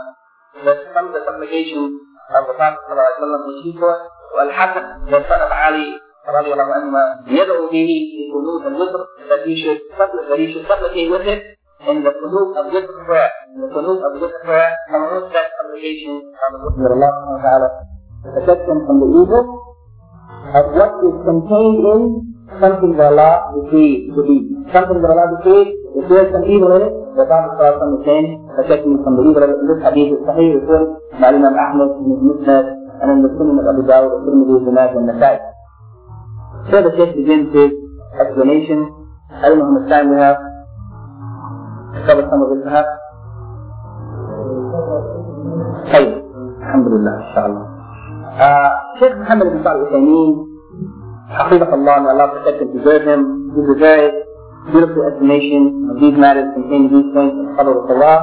of 0.60 1.12
the 1.12 1.20
supplications 1.24 1.92
of 2.36 2.46
the 2.46 2.54
Prophet 2.54 2.78
صلى 2.86 2.92
الله 2.92 3.02
عليه 3.02 3.18
وسلم 3.18 3.40
which 3.46 3.62
he 3.64 3.72
taught 3.80 4.00
والحسن 4.36 4.84
the 5.10 5.20
son 5.28 5.40
of 5.42 5.52
Ali 5.52 5.88
رضي 6.28 6.52
الله 6.52 6.68
عنهما 6.74 7.24
يدعو 7.26 7.66
به 7.66 7.88
في 8.10 8.22
قنوت 8.34 8.66
الوتر 8.66 9.06
that 9.30 9.42
he 9.46 9.54
should 9.62 9.80
that 9.98 10.38
he 10.38 10.52
should 10.52 10.66
supplicate 10.66 11.10
with 11.10 11.26
it 11.26 11.42
in 11.88 12.04
the 12.04 12.12
qunut 12.12 12.52
of 12.60 12.64
witr 12.72 12.92
prayer 13.06 13.30
in 13.54 13.60
the 13.64 13.68
qunut 13.72 14.00
of 14.04 14.12
witr 14.20 14.40
prayer 14.44 14.76
promotes 14.88 15.32
that 15.32 15.48
of 15.56 15.70
Allah 15.80 16.60
subhanahu 16.76 17.32
wa 17.32 17.40
ta'ala 17.40 17.68
protect 18.20 18.68
them 18.68 18.84
from 18.84 19.00
the 19.00 19.08
evil 19.16 19.44
of 20.60 20.64
what 20.76 20.92
is 21.08 21.16
contained 21.24 21.80
in 21.80 22.00
something 22.60 22.92
that 22.98 23.16
Allah 23.16 23.54
decreed 23.56 24.12
to 24.12 24.20
be. 24.26 24.36
Something 24.74 24.98
that 25.00 25.10
Allah 25.14 25.38
decreed, 25.38 25.68
if 25.96 26.04
there 26.10 26.26
is 26.26 26.30
some 26.34 26.44
evil 26.44 26.74
in 26.76 26.82
it, 26.90 26.94
the 27.16 27.24
Prophet 27.24 27.80
is 27.80 28.02
saying, 28.04 28.26
protect 28.56 28.82
me 28.84 28.98
from 29.00 29.16
the 29.16 29.24
evil 29.30 29.40
of 29.40 29.50
it. 29.54 29.58
This 29.70 29.80
hadith 29.86 30.10
is 30.18 30.20
sahih, 30.26 30.48
reported 30.58 30.90
by 31.16 31.32
Imam 31.32 31.54
Ahmad 31.54 31.90
in 32.02 32.06
his 32.12 32.20
Musnad 32.20 32.66
and 33.00 33.08
in 33.14 33.18
the 33.24 33.30
Sunnah 33.38 33.62
of 33.62 33.66
Abu 33.72 33.82
Dawud, 33.86 34.10
the 34.10 34.20
Tirmidhi, 34.28 34.56
the 34.68 34.72
Majah, 34.74 34.98
and 34.98 35.08
the 35.08 35.14
Nasai. 35.16 35.36
So 36.68 36.76
the 36.82 36.92
Shaykh 36.98 37.16
begins 37.16 37.48
his 37.54 37.72
explanation. 38.18 38.84
I 39.30 39.48
don't 39.48 39.62
know 39.62 39.70
how 39.70 39.76
much 39.80 39.88
time 39.88 40.10
we 40.10 40.18
have 40.18 40.49
bersama 41.90 42.44
Zulhab? 42.54 42.86
Baik. 45.90 46.10
Alhamdulillah 46.62 47.14
insyaAllah. 47.26 47.64
Uh, 48.30 48.70
Syekh 49.02 49.14
Muhammad 49.18 49.46
bin 49.50 49.60
Salih 49.66 49.82
Uthaymin, 49.90 50.30
Hafizahullah 51.30 51.94
and 51.98 52.06
Allah 52.14 52.26
protect 52.30 52.62
and 52.62 52.70
preserve 52.78 53.02
him, 53.06 53.20
He's 53.50 53.66
a 53.66 53.78
very 53.78 54.08
beautiful 54.70 55.02
explanation 55.10 55.90
of 55.90 55.98
these 55.98 56.14
matters 56.14 56.46
contained 56.54 56.94
in 56.94 57.02
these 57.02 57.10
points 57.10 57.34
in 57.34 57.46
Qadr 57.58 57.74
of 57.74 57.90
Allah. 57.90 58.22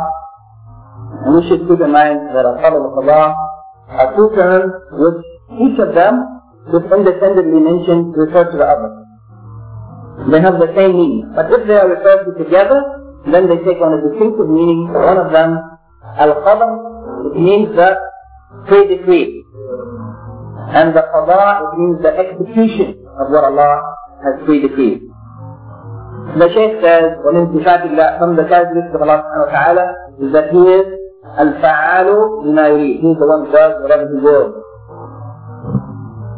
And 1.28 1.32
we 1.36 1.41
should 1.51 1.68
keep 1.68 1.82
in 1.84 1.91
mind 1.91 2.32
that 2.32 2.47
our 2.47 2.55
Qadr 2.63 2.80
Allah 2.80 3.36
are 3.91 4.09
two 4.15 4.32
terms 4.36 4.72
which 4.95 5.20
each 5.59 5.78
of 5.84 5.91
them 5.91 6.24
is 6.72 6.84
independently 6.88 7.59
mentioned 7.59 8.15
refer 8.15 8.47
to 8.47 8.55
the 8.55 8.68
other. 8.68 8.91
They 10.32 10.41
have 10.41 10.59
the 10.59 10.72
same 10.76 10.95
meaning. 10.95 11.32
But 11.36 11.51
if 11.51 11.68
they 11.68 11.76
are 11.76 11.88
referred 11.88 12.26
to 12.28 12.32
together, 12.43 12.80
then 13.34 13.47
they 13.49 13.57
take 13.63 13.82
on 13.82 13.97
a 13.97 13.99
distinctive 14.09 14.49
meaning. 14.49 14.91
One 14.93 15.17
of 15.17 15.32
them, 15.32 15.59
al-Qadr, 16.17 16.69
it 17.34 17.39
means 17.39 17.75
the 17.75 17.97
pre-decree. 18.67 19.43
And 20.67 20.95
the 20.95 21.03
Qadha, 21.15 21.63
it 21.63 21.80
means 21.80 22.01
the 22.03 22.11
execution 22.11 22.99
of 23.19 23.32
what 23.32 23.43
Allah 23.43 23.95
has 24.23 24.43
pre-decreed. 24.45 25.01
The 26.38 26.47
Shaykh 26.53 26.84
says, 26.84 27.23
وَمِن 27.23 27.55
اللَّهِ 27.55 28.19
From 28.19 28.36
the 28.36 28.43
characteristics 28.43 28.93
of 28.93 29.01
Allah 29.01 29.23
subhanahu 29.23 29.47
wa 29.47 29.51
ta'ala 29.55 29.86
is 30.19 30.30
that 30.36 30.51
He 30.51 30.59
is 30.59 30.88
al-fa'alu 31.39 32.45
lima 32.51 32.67
yurid. 32.75 32.99
He 32.99 33.07
is 33.07 33.17
the 33.17 33.28
one 33.28 33.45
who 33.47 33.51
does 33.55 33.80
whatever 33.82 34.11
He 34.11 34.19
wills. 34.19 34.66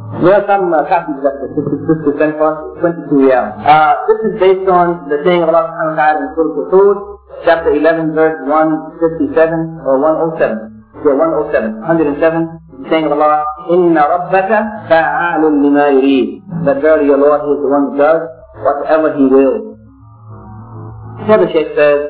Welcome 0.10 0.74
uh, 0.74 0.90
passage 0.90 1.22
of 1.22 1.38
the 1.38 1.62
Sister 1.86 2.18
Ben 2.18 2.34
22 2.34 3.30
yeah. 3.30 3.54
Uh, 3.62 3.94
this 4.10 4.20
is 4.26 4.34
based 4.42 4.66
on 4.66 5.06
the 5.06 5.22
saying 5.22 5.46
of 5.46 5.54
Allah 5.54 5.70
subhanahu 5.70 5.94
wa 5.94 6.02
ta'ala 6.02 6.18
in 6.18 6.30
Surah 6.34 6.66
Hud, 6.74 6.98
chapter 7.46 7.72
11, 7.78 8.18
verse 8.18 8.42
157 8.42 9.86
or 9.86 10.02
107. 10.02 11.06
Yeah, 11.06 11.14
107, 11.14 11.86
107, 12.18 12.90
saying 12.90 13.06
of 13.06 13.22
Allah, 13.22 13.46
Inna 13.70 14.02
rabbaka 14.10 14.90
fa'alun 14.90 15.62
lima 15.62 15.94
yurid. 15.94 16.42
That 16.66 16.82
verily 16.82 17.06
your 17.06 17.22
Lord 17.22 17.46
is 17.46 17.62
the 17.62 17.70
one 17.70 17.94
who 17.94 18.02
does 18.02 18.26
whatever 18.66 19.14
he 19.14 19.30
wills. 19.30 19.78
So 21.30 21.38
the 21.38 21.54
Shaykh 21.54 21.78
says, 21.78 22.10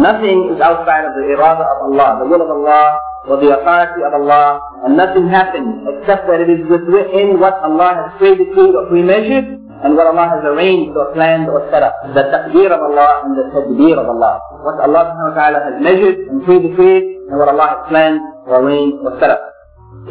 Nothing 0.00 0.56
is 0.56 0.58
outside 0.64 1.04
of 1.04 1.12
the 1.20 1.36
irada 1.36 1.68
of 1.68 1.92
Allah, 1.92 2.24
the 2.24 2.26
will 2.32 2.40
of 2.40 2.48
Allah, 2.48 2.96
or 3.28 3.36
the 3.44 3.52
authority 3.60 4.00
of 4.00 4.12
Allah, 4.24 4.56
and 4.84 4.96
nothing 4.96 5.28
happens 5.28 5.80
except 5.88 6.28
that 6.28 6.40
it 6.44 6.50
is 6.52 6.60
within 6.68 7.40
what 7.40 7.56
Allah 7.64 7.90
has 7.96 8.08
pre-decreed 8.20 8.74
or 8.76 8.86
pre-measured, 8.88 9.64
and 9.84 9.96
what 9.96 10.06
Allah 10.06 10.28
has 10.28 10.42
arranged 10.44 10.96
or 10.96 11.12
planned 11.12 11.48
or 11.48 11.68
set 11.72 11.82
up. 11.82 11.92
The 12.14 12.24
taqdeer 12.32 12.72
of 12.72 12.80
Allah 12.80 13.24
and 13.24 13.36
the 13.36 13.48
tadbir 13.52 13.96
of 14.00 14.08
Allah. 14.08 14.40
What 14.64 14.80
Allah 14.80 15.12
subhanahu 15.12 15.32
wa 15.32 15.36
ta'ala 15.36 15.58
has 15.60 15.76
measured 15.82 16.18
and 16.28 16.44
pre-decreed, 16.44 17.04
and 17.28 17.36
what 17.36 17.48
Allah 17.48 17.68
has 17.68 17.80
planned 17.88 18.20
or 18.46 18.64
arranged 18.64 18.96
or 19.04 19.18
set 19.20 19.30
up. 19.30 19.42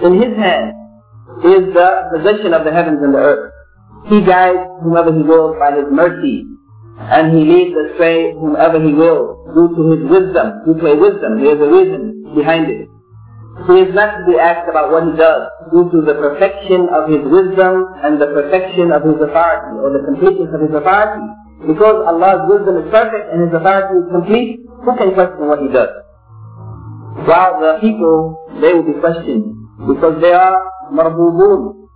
In 0.04 0.22
His 0.22 0.34
hand 0.38 0.74
is 1.42 1.74
the 1.74 1.90
possession 2.14 2.54
of 2.54 2.66
the 2.66 2.74
heavens 2.74 3.02
and 3.02 3.14
the 3.14 3.22
earth. 3.22 3.54
He 4.10 4.22
guides 4.22 4.62
whomever 4.84 5.14
He 5.14 5.24
wills 5.24 5.58
by 5.58 5.74
His 5.74 5.90
mercy, 5.90 6.46
and 6.98 7.34
He 7.34 7.42
leads 7.46 7.74
astray 7.74 8.34
whomever 8.34 8.78
He 8.78 8.94
wills 8.94 9.42
due 9.54 9.70
to 9.74 9.82
His 9.98 10.02
wisdom, 10.06 10.66
due 10.66 10.78
to 10.82 10.86
a 10.86 10.96
wisdom. 10.98 11.42
There 11.42 11.58
is 11.58 11.62
a 11.62 11.70
reason 11.70 12.36
behind 12.36 12.70
it. 12.70 12.93
He 13.54 13.86
is 13.86 13.94
not 13.94 14.18
to 14.18 14.22
be 14.26 14.36
asked 14.42 14.66
about 14.68 14.90
what 14.90 15.06
he 15.06 15.14
does 15.14 15.46
due 15.70 15.86
to 15.94 16.00
the 16.02 16.18
perfection 16.18 16.90
of 16.90 17.06
his 17.06 17.22
wisdom 17.22 17.86
and 18.02 18.18
the 18.18 18.34
perfection 18.34 18.90
of 18.90 19.06
his 19.06 19.22
authority 19.22 19.78
or 19.78 19.94
the 19.94 20.02
completeness 20.10 20.50
of 20.50 20.62
his 20.66 20.74
authority. 20.74 21.22
Because 21.70 22.02
Allah's 22.10 22.50
wisdom 22.50 22.82
is 22.82 22.90
perfect 22.90 23.30
and 23.30 23.46
his 23.46 23.54
authority 23.54 24.02
is 24.02 24.08
complete, 24.10 24.50
who 24.84 24.92
can 24.98 25.14
question 25.14 25.48
what 25.48 25.62
he 25.62 25.70
does? 25.70 25.94
While 27.30 27.62
the 27.62 27.78
people, 27.80 28.42
they 28.60 28.74
will 28.74 28.90
be 28.90 29.00
questioned 29.00 29.54
because 29.86 30.20
they 30.20 30.34
are 30.34 30.58
marbubun 30.92 31.88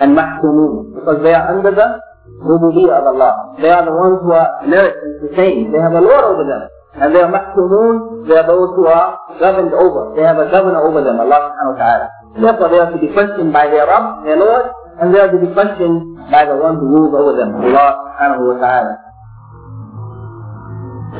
and 0.00 0.16
mahkumun 0.16 0.96
because 0.96 1.22
they 1.22 1.36
are 1.36 1.52
under 1.52 1.70
the 1.70 2.00
rububiyyah 2.42 2.96
of 2.96 3.04
Allah. 3.14 3.54
They 3.60 3.68
are 3.68 3.84
the 3.84 3.92
ones 3.92 4.18
who 4.24 4.32
are 4.32 4.64
alert 4.64 4.96
and 5.04 5.12
sustained. 5.28 5.74
They 5.74 5.78
have 5.78 5.92
a 5.92 6.00
Lord 6.00 6.24
over 6.24 6.44
them. 6.48 6.64
And 6.98 7.14
they 7.14 7.20
are 7.22 7.30
mahkumun, 7.30 8.26
they 8.26 8.34
are 8.34 8.46
those 8.46 8.74
who 8.74 8.86
are 8.86 9.18
governed 9.38 9.72
over. 9.72 10.14
They 10.16 10.22
have 10.22 10.38
a 10.38 10.50
governor 10.50 10.82
over 10.82 11.02
them, 11.04 11.20
Allah 11.20 11.54
subhanahu 11.54 11.74
wa 11.74 11.78
ta'ala. 11.78 12.06
Therefore 12.42 12.68
they 12.70 12.80
are 12.82 12.90
to 12.90 12.98
be 12.98 13.08
questioned 13.14 13.52
by 13.52 13.70
their 13.70 13.86
Rabb, 13.86 14.24
their 14.26 14.36
Lord, 14.36 14.66
and 15.00 15.14
they 15.14 15.20
are 15.20 15.30
to 15.30 15.38
be 15.38 15.46
questioned 15.54 16.18
by 16.30 16.44
the 16.44 16.56
one 16.58 16.76
who 16.76 16.86
rules 16.90 17.14
over 17.14 17.38
them, 17.38 17.54
Allah 17.54 18.02
subhanahu 18.02 18.42
wa 18.50 18.56
ta'ala. 18.58 18.94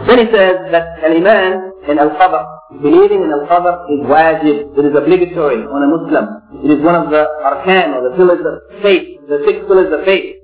Then 0.07 0.19
he 0.19 0.27
says 0.35 0.57
that 0.75 0.99
an 1.07 1.15
iman 1.23 1.73
in 1.87 1.99
al-qadr, 1.99 2.43
believing 2.83 3.23
in 3.23 3.31
al-qadr 3.31 3.87
is 3.95 4.03
wajib, 4.03 4.79
it 4.79 4.85
is 4.85 4.95
obligatory 4.99 5.63
on 5.63 5.81
a 5.83 5.89
Muslim. 5.89 6.25
It 6.67 6.71
is 6.75 6.85
one 6.85 6.95
of 6.99 7.11
the 7.11 7.23
arkan 7.47 7.95
or 7.95 8.11
the 8.11 8.17
pillars 8.17 8.43
of 8.43 8.83
faith, 8.83 9.21
the 9.29 9.47
six 9.47 9.63
pillars 9.67 9.93
of 9.95 10.05
faith 10.05 10.39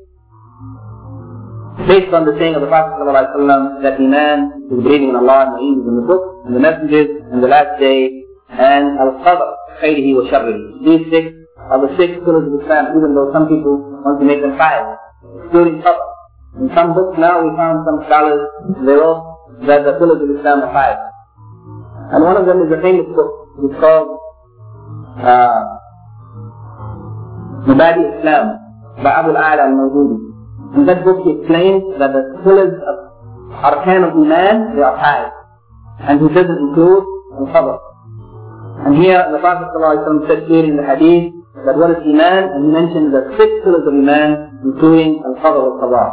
based 1.82 2.14
on 2.14 2.22
the 2.24 2.38
saying 2.38 2.54
of 2.54 2.62
the 2.62 2.70
Prophet 2.70 3.02
ﷺ 3.02 3.82
that 3.82 3.98
Iman 3.98 4.70
is 4.70 4.78
believing 4.78 5.10
in 5.10 5.16
Allah 5.18 5.50
and 5.50 5.52
the 5.58 5.62
angels 5.66 5.86
and 5.90 5.98
the 5.98 6.06
books 6.06 6.28
and 6.46 6.54
the 6.54 6.62
messengers 6.62 7.10
and 7.34 7.42
the 7.42 7.50
last 7.50 7.80
day 7.82 8.22
and 8.48 8.94
Al-Qadr, 9.02 9.82
khayrihi 9.82 10.14
wa 10.14 10.22
sharrihi. 10.30 10.86
These 10.86 11.10
six 11.10 11.24
are 11.58 11.82
the 11.82 11.90
six 11.98 12.14
pillars 12.22 12.46
of 12.46 12.62
Islam 12.62 12.94
even 12.94 13.18
though 13.18 13.34
some 13.34 13.50
people 13.50 13.82
want 14.06 14.22
to 14.22 14.26
make 14.26 14.38
them 14.38 14.54
five, 14.54 14.86
excluding 15.42 15.82
Qadr. 15.82 16.06
In 16.62 16.70
some 16.78 16.94
books 16.94 17.18
now 17.18 17.42
we 17.42 17.50
found 17.58 17.82
some 17.82 18.06
scholars, 18.06 18.46
they 18.86 18.94
wrote 18.94 19.66
that 19.66 19.82
the 19.82 19.98
pillars 19.98 20.22
of 20.22 20.30
Islam 20.30 20.62
are 20.62 20.70
five. 20.70 20.98
And 22.14 22.22
one 22.22 22.38
of 22.38 22.46
them 22.46 22.62
is 22.62 22.70
a 22.70 22.78
famous 22.78 23.10
book, 23.10 23.50
it's 23.66 23.74
called 23.82 24.14
uh, 25.18 25.74
Islam 27.66 28.62
by 29.02 29.10
Abu 29.10 29.34
al-A'la 29.34 29.74
al-Mawdudi. 29.74 30.23
In 30.74 30.86
that 30.86 31.04
book 31.04 31.22
he 31.22 31.38
explains 31.38 31.82
that 32.02 32.10
the 32.10 32.42
pillars 32.42 32.74
of 32.82 32.96
Arkan 33.62 34.02
of 34.10 34.18
Iman, 34.18 34.74
they 34.74 34.82
are 34.82 34.98
five. 34.98 35.30
And 36.02 36.18
he 36.20 36.28
doesn't 36.34 36.58
include 36.58 37.04
Al-Qadr. 37.38 37.78
And 38.86 38.96
here 38.98 39.22
the 39.30 39.38
Prophet 39.38 39.70
ﷺ 39.70 40.26
said 40.26 40.46
clearly 40.46 40.74
in 40.74 40.76
the 40.76 40.82
hadith 40.82 41.30
that 41.64 41.78
what 41.78 41.94
is 41.94 42.02
Iman, 42.02 42.42
and 42.50 42.60
he 42.66 42.70
mentioned 42.74 43.14
the 43.14 43.22
six 43.38 43.50
pillars 43.62 43.86
of 43.86 43.94
Iman, 43.94 44.66
including 44.66 45.22
Al-Qadr 45.22 45.62
al-Qadar. 45.62 46.08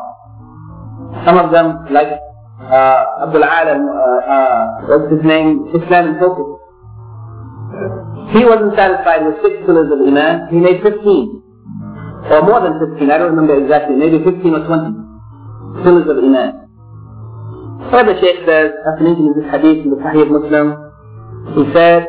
Some 1.25 1.37
of 1.41 1.51
them, 1.51 1.89
like 1.89 2.13
uh, 2.61 3.25
Abdul 3.25 3.43
Alam, 3.43 3.81
uh, 3.89 4.21
uh, 4.29 4.63
what's 4.85 5.09
his 5.11 5.25
name, 5.25 5.73
Islam 5.73 6.13
in 6.13 6.15
Focus. 6.21 6.61
He 8.37 8.45
wasn't 8.45 8.77
satisfied 8.77 9.25
with 9.25 9.41
six 9.41 9.65
pillars 9.65 9.89
of 9.91 9.99
Iman, 10.05 10.53
he 10.53 10.57
made 10.61 10.85
15 10.85 11.40
or 12.29 12.41
more 12.45 12.61
than 12.61 12.77
15, 12.93 13.09
I 13.09 13.17
don't 13.17 13.33
remember 13.33 13.57
exactly, 13.57 13.95
maybe 13.95 14.21
15 14.21 14.53
or 14.53 14.63
20 14.67 15.83
pillars 15.83 16.07
of 16.09 16.17
Iman. 16.21 16.61
So 17.89 17.97
the 18.05 18.15
Shaykh 18.21 18.45
says, 18.45 18.71
after 18.85 19.03
mentioning 19.03 19.33
this 19.33 19.49
hadith 19.49 19.83
in 19.83 19.89
the 19.89 19.99
Sahih 19.99 20.29
Muslim, 20.29 20.77
he 21.57 21.63
said, 21.73 22.05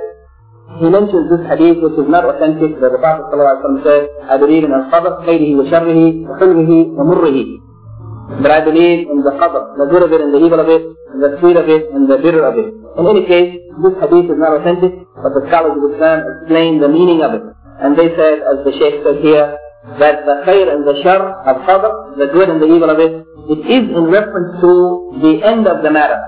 he 0.80 0.88
mentions 0.88 1.32
this 1.32 1.44
hadith 1.48 1.80
which 1.80 1.96
is 1.96 2.08
not 2.08 2.24
authentic, 2.28 2.76
that 2.80 2.92
the 2.92 3.00
Prophet 3.00 3.32
ﷺ 3.32 3.84
said, 3.84 4.02
I 4.28 4.36
believe 4.36 4.64
in 4.64 4.72
al-qadr, 4.72 5.24
khayrihi 5.24 5.56
wa 5.56 5.64
sharrihi, 5.68 6.28
wa 6.28 6.38
hulwihi 6.38 6.92
wa 6.92 7.04
murrihi. 7.08 7.44
But 8.40 8.50
I 8.50 8.64
believe 8.64 9.08
in 9.08 9.20
the 9.24 9.32
qadr, 9.36 9.76
the 9.76 9.86
good 9.90 10.02
of 10.02 10.12
it 10.12 10.20
and 10.20 10.32
the 10.32 10.40
evil 10.44 10.60
of 10.60 10.68
it, 10.68 10.82
and 11.12 11.20
the 11.20 11.36
sweet 11.40 11.56
of 11.56 11.68
it 11.68 11.90
and 11.92 12.08
the 12.08 12.16
bitter 12.16 12.44
of 12.44 12.56
it. 12.56 12.72
In 12.96 13.04
any 13.08 13.24
case, 13.26 13.60
this 13.82 13.94
hadith 14.00 14.28
is 14.32 14.38
not 14.38 14.60
authentic, 14.60 14.92
but 15.20 15.32
the 15.32 15.44
scholars 15.48 15.76
of 15.76 15.84
Islam 15.92 16.24
explain 16.36 16.80
the 16.80 16.88
meaning 16.88 17.20
of 17.20 17.34
it. 17.34 17.44
And 17.80 17.96
they 17.96 18.08
said, 18.16 18.40
as 18.40 18.64
the 18.64 18.72
Shaykh 18.76 19.04
said 19.04 19.20
here, 19.24 19.56
that 19.98 20.22
the 20.24 20.46
khair 20.46 20.70
and 20.70 20.86
the 20.86 21.02
shar 21.02 21.42
of 21.42 21.56
qadr, 21.66 22.16
the 22.16 22.30
good 22.32 22.48
and 22.48 22.62
the 22.62 22.66
evil 22.66 22.90
of 22.90 22.98
it, 22.98 23.26
it 23.50 23.60
is 23.66 23.84
in 23.90 24.04
reference 24.06 24.60
to 24.62 25.18
the 25.18 25.42
end 25.42 25.66
of 25.66 25.82
the 25.82 25.90
matter. 25.90 26.22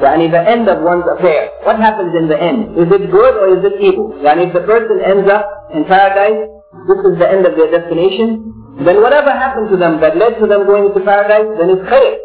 Yani 0.00 0.30
the 0.32 0.40
end 0.40 0.68
of 0.68 0.82
one's 0.82 1.04
affair. 1.04 1.50
What 1.62 1.76
happens 1.76 2.12
in 2.16 2.28
the 2.28 2.36
end? 2.40 2.76
Is 2.76 2.88
it 2.88 3.10
good 3.10 3.34
or 3.36 3.58
is 3.58 3.62
it 3.64 3.76
evil? 3.80 4.16
Yani 4.24 4.48
if 4.48 4.52
the 4.52 4.64
person 4.64 5.00
ends 5.04 5.28
up 5.28 5.44
in 5.72 5.84
paradise, 5.84 6.48
this 6.88 7.00
is 7.04 7.14
the 7.20 7.28
end 7.28 7.44
of 7.44 7.56
their 7.56 7.70
destination, 7.70 8.52
then 8.84 9.00
whatever 9.00 9.30
happened 9.30 9.68
to 9.70 9.76
them 9.76 10.00
that 10.00 10.16
led 10.16 10.40
to 10.40 10.46
them 10.46 10.64
going 10.64 10.92
into 10.92 11.00
paradise, 11.00 11.48
then 11.60 11.68
it's 11.76 11.84
khair. 11.88 12.16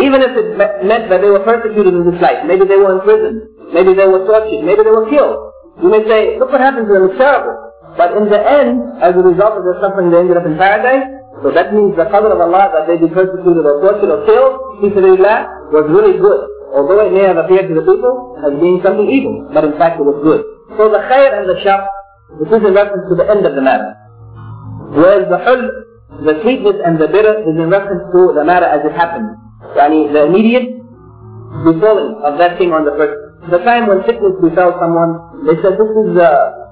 Even 0.00 0.20
if 0.20 0.32
it 0.32 0.56
meant 0.56 1.08
that 1.08 1.20
they 1.20 1.30
were 1.30 1.44
persecuted 1.44 1.94
in 1.94 2.10
this 2.10 2.20
life, 2.20 2.44
maybe 2.44 2.66
they 2.66 2.76
were 2.76 2.98
in 2.98 3.00
prison, 3.04 3.48
maybe 3.72 3.94
they 3.94 4.08
were 4.08 4.26
tortured, 4.26 4.64
maybe 4.64 4.82
they 4.82 4.92
were 4.92 5.08
killed. 5.08 5.52
You 5.80 5.88
may 5.88 6.02
say, 6.08 6.38
look 6.38 6.50
what 6.50 6.60
happened 6.60 6.88
to 6.88 6.92
them, 6.92 7.04
it's 7.12 7.18
terrible. 7.20 7.65
But 7.96 8.12
in 8.16 8.28
the 8.28 8.36
end, 8.36 9.00
as 9.00 9.16
a 9.16 9.24
result 9.24 9.56
of 9.56 9.64
their 9.64 9.80
suffering, 9.80 10.12
they 10.12 10.20
ended 10.20 10.36
up 10.36 10.44
in 10.44 10.60
paradise. 10.60 11.08
So 11.42 11.52
that 11.52 11.72
means 11.72 11.96
the 11.96 12.08
qadr 12.08 12.32
of 12.32 12.40
Allah 12.40 12.72
that 12.72 12.84
they 12.88 12.96
be 12.96 13.08
persecuted 13.12 13.64
or 13.64 13.80
tortured 13.80 14.08
or 14.08 14.24
killed, 14.28 14.56
Allah, 14.80 15.36
was 15.72 15.84
really 15.88 16.16
good. 16.16 16.40
Although 16.76 17.08
it 17.08 17.12
may 17.12 17.24
have 17.24 17.36
appeared 17.40 17.68
to 17.68 17.74
the 17.76 17.84
people 17.84 18.36
as 18.44 18.52
being 18.60 18.80
something 18.84 19.08
evil, 19.08 19.48
but 19.52 19.64
in 19.64 19.76
fact 19.80 20.00
it 20.00 20.04
was 20.04 20.20
good. 20.20 20.44
So 20.76 20.92
the 20.92 21.00
khair 21.08 21.32
and 21.40 21.48
the 21.48 21.56
shar, 21.64 21.88
this 22.40 22.52
is 22.52 22.60
in 22.64 22.74
reference 22.76 23.08
to 23.08 23.16
the 23.16 23.24
end 23.28 23.46
of 23.48 23.54
the 23.56 23.64
matter. 23.64 23.96
Whereas 24.92 25.28
the 25.32 25.40
hul, 25.40 25.60
the 26.24 26.40
sweetness 26.42 26.76
and 26.84 27.00
the 27.00 27.08
bitter 27.08 27.40
is 27.48 27.56
in 27.56 27.68
reference 27.72 28.04
to 28.12 28.32
the 28.36 28.44
matter 28.44 28.66
as 28.66 28.84
it 28.84 28.92
happened. 28.92 29.36
Yani 29.76 30.12
the 30.12 30.28
immediate 30.28 30.76
befalling 31.64 32.20
of 32.24 32.36
that 32.36 32.58
thing 32.58 32.72
on 32.72 32.84
the 32.84 32.92
person. 32.92 33.16
The 33.48 33.62
time 33.64 33.86
when 33.86 34.04
sickness 34.04 34.36
befell 34.42 34.76
someone, 34.80 35.46
they 35.46 35.56
said 35.62 35.78
this 35.78 35.92
is 36.02 36.12
uh, 36.18 36.65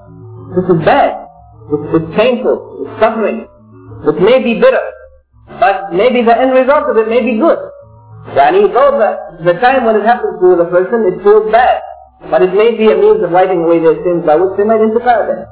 this 0.53 0.65
is 0.69 0.79
bad. 0.85 1.25
It's, 1.71 1.87
it's 1.97 2.11
painful. 2.13 2.85
It's 2.85 2.95
suffering. 3.01 3.47
It 4.05 4.17
may 4.21 4.43
be 4.43 4.61
bitter, 4.61 4.85
but 5.57 5.89
maybe 5.93 6.21
the 6.21 6.35
end 6.37 6.53
result 6.53 6.85
of 6.91 6.97
it 6.97 7.09
may 7.09 7.25
be 7.25 7.39
good. 7.41 7.57
Yani 8.37 8.69
though 8.73 8.97
the, 8.97 9.53
the 9.53 9.55
time 9.61 9.85
when 9.85 9.95
it 9.97 10.05
happens 10.05 10.37
to 10.41 10.57
the 10.57 10.65
person, 10.69 11.09
it 11.09 11.21
feels 11.25 11.49
bad, 11.51 11.81
but 12.29 12.41
it 12.41 12.53
may 12.53 12.77
be 12.77 12.89
a 12.91 12.97
means 12.97 13.21
of 13.23 13.31
wiping 13.31 13.65
away 13.65 13.79
their 13.79 13.97
sins 14.05 14.25
by 14.25 14.35
which 14.35 14.53
they 14.57 14.65
might 14.65 14.81
enter 14.81 15.01
paradise. 15.01 15.49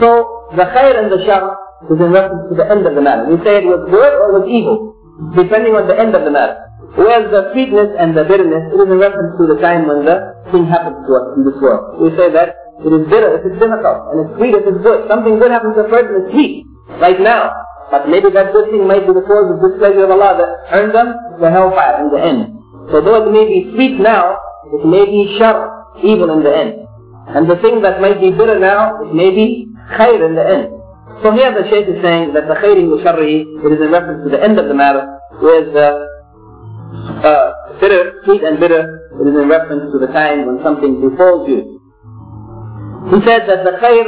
So 0.00 0.48
the 0.56 0.64
khair 0.64 0.96
and 1.00 1.08
the 1.12 1.24
shar 1.24 1.56
is 1.88 1.96
in 1.96 2.10
reference 2.12 2.48
to 2.50 2.54
the 2.56 2.68
end 2.68 2.84
of 2.84 2.94
the 2.96 3.00
matter. 3.00 3.24
We 3.28 3.40
say 3.44 3.64
it 3.64 3.68
was 3.68 3.88
good 3.88 4.12
or 4.12 4.32
it 4.32 4.34
was 4.40 4.46
evil, 4.48 4.96
depending 5.36 5.72
on 5.76 5.88
the 5.88 5.96
end 5.96 6.12
of 6.16 6.24
the 6.24 6.32
matter. 6.32 6.56
Whereas 6.96 7.28
the 7.28 7.52
sweetness 7.52 7.92
and 8.00 8.16
the 8.16 8.24
bitterness, 8.24 8.72
it 8.72 8.76
is 8.80 8.88
in 8.88 8.98
reference 8.98 9.36
to 9.36 9.44
the 9.46 9.60
time 9.60 9.84
when 9.86 10.08
the 10.08 10.32
thing 10.52 10.64
happens 10.64 11.04
to 11.04 11.10
us 11.12 11.26
in 11.36 11.44
this 11.44 11.56
world. 11.60 12.00
We 12.00 12.08
say 12.16 12.32
that 12.32 12.65
it 12.84 12.92
is 12.92 13.08
bitter 13.08 13.40
if 13.40 13.42
it's 13.48 13.58
difficult, 13.58 14.12
and 14.12 14.16
it's 14.26 14.32
sweet 14.36 14.52
if 14.52 14.64
it's 14.68 14.82
good. 14.84 15.08
Something 15.08 15.38
good 15.40 15.50
happens 15.50 15.74
to 15.80 15.86
a 15.86 15.88
person, 15.88 16.24
it's 16.24 16.32
sweet, 16.32 16.66
right 17.00 17.20
now. 17.20 17.52
But 17.90 18.08
maybe 18.10 18.28
that 18.34 18.52
good 18.52 18.68
thing 18.68 18.86
might 18.86 19.06
be 19.06 19.14
the 19.14 19.22
cause 19.22 19.46
of 19.54 19.62
displeasure 19.62 20.04
of 20.04 20.10
Allah 20.10 20.36
that 20.42 20.50
earned 20.74 20.92
them 20.92 21.14
the 21.40 21.50
hellfire 21.50 22.02
in 22.02 22.08
the 22.10 22.20
end. 22.20 22.40
So 22.90 23.00
though 23.00 23.22
it 23.22 23.30
may 23.30 23.46
be 23.46 23.70
sweet 23.72 23.98
now, 24.02 24.36
it 24.74 24.84
may 24.84 25.06
be 25.06 25.38
shar, 25.38 25.86
evil 26.02 26.30
in 26.34 26.42
the 26.42 26.50
end. 26.50 26.86
And 27.28 27.50
the 27.50 27.56
thing 27.62 27.82
that 27.82 28.00
might 28.00 28.20
be 28.20 28.30
bitter 28.30 28.58
now, 28.58 29.02
it 29.02 29.14
may 29.14 29.30
be 29.30 29.66
khair 29.94 30.18
in 30.26 30.34
the 30.34 30.46
end. 30.46 30.66
So 31.22 31.32
here 31.32 31.50
the 31.54 31.64
Shaykh 31.70 31.88
is 31.88 32.02
saying 32.02 32.34
that 32.34 32.46
the 32.46 32.54
khairin 32.54 32.90
wa 32.90 33.00
sharri, 33.00 33.46
it 33.46 33.72
is 33.72 33.80
in 33.80 33.90
reference 33.90 34.24
to 34.24 34.30
the 34.30 34.42
end 34.42 34.58
of 34.58 34.68
the 34.68 34.74
matter, 34.74 35.06
whereas 35.40 35.72
the 35.72 35.88
uh, 37.24 37.78
bitter, 37.80 38.20
sweet 38.24 38.42
and 38.42 38.60
bitter, 38.60 39.08
it 39.18 39.26
is 39.26 39.34
in 39.34 39.48
reference 39.48 39.90
to 39.92 39.98
the 39.98 40.12
time 40.12 40.46
when 40.46 40.62
something 40.62 41.00
befalls 41.00 41.48
you. 41.48 41.75
He 43.10 43.18
said 43.24 43.46
that 43.48 43.64
the 43.64 43.78
khair 43.82 44.06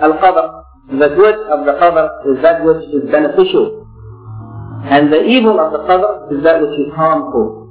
al-qadr, 0.00 0.64
the 0.98 1.08
good 1.14 1.36
of 1.48 1.66
the 1.66 1.72
qadr 1.80 2.34
is 2.34 2.42
that 2.42 2.64
which 2.64 2.84
is 2.92 3.10
beneficial. 3.10 3.86
And 4.84 5.12
the 5.12 5.22
evil 5.24 5.60
of 5.60 5.72
the 5.72 5.80
qadr 5.84 6.32
is 6.36 6.42
that 6.44 6.60
which 6.60 6.78
is 6.80 6.92
harmful. 6.94 7.68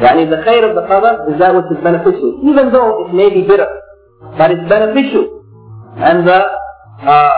Yani 0.00 0.28
the 0.28 0.42
khair 0.44 0.68
of 0.68 0.74
the 0.74 0.82
qadr 0.82 1.32
is 1.32 1.38
that 1.38 1.54
which 1.54 1.70
is 1.70 1.82
beneficial. 1.82 2.40
Even 2.44 2.72
though 2.72 3.06
it 3.06 3.14
may 3.14 3.30
be 3.30 3.42
bitter, 3.42 3.68
but 4.36 4.50
it's 4.50 4.68
beneficial. 4.68 5.42
And 5.96 6.26
the 6.26 6.40
uh, 7.02 7.30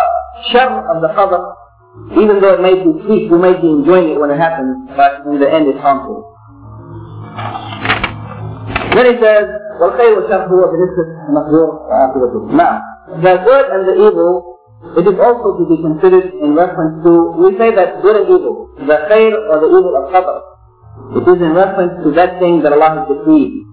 shar 0.50 0.94
of 0.94 1.02
the 1.02 1.08
qadr 1.08 1.54
even 2.16 2.40
though 2.40 2.54
it 2.56 2.62
may 2.64 2.74
be 2.74 2.88
sweet, 3.04 3.28
you 3.28 3.36
may 3.36 3.52
be 3.52 3.68
enjoying 3.68 4.16
it 4.16 4.18
when 4.20 4.30
it 4.30 4.38
happens, 4.38 4.88
but 4.96 5.28
in 5.28 5.38
the 5.38 5.48
end 5.48 5.68
it's 5.68 5.80
harmful. 5.80 6.24
Then 8.96 9.06
he 9.12 9.16
says, 9.20 9.44
والخير 9.81 10.19
والشر 10.19 10.41
هو 10.47 10.61
بنسبة 10.71 11.05
مقدور 11.29 11.69
وعاقبته. 11.89 12.41
Now, 12.51 12.81
the 13.21 13.35
good 13.45 13.65
and 13.71 13.87
the 13.87 13.95
evil, 14.07 14.59
it 14.97 15.07
is 15.07 15.17
also 15.19 15.57
to 15.57 15.63
be 15.69 15.77
considered 15.81 16.33
in 16.41 16.55
reference 16.55 17.03
to, 17.05 17.11
we 17.37 17.57
say 17.57 17.73
that 17.75 18.01
good 18.01 18.15
and 18.15 18.27
evil, 18.29 18.69
the 18.77 18.97
khair 19.09 19.33
or 19.49 19.59
the 19.59 19.67
evil 19.67 19.93
of 19.95 20.11
qadr, 20.13 20.39
it 21.17 21.25
is 21.27 21.41
in 21.41 21.53
reference 21.53 22.03
to 22.03 22.11
that 22.11 22.39
thing 22.39 22.61
that 22.63 22.73
Allah 22.73 22.89
has 22.99 23.05
decreed. 23.07 23.63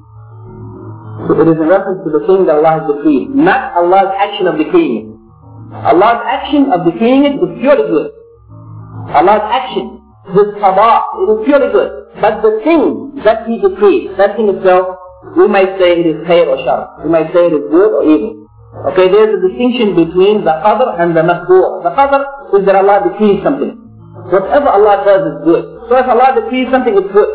So 1.26 1.40
it 1.40 1.48
is 1.48 1.56
in 1.56 1.68
reference 1.68 2.04
to 2.04 2.10
the 2.10 2.22
thing 2.26 2.46
that 2.46 2.56
Allah 2.56 2.72
has 2.78 2.84
decreed, 2.96 3.34
not 3.34 3.76
Allah's 3.76 4.12
action 4.18 4.46
of 4.46 4.58
decreeing 4.58 4.94
it. 5.00 5.06
Allah's 5.72 6.22
action 6.24 6.70
of 6.70 6.84
decreeing 6.84 7.24
it 7.24 7.34
is 7.40 7.50
purely 7.60 7.88
good. 7.88 8.10
Allah's 9.12 9.46
action, 9.50 10.00
His 10.30 10.48
qada, 10.62 11.02
it 11.20 11.28
is 11.32 11.38
purely 11.46 11.70
good. 11.72 11.90
But 12.20 12.42
the 12.42 12.60
thing 12.62 13.20
that 13.24 13.46
He 13.48 13.58
decreed, 13.58 14.16
that 14.16 14.36
thing 14.36 14.48
itself, 14.48 14.96
we 15.35 15.47
might 15.47 15.75
say 15.79 15.99
it 15.99 16.07
is 16.07 16.17
khair 16.27 16.47
or 16.47 16.57
shar. 16.63 17.03
We 17.03 17.09
might 17.09 17.33
say 17.33 17.47
it 17.47 17.53
is 17.53 17.65
good 17.69 17.91
or 17.91 18.03
evil. 18.07 18.47
Okay, 18.91 19.11
there's 19.11 19.35
a 19.35 19.41
distinction 19.43 19.95
between 19.95 20.45
the 20.45 20.55
qadr 20.63 20.99
and 21.01 21.15
the 21.15 21.21
maqdur. 21.21 21.83
The 21.83 21.91
qadr 21.91 22.21
is 22.59 22.65
that 22.65 22.75
Allah 22.75 23.03
decrees 23.11 23.43
something. 23.43 23.75
Whatever 24.31 24.69
Allah 24.69 25.03
does 25.03 25.23
is 25.27 25.37
good. 25.43 25.63
So 25.89 25.97
if 25.97 26.07
Allah 26.07 26.39
decrees 26.39 26.71
something, 26.71 26.95
it's 26.95 27.11
good. 27.11 27.27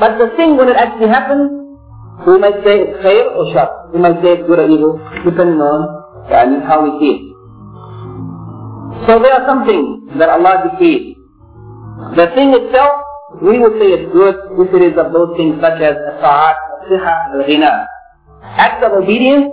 But 0.00 0.18
the 0.18 0.34
thing 0.36 0.56
when 0.56 0.68
it 0.68 0.76
actually 0.76 1.08
happens, 1.08 1.50
we 2.26 2.38
might 2.38 2.58
say 2.66 2.82
it's 2.82 2.98
khair 3.04 3.30
or 3.36 3.52
shar. 3.52 3.68
We 3.94 4.00
might 4.00 4.18
say 4.22 4.40
it's 4.40 4.46
good 4.48 4.58
or 4.58 4.68
evil, 4.68 4.98
depending 5.24 5.60
on 5.60 5.78
yani, 6.26 6.64
how 6.66 6.82
we 6.82 6.90
see 6.98 7.12
it. 7.14 7.22
So 9.06 9.18
there 9.22 9.32
are 9.32 9.46
some 9.46 9.64
things 9.64 10.18
that 10.18 10.28
Allah 10.28 10.68
decreed. 10.70 11.16
The 12.16 12.26
thing 12.34 12.50
itself, 12.52 12.92
we 13.42 13.58
would 13.58 13.78
say 13.78 13.94
it's 13.94 14.12
good 14.12 14.34
if 14.58 14.74
it 14.74 14.82
is 14.82 14.98
of 14.98 15.12
those 15.12 15.36
things 15.36 15.60
such 15.60 15.80
as 15.80 15.94
ta'at, 16.20 16.56
Acts 18.42 18.84
of 18.84 18.92
obedience, 18.92 19.46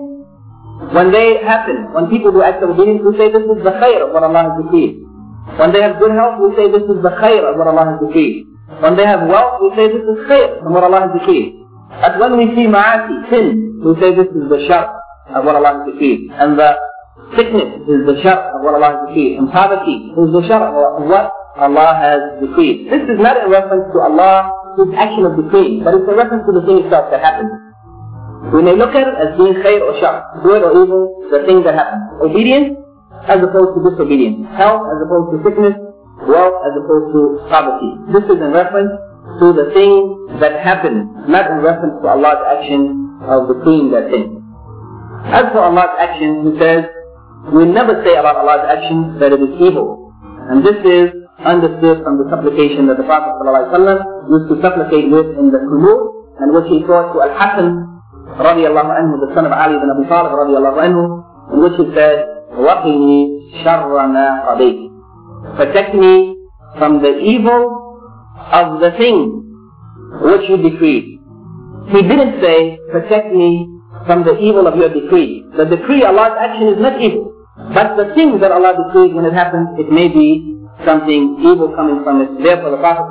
when 0.92 1.12
they 1.12 1.44
happen, 1.44 1.92
when 1.94 2.08
people 2.10 2.32
do 2.32 2.42
acts 2.44 2.64
of 2.64 2.70
obedience, 2.72 3.02
we 3.04 3.18
say 3.18 3.32
this 3.32 3.44
is 3.44 3.64
the 3.64 3.76
khair 3.82 4.08
of 4.08 4.14
what 4.14 4.24
Allah 4.24 4.52
has 4.52 4.64
decreed. 4.64 5.04
When 5.58 5.72
they 5.72 5.82
have 5.82 6.00
good 6.00 6.12
health, 6.12 6.40
we 6.42 6.56
say 6.56 6.72
this 6.72 6.84
is 6.84 7.00
the 7.04 7.14
khair 7.22 7.44
of 7.50 7.58
what 7.58 7.68
Allah 7.68 7.86
has 7.96 8.00
decreed. 8.00 8.46
When 8.80 8.96
they 8.96 9.06
have 9.06 9.28
wealth, 9.28 9.62
we 9.62 9.70
say 9.76 9.88
this 9.88 10.04
is 10.04 10.18
khair 10.28 10.66
of 10.66 10.72
what 10.72 10.84
Allah 10.84 11.08
has 11.08 11.12
decreed. 11.20 11.60
But 12.02 12.20
when 12.20 12.38
we 12.38 12.56
see 12.56 12.68
ma'asi, 12.68 13.30
sin, 13.30 13.82
we 13.84 13.94
say 14.02 14.16
this 14.16 14.28
is 14.32 14.50
the 14.50 14.66
shar 14.68 15.00
of 15.36 15.46
what 15.46 15.56
Allah 15.56 15.84
has 15.86 15.94
decreed. 15.94 16.32
And 16.34 16.58
the 16.60 16.76
Sickness 17.34 17.82
is 17.90 18.06
the 18.06 18.22
shar 18.22 18.54
of 18.54 18.62
what 18.62 18.76
Allah 18.76 18.92
has 18.92 19.00
decreed. 19.08 19.40
And 19.40 19.50
poverty 19.52 20.14
is 20.14 20.30
the 20.36 20.44
shar 20.48 20.68
of 20.68 21.08
what 21.10 21.32
Allah 21.56 21.96
has 21.96 22.20
decreed. 22.44 22.92
This 22.92 23.08
is 23.08 23.20
not 23.20 23.40
in 23.40 23.48
reference 23.50 23.88
to 23.96 24.00
Allah, 24.04 24.52
His 24.76 24.92
action 24.96 25.24
of 25.24 25.40
decree, 25.40 25.80
but 25.80 25.96
it's 25.96 26.08
a 26.08 26.16
reference 26.16 26.44
to 26.48 26.54
the 26.54 26.64
thing 26.68 26.84
itself 26.84 27.08
that 27.12 27.24
happens. 27.24 27.52
We 28.52 28.62
may 28.62 28.76
look 28.76 28.94
at 28.94 29.08
it 29.08 29.16
as 29.16 29.34
being 29.40 29.56
khair 29.64 29.82
or 29.82 29.96
shar, 29.98 30.44
good 30.44 30.62
or 30.62 30.76
evil, 30.84 31.26
the 31.32 31.48
thing 31.48 31.64
that 31.64 31.74
happens. 31.74 32.04
Obedience 32.22 32.78
as 33.26 33.42
opposed 33.42 33.74
to 33.74 33.80
disobedience. 33.90 34.46
Health 34.54 34.86
as 34.92 35.00
opposed 35.02 35.28
to 35.34 35.38
sickness. 35.48 35.76
Wealth 36.28 36.58
as 36.68 36.74
opposed 36.78 37.08
to 37.16 37.22
poverty. 37.50 37.92
This 38.14 38.26
is 38.30 38.38
in 38.38 38.52
reference 38.54 38.92
to 39.42 39.52
the 39.56 39.72
thing 39.74 40.40
that 40.40 40.62
happened, 40.62 41.28
not 41.28 41.50
in 41.50 41.64
reference 41.64 41.98
to 42.04 42.08
Allah's 42.08 42.44
action 42.52 43.20
of 43.26 43.50
decreeing 43.50 43.90
that 43.92 44.12
thing. 44.12 44.44
As 45.26 45.50
for 45.52 45.66
Allah's 45.66 45.96
action, 45.98 46.54
He 46.54 46.60
says, 46.60 46.86
we 47.52 47.66
never 47.66 48.04
say 48.06 48.16
about 48.16 48.38
Allah's 48.38 48.68
action 48.70 49.18
that 49.20 49.34
it 49.34 49.42
is 49.42 49.54
evil. 49.60 50.14
And 50.50 50.62
this 50.62 50.78
is 50.86 51.25
understood 51.45 52.03
from 52.05 52.19
the 52.21 52.27
supplication 52.31 52.87
that 52.89 52.97
the 52.97 53.05
Prophet 53.05 53.33
ﷺ 53.41 54.31
used 54.31 54.47
to 54.51 54.57
supplicate 54.61 55.11
with 55.11 55.39
in 55.39 55.51
the 55.51 55.61
Qunut, 55.61 56.01
and 56.41 56.55
which 56.55 56.69
he 56.73 56.81
taught 56.87 57.13
to 57.13 57.21
Al-Hasan 57.21 57.91
radiallahu 58.41 58.91
anhu, 58.95 59.21
the 59.21 59.31
son 59.35 59.47
of 59.47 59.53
Ali 59.53 59.77
ibn 59.77 59.89
Abi 59.91 60.07
Talib 60.09 60.33
radiallahu 60.33 60.79
anhu, 60.81 61.03
in 61.55 61.59
which 61.65 61.77
he 61.81 61.87
said, 61.95 62.25
وَقِنِي 62.57 63.63
شَرَّ 63.65 63.91
مَا 63.91 64.27
قَضَيْتِ 64.49 65.57
Protect 65.57 65.95
me 65.95 66.37
from 66.79 67.03
the 67.03 67.19
evil 67.19 67.63
of 68.53 68.81
the 68.81 68.91
thing 68.99 69.41
which 70.23 70.49
you 70.49 70.57
decreed. 70.59 71.19
He 71.91 72.03
didn't 72.03 72.41
say, 72.41 72.79
protect 72.91 73.33
me 73.35 73.67
from 74.07 74.25
the 74.25 74.39
evil 74.39 74.67
of 74.67 74.77
your 74.77 74.89
decree. 74.89 75.45
The 75.57 75.65
decree, 75.65 76.05
Allah's 76.05 76.37
action 76.39 76.69
is 76.69 76.79
not 76.81 77.01
evil. 77.01 77.35
But 77.75 77.97
the 77.97 78.15
thing 78.15 78.39
that 78.41 78.51
Allah 78.53 78.75
decrees 78.87 79.15
when 79.15 79.25
it 79.25 79.35
happens, 79.35 79.69
it 79.79 79.91
may 79.91 80.09
be 80.09 80.57
something 80.84 81.40
evil 81.40 81.72
coming 81.76 82.04
from 82.04 82.22
it. 82.22 82.44
Therefore 82.44 82.72
the 82.72 82.82
Prophet 82.84 83.08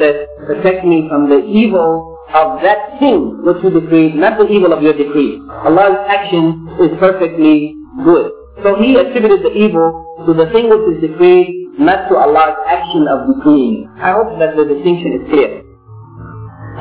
said, 0.00 0.26
protect 0.46 0.86
me 0.86 1.08
from 1.08 1.28
the 1.28 1.44
evil 1.44 2.16
of 2.32 2.62
that 2.62 2.96
thing 2.98 3.44
which 3.44 3.60
you 3.62 3.68
decreed, 3.68 4.14
not 4.16 4.38
the 4.38 4.48
evil 4.48 4.72
of 4.72 4.82
your 4.82 4.96
decree. 4.96 5.36
Allah's 5.68 6.00
action 6.08 6.68
is 6.80 6.90
perfectly 6.98 7.76
good. 8.04 8.32
So 8.62 8.76
he 8.80 8.96
attributed 8.96 9.44
the 9.44 9.52
evil 9.52 10.24
to 10.26 10.32
the 10.32 10.48
thing 10.52 10.70
which 10.70 10.96
is 10.96 11.10
decreed, 11.10 11.78
not 11.78 12.08
to 12.08 12.16
Allah's 12.16 12.56
action 12.66 13.04
of 13.08 13.28
decreeing. 13.36 13.88
I 14.00 14.12
hope 14.12 14.38
that 14.38 14.56
the 14.56 14.64
distinction 14.64 15.20
is 15.20 15.22
clear. 15.28 15.60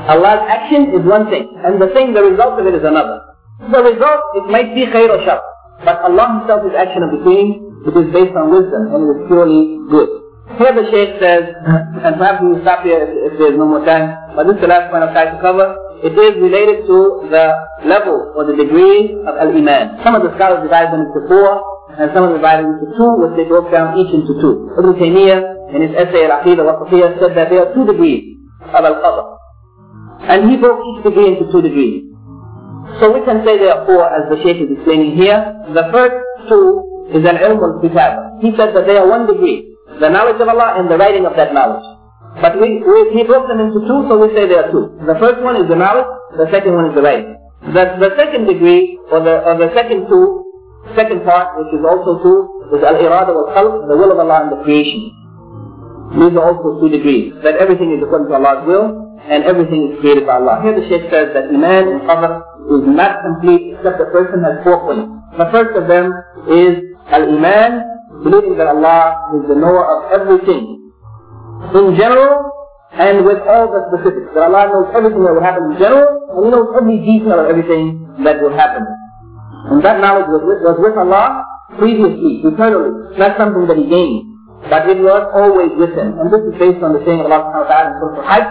Allah's 0.08 0.48
action 0.48 0.96
is 0.96 1.04
one 1.06 1.30
thing, 1.30 1.52
and 1.64 1.82
the 1.82 1.88
thing, 1.94 2.14
the 2.14 2.24
result 2.24 2.60
of 2.60 2.66
it 2.66 2.76
is 2.76 2.84
another. 2.84 3.22
The 3.60 3.82
result, 3.84 4.22
it 4.36 4.50
might 4.50 4.74
be 4.74 4.86
khair 4.88 5.10
or 5.12 5.24
shar, 5.24 5.42
but 5.86 6.00
Allah 6.02 6.40
Himself 6.40 6.66
is 6.66 6.74
action 6.78 7.04
of 7.04 7.12
decreeing, 7.12 7.71
it 7.88 7.94
is 7.98 8.08
based 8.14 8.36
on 8.38 8.54
wisdom, 8.54 8.94
and 8.94 9.00
it 9.06 9.10
is 9.16 9.22
purely 9.26 9.82
good. 9.90 10.10
Here 10.58 10.74
the 10.76 10.86
Shaykh 10.92 11.18
says, 11.18 11.50
and 12.06 12.20
perhaps 12.20 12.44
we 12.44 12.54
will 12.54 12.62
stop 12.62 12.84
here 12.84 13.02
if, 13.02 13.10
if 13.10 13.34
there 13.40 13.54
is 13.54 13.58
no 13.58 13.66
more 13.66 13.86
time, 13.86 14.36
but 14.36 14.46
this 14.46 14.60
is 14.60 14.62
the 14.62 14.72
last 14.72 14.92
point 14.92 15.02
I've 15.02 15.16
tried 15.16 15.32
to 15.34 15.40
cover. 15.40 15.74
It 16.04 16.18
is 16.18 16.34
related 16.42 16.86
to 16.90 17.30
the 17.30 17.46
level 17.86 18.34
or 18.36 18.46
the 18.46 18.58
degree 18.58 19.14
of 19.22 19.34
al-Iman. 19.38 20.02
Some 20.04 20.18
of 20.18 20.26
the 20.26 20.34
scholars 20.36 20.66
divide 20.66 20.92
them 20.92 21.08
into 21.08 21.26
four, 21.30 21.62
and 21.98 22.10
some 22.14 22.26
of 22.26 22.36
them 22.36 22.42
divide 22.42 22.66
them 22.66 22.78
into 22.78 22.90
two, 22.98 23.12
which 23.22 23.34
they 23.38 23.46
broke 23.46 23.72
down 23.72 23.98
each 23.98 24.12
into 24.12 24.34
two. 24.42 24.74
Ibn 24.78 24.98
Taymiyyah, 24.98 25.74
in 25.74 25.82
his 25.88 25.94
essay 25.96 26.28
Al-Aqidah 26.28 26.68
wa 26.68 26.84
said 26.90 27.32
that 27.38 27.48
there 27.48 27.64
are 27.64 27.72
two 27.74 27.86
degrees 27.88 28.36
of 28.62 28.84
al-Qadr. 28.84 29.38
And 30.28 30.52
he 30.52 30.58
broke 30.58 30.84
each 30.84 31.04
degree 31.06 31.34
into 31.34 31.50
two 31.52 31.62
degrees. 31.62 32.12
So 33.00 33.14
we 33.14 33.24
can 33.24 33.46
say 33.46 33.58
there 33.58 33.74
are 33.74 33.86
four, 33.86 34.04
as 34.04 34.28
the 34.28 34.38
Shaykh 34.44 34.60
is 34.62 34.70
explaining 34.78 35.16
here. 35.16 35.40
The 35.74 35.88
first 35.96 36.18
two 36.50 36.91
is 37.14 37.24
an 37.28 37.38
ilm 37.38 37.60
al-kitab. 37.62 38.42
He 38.42 38.52
said 38.58 38.76
that 38.76 38.88
they 38.88 38.98
are 38.98 39.08
one 39.08 39.28
degree 39.28 39.72
the 40.00 40.10
knowledge 40.10 40.40
of 40.40 40.48
Allah 40.48 40.82
and 40.82 40.90
the 40.90 40.98
writing 40.98 41.26
of 41.26 41.36
that 41.36 41.54
knowledge. 41.54 41.84
But 42.42 42.58
we, 42.58 42.80
we, 42.80 43.00
he 43.14 43.22
broke 43.28 43.48
them 43.48 43.60
into 43.60 43.84
two, 43.84 44.00
so 44.08 44.18
we 44.18 44.32
say 44.32 44.48
there 44.48 44.66
are 44.66 44.72
two. 44.72 44.98
The 45.06 45.20
first 45.20 45.44
one 45.44 45.60
is 45.60 45.68
the 45.68 45.76
knowledge, 45.76 46.08
the 46.40 46.48
second 46.50 46.74
one 46.74 46.90
is 46.90 46.96
the 46.96 47.04
writing. 47.04 47.36
The, 47.62 48.00
the 48.00 48.12
second 48.16 48.48
degree, 48.48 48.98
or 49.12 49.20
the, 49.20 49.44
or 49.44 49.60
the 49.60 49.70
second 49.76 50.08
two, 50.08 50.42
second 50.96 51.22
part, 51.28 51.60
which 51.60 51.70
is 51.76 51.84
also 51.86 52.24
two, 52.24 52.38
is 52.74 52.82
al-irada 52.82 53.36
wal-khalq, 53.36 53.92
the 53.92 53.98
will 54.00 54.16
of 54.16 54.20
Allah 54.20 54.48
and 54.48 54.52
the 54.56 54.64
creation. 54.64 55.12
These 56.18 56.34
are 56.40 56.46
also 56.56 56.80
two 56.80 56.90
degrees, 56.90 57.36
that 57.44 57.60
everything 57.60 57.92
is 57.94 58.00
according 58.02 58.32
to 58.32 58.36
Allah's 58.40 58.64
will, 58.66 59.20
and 59.28 59.44
everything 59.44 59.92
is 59.92 60.00
created 60.00 60.26
by 60.26 60.40
Allah. 60.40 60.64
Here 60.64 60.74
the 60.74 60.88
Shaykh 60.88 61.12
says 61.12 61.36
that 61.36 61.52
Iman 61.52 61.84
and 61.94 62.00
Qadr 62.08 62.42
is 62.80 62.84
not 62.90 63.22
complete 63.22 63.76
except 63.76 64.00
the 64.00 64.10
person 64.10 64.42
has 64.42 64.64
four 64.64 64.82
points. 64.88 65.12
The 65.38 65.48
first 65.52 65.78
of 65.78 65.86
them 65.92 66.10
is 66.50 66.91
Al-Iman, 67.12 67.72
believing 68.24 68.58
that 68.58 68.68
Allah 68.68 69.36
is 69.36 69.48
the 69.48 69.56
knower 69.56 69.84
of 69.84 70.00
everything 70.16 70.92
in 71.76 71.96
general 71.96 72.52
and 72.92 73.26
with 73.26 73.40
all 73.48 73.72
the 73.72 73.88
specifics. 73.92 74.32
That 74.36 74.52
Allah 74.52 74.72
knows 74.72 74.88
everything 74.96 75.24
that 75.24 75.34
will 75.36 75.44
happen 75.44 75.72
in 75.72 75.78
general 75.80 76.08
and 76.32 76.40
He 76.46 76.50
knows 76.52 76.68
every 76.76 76.98
detail 77.04 77.40
of 77.40 77.48
everything 77.48 77.84
that 78.24 78.42
will 78.42 78.56
happen. 78.56 78.88
And 79.72 79.84
that 79.86 80.02
knowledge 80.02 80.28
was 80.28 80.44
with, 80.44 80.60
was 80.64 80.78
with 80.82 80.96
Allah 80.98 81.46
previously, 81.78 82.42
eternally. 82.44 83.16
Not 83.20 83.38
something 83.38 83.68
that 83.68 83.78
He 83.78 83.88
gained. 83.88 84.32
But 84.70 84.90
it 84.90 85.00
was 85.00 85.24
always 85.34 85.72
with 85.78 85.96
Him. 85.96 86.20
And 86.20 86.32
this 86.32 86.42
is 86.48 86.56
based 86.60 86.84
on 86.84 86.94
the 86.94 87.02
saying 87.06 87.22
of 87.22 87.32
Allah 87.32 87.66
ta'ala 87.68 87.92
in 87.92 87.96
Surah 88.00 88.24
Al-Hajj, 88.24 88.48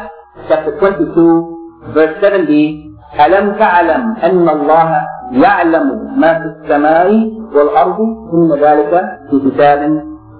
chapter 0.49 0.73
22, 0.79 1.93
verse 1.95 2.15
70, 2.21 2.90
ألم 3.27 3.53
تعلم 3.59 4.15
أن 4.23 4.49
الله 4.49 4.97
يعلم 5.33 5.87
ما 6.17 6.35
في 6.39 6.45
السماء 6.45 7.33
والأرض 7.55 8.01
إن 8.35 8.53
ذلك 8.61 9.03
في 9.31 9.51
كتاب 9.51 9.79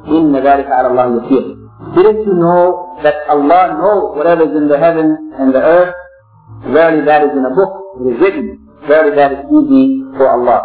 إن 0.09 0.37
ذلك 0.37 0.67
على 0.71 0.89
الله 0.89 1.07
يسير 1.07 1.57
Didn't 1.97 2.27
you 2.27 2.35
know 2.35 2.95
that 3.03 3.15
Allah 3.29 3.75
knows 3.81 4.15
whatever 4.17 4.45
is 4.45 4.55
in 4.55 4.69
the 4.69 4.79
heaven 4.79 5.33
and 5.41 5.55
the 5.55 5.59
earth? 5.59 5.95
Verily 6.69 7.05
that 7.07 7.25
is 7.25 7.33
in 7.33 7.43
a 7.45 7.55
book, 7.57 7.73
it 8.05 8.15
is 8.15 8.21
written. 8.21 8.69
Verily 8.87 9.17
that 9.17 9.33
is 9.33 9.39
easy 9.49 10.05
for 10.17 10.29
Allah. 10.29 10.61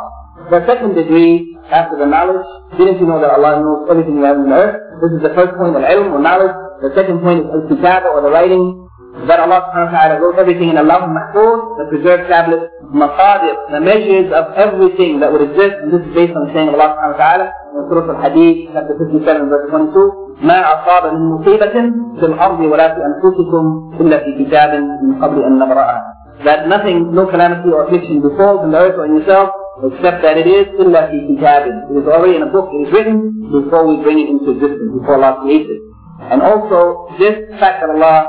The 0.51 0.61
second 0.67 0.93
degree, 0.93 1.57
after 1.71 1.97
the 1.97 2.05
knowledge, 2.05 2.45
didn't 2.77 2.99
you 2.99 3.07
know 3.07 3.19
that 3.21 3.31
Allah 3.31 3.63
knows 3.63 3.89
everything 3.89 4.17
in 4.17 4.21
the 4.21 4.27
heaven 4.27 4.43
and 4.43 4.51
the 4.51 4.59
earth? 4.59 4.77
This 5.01 5.11
is 5.17 5.21
the 5.23 5.33
first 5.33 5.57
point 5.57 5.73
of 5.75 5.81
ilm 5.81 6.11
or 6.13 6.21
knowledge. 6.21 6.53
The 6.83 6.91
second 6.93 7.23
point 7.23 7.47
is 7.47 7.49
al-kitab 7.49 8.03
or 8.11 8.21
the 8.21 8.29
writing 8.29 8.84
that 9.26 9.40
Allah 9.42 9.68
subhanahu 9.68 9.90
wa 9.90 9.98
ta'ala 9.98 10.14
wrote 10.22 10.38
everything 10.38 10.70
in 10.70 10.78
Allah 10.78 11.06
Mahfuz, 11.06 11.58
the 11.82 11.86
preserved 11.90 12.30
tablet, 12.30 12.70
Maqadir, 12.94 13.70
the 13.70 13.80
measures 13.82 14.30
of 14.30 14.54
everything 14.54 15.20
that 15.20 15.30
would 15.32 15.42
exist, 15.42 15.82
and 15.82 15.90
this 15.90 16.02
is 16.06 16.12
based 16.14 16.34
on 16.34 16.46
the 16.46 16.52
saying 16.54 16.70
of 16.70 16.78
Allah 16.78 16.94
subhanahu 16.94 17.14
wa 17.14 17.22
ta'ala 17.22 17.46
in 17.74 17.80
Surah 17.90 18.06
Al-Hadid, 18.06 18.54
chapter 18.70 18.94
57, 18.96 19.50
verse 19.50 19.66
22, 19.70 20.30
ما 20.40 20.58
أصاب 20.74 21.12
من 21.14 21.22
مصيبة 21.36 21.76
في 22.20 22.26
الأرض 22.26 22.61
ولا 22.61 22.94
في 22.94 23.00
أنفسكم 23.06 23.64
إلا 24.00 24.18
في 24.18 24.44
كتاب 24.44 24.70
من 25.02 25.22
قبل 25.22 25.42
أن 25.42 25.58
نبرأها. 25.58 26.02
That 26.44 26.68
nothing, 26.68 27.12
no 27.12 27.26
calamity 27.26 27.68
or 27.68 27.84
affliction 27.84 28.22
befalls 28.22 28.64
in 28.64 28.70
the 28.70 28.78
earth 28.78 28.96
or 28.96 29.04
in 29.04 29.20
yourself, 29.20 29.50
except 29.84 30.22
that 30.22 30.38
it 30.38 30.46
is 30.46 30.66
إلا 30.80 31.11
في 31.11 31.36
كتاب. 31.36 31.62
It 31.92 31.96
is 32.02 32.06
already 32.08 32.36
in 32.36 32.42
a 32.42 32.50
book, 32.50 32.70
it 32.72 32.88
is 32.88 32.92
written 32.92 33.52
before 33.52 33.86
we 33.86 34.02
bring 34.02 34.18
it 34.18 34.28
into 34.30 34.50
existence, 34.56 34.96
before 34.96 35.20
Allah 35.20 35.42
creates 35.42 35.68
it. 35.68 35.82
And 36.30 36.40
also, 36.40 37.11
this 37.18 37.36
fact 37.61 37.84
that 37.84 37.90
Allah 37.90 38.28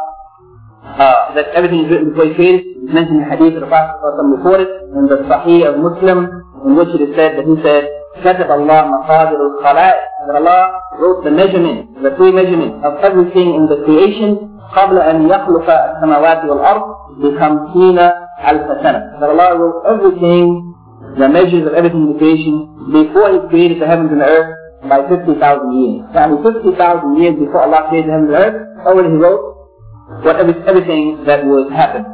uh, 0.94 1.34
written 1.34 2.10
before 2.10 2.26
he 2.26 2.34
created. 2.34 2.62
It's 2.86 2.94
mentioned 2.94 3.22
in 3.22 3.28
the 3.28 3.30
hadith 3.30 3.54
of 3.58 3.66
the 3.66 3.66
Prophet 3.66 3.98
before 4.38 4.60
it, 4.62 4.70
in 4.94 6.74
which 6.76 6.88
it 6.94 7.00
is 7.02 7.12
said 7.16 7.36
that 7.36 7.44
he 7.44 7.56
said, 7.62 7.90
كتب 8.24 8.50
الله 8.50 8.80
مقادر 8.86 9.36
الخلائق 9.36 9.96
that 10.26 10.36
Allah 10.36 10.80
wrote 10.98 11.22
the 11.24 11.30
measurement, 11.30 12.02
the 12.02 12.10
pre-measurement 12.12 12.82
of 12.84 12.98
everything 13.04 13.54
in 13.54 13.66
the 13.68 13.84
creation 13.84 14.50
قبل 14.74 14.98
أن 14.98 15.28
يخلق 15.28 15.70
السماوات 15.70 16.44
والأرض 16.44 16.82
بخمسين 17.18 17.98
ألف 18.48 18.82
سنة. 18.82 19.20
That 19.20 19.30
Allah 19.30 19.58
wrote 19.58 19.82
everything, 19.86 20.74
the 21.18 21.28
measures 21.28 21.66
of 21.66 21.74
everything 21.74 22.02
in 22.02 22.12
the 22.12 22.18
creation 22.18 22.54
before 22.92 23.32
He 23.32 23.48
created 23.48 23.80
the 23.80 23.86
heavens 23.86 24.10
and 24.10 24.20
the 24.20 24.26
earth 24.26 24.56
by 24.88 25.06
50,000 25.08 25.72
years. 25.72 26.02
So 26.14 26.42
50,000 26.42 27.16
years 27.20 27.34
before 27.38 27.62
Allah 27.62 27.86
created 27.88 28.08
the 28.08 28.12
heavens 28.12 28.28
and 28.28 28.34
the 28.34 28.38
earth, 28.38 28.86
already 28.86 29.10
He 29.10 29.16
wrote 29.16 29.55
what 30.23 30.35
everything 30.35 31.23
that 31.25 31.45
would 31.45 31.71
happen. 31.71 32.05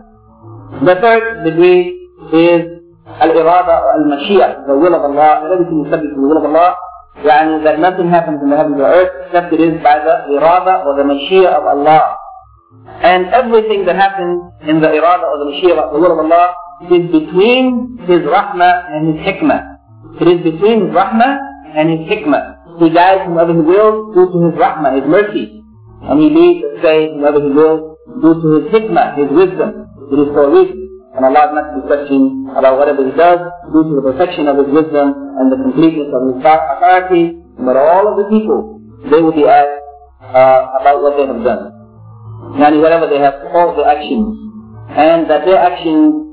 The 0.85 0.95
third 1.01 1.43
degree 1.43 1.97
is 2.33 2.77
al-irada 3.07 3.75
al-mashiyah, 3.97 4.67
the 4.67 4.75
will 4.77 4.93
of 4.93 5.01
Allah, 5.01 5.49
everything 5.51 5.85
is 5.85 5.91
subject 5.91 6.13
to 6.13 6.21
the 6.21 6.27
will 6.27 6.37
of 6.37 6.45
Allah, 6.45 6.75
يعني 7.23 7.63
that 7.63 7.79
nothing 7.79 8.09
happens 8.09 8.41
in 8.43 8.49
the 8.49 8.57
heavens 8.57 8.77
or 8.79 8.85
earth 8.85 9.11
except 9.25 9.53
it 9.53 9.59
is 9.59 9.81
by 9.81 9.97
the 9.97 10.37
irada 10.37 10.85
or 10.85 10.95
the 10.95 11.03
mashiyah 11.03 11.49
of 11.57 11.65
Allah. 11.65 12.15
And 13.01 13.27
everything 13.33 13.85
that 13.85 13.95
happens 13.95 14.53
in 14.67 14.81
the 14.81 14.87
irada 14.87 15.25
or 15.25 15.37
the 15.39 15.51
mashiyah 15.51 15.77
of 15.81 15.93
the 15.93 15.99
will 15.99 16.13
of 16.13 16.19
Allah 16.19 16.53
is 16.91 17.09
between 17.11 17.97
His 18.05 18.21
rahmah 18.21 18.91
and 18.93 19.17
His 19.17 19.25
hikmah. 19.25 20.21
It 20.21 20.27
is 20.27 20.43
between 20.43 20.85
His 20.85 20.93
rahmah 20.93 21.37
and 21.75 21.89
His 21.89 22.05
hikmah. 22.05 22.79
He 22.79 22.89
guides 22.91 23.25
whomever 23.25 23.53
He 23.53 23.61
wills 23.61 24.13
due 24.13 24.29
to 24.31 24.37
His 24.45 24.55
rahmah, 24.61 25.01
His 25.01 25.09
mercy. 25.09 25.60
And 26.02 26.18
he 26.18 26.28
leads 26.30 26.64
astray 26.74 27.14
whoever 27.14 27.40
he 27.40 27.50
will 27.50 27.98
due 28.20 28.34
to 28.42 28.48
his 28.58 28.64
hikmah, 28.74 29.18
his 29.18 29.30
wisdom. 29.30 29.86
It 30.10 30.18
is 30.18 30.28
for 30.34 30.50
reason. 30.50 30.82
And 31.14 31.24
Allah 31.28 31.48
is 31.48 31.54
not 31.54 31.66
to 31.70 31.74
be 31.80 31.86
questioned 31.86 32.48
about 32.56 32.78
whatever 32.78 33.04
he 33.04 33.12
does 33.12 33.38
due 33.70 33.84
to 33.84 33.92
the 34.00 34.04
perfection 34.12 34.48
of 34.48 34.56
his 34.58 34.68
wisdom 34.72 35.12
and 35.38 35.52
the 35.52 35.60
completeness 35.60 36.08
of 36.10 36.20
his 36.32 36.36
authority. 36.40 37.36
But 37.60 37.76
all 37.76 38.08
of 38.10 38.16
the 38.16 38.26
people, 38.32 38.80
they 39.12 39.20
will 39.20 39.36
be 39.36 39.44
asked 39.44 39.78
uh, 40.24 40.80
about 40.80 41.02
what 41.04 41.20
they 41.20 41.26
have 41.28 41.44
done. 41.44 41.70
Yani 42.58 42.80
whatever 42.80 43.06
they 43.06 43.20
have, 43.20 43.44
all 43.52 43.76
the 43.76 43.84
actions. 43.84 44.40
And 44.90 45.28
that 45.30 45.44
their 45.44 45.60
actions 45.60 46.32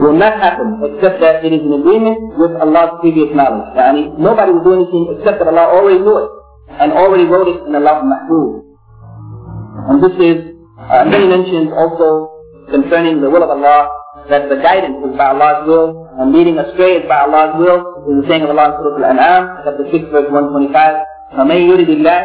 will 0.00 0.16
not 0.16 0.40
happen 0.40 0.82
except 0.82 1.20
that 1.20 1.44
it 1.44 1.52
is 1.52 1.62
in 1.62 1.72
agreement 1.72 2.38
with 2.38 2.50
Allah's 2.58 2.98
previous 3.00 3.30
knowledge. 3.34 3.70
Yani 3.78 4.18
nobody 4.18 4.50
will 4.50 4.64
do 4.64 4.74
anything 4.74 5.04
except 5.18 5.38
that 5.38 5.46
Allah 5.46 5.70
already 5.70 6.00
knew 6.02 6.18
it 6.18 6.30
and 6.80 6.90
already 6.92 7.24
wrote 7.24 7.46
it 7.46 7.62
in 7.66 7.74
Allah 7.74 8.02
Mahfuz. 8.02 8.63
And 9.89 10.03
this 10.03 10.15
is, 10.21 10.37
uh, 10.77 11.05
many 11.05 11.27
mentions 11.27 11.73
also 11.73 12.29
concerning 12.69 13.21
the 13.21 13.29
will 13.29 13.43
of 13.43 13.49
Allah, 13.49 13.89
that 14.29 14.49
the 14.49 14.57
guidance 14.61 15.01
is 15.05 15.17
by 15.17 15.33
Allah's 15.33 15.65
will, 15.65 16.09
and 16.19 16.33
leading 16.33 16.57
astray 16.57 17.01
is 17.01 17.07
by 17.07 17.25
Allah's 17.25 17.57
will. 17.57 18.05
This 18.05 18.13
is 18.13 18.21
the 18.23 18.27
saying 18.29 18.43
of 18.43 18.49
Allah 18.53 18.65
in 18.69 18.73
Surah 18.77 18.97
Al-An'am, 19.01 19.41
chapter 19.65 19.85
6, 19.89 20.13
verse 20.13 20.29
125. 20.29 20.69
فَمَنْ 21.37 21.59
يُرِدِ 21.69 21.89
اللَّهِ 21.89 22.21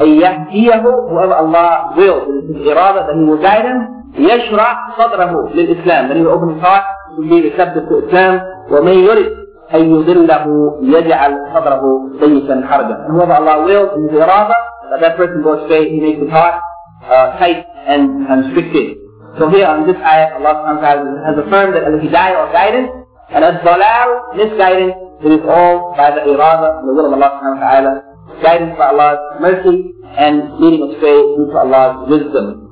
أن 0.00 0.08
يهديه 0.08 0.82
whoever 0.82 1.34
Allah 1.34 1.92
will, 1.96 2.24
this 2.48 2.56
is 2.56 2.66
irada, 2.66 3.04
that 3.06 3.14
He 3.18 3.24
will 3.28 3.42
guide 3.42 3.66
him, 3.66 3.78
يشرع 4.16 4.96
صدره 4.98 5.52
للإسلام, 5.54 6.08
that 6.08 6.16
He 6.16 6.22
will 6.22 6.32
open 6.32 6.54
his 6.54 6.62
heart 6.62 6.84
to 7.16 7.22
be 7.28 7.42
receptive 7.50 7.88
to 7.88 8.06
Islam, 8.08 8.40
ومن 8.70 9.04
يرد 9.04 9.32
أن 9.74 9.82
يضله 9.90 10.44
يجعل 10.82 11.32
صدره 11.54 11.82
ضيقا 12.20 12.66
حرجا. 12.66 12.96
And 13.06 13.12
whoever 13.16 13.34
Allah 13.34 13.64
wills 13.64 13.90
in 13.96 14.08
His 14.08 14.18
irada, 14.18 14.54
that 14.90 15.00
that 15.00 15.16
person 15.16 15.42
goes 15.42 15.62
astray, 15.62 15.90
He 15.90 16.00
makes 16.00 16.20
his 16.20 16.30
heart 16.30 16.54
uh, 17.03 17.37
tight 17.37 17.65
and 17.87 18.27
constricted. 18.27 18.97
So 19.37 19.49
here 19.49 19.67
on 19.67 19.85
this 19.85 19.97
ayah, 20.01 20.33
Allah 20.41 20.53
subhanahu 20.65 21.25
has 21.25 21.35
affirmed 21.37 21.75
that 21.77 21.85
al-hidayah 21.85 22.41
or 22.41 22.47
guidance, 22.51 22.89
and 23.29 23.43
as-dalal, 23.43 24.33
misguidance, 24.33 24.95
it 25.21 25.31
is 25.37 25.43
all 25.45 25.93
by 25.97 26.11
the 26.11 26.21
irada, 26.25 26.81
the 26.85 26.93
will 26.93 27.05
of 27.05 27.13
Allah 27.13 27.37
subhanahu 27.37 28.01
wa 28.01 28.41
guidance 28.41 28.73
by 28.77 28.87
Allah's 28.93 29.21
mercy 29.41 29.93
and 30.17 30.57
leading 30.59 30.89
astray 30.89 31.21
due 31.37 31.49
to 31.51 31.57
Allah's 31.57 32.09
wisdom. 32.09 32.71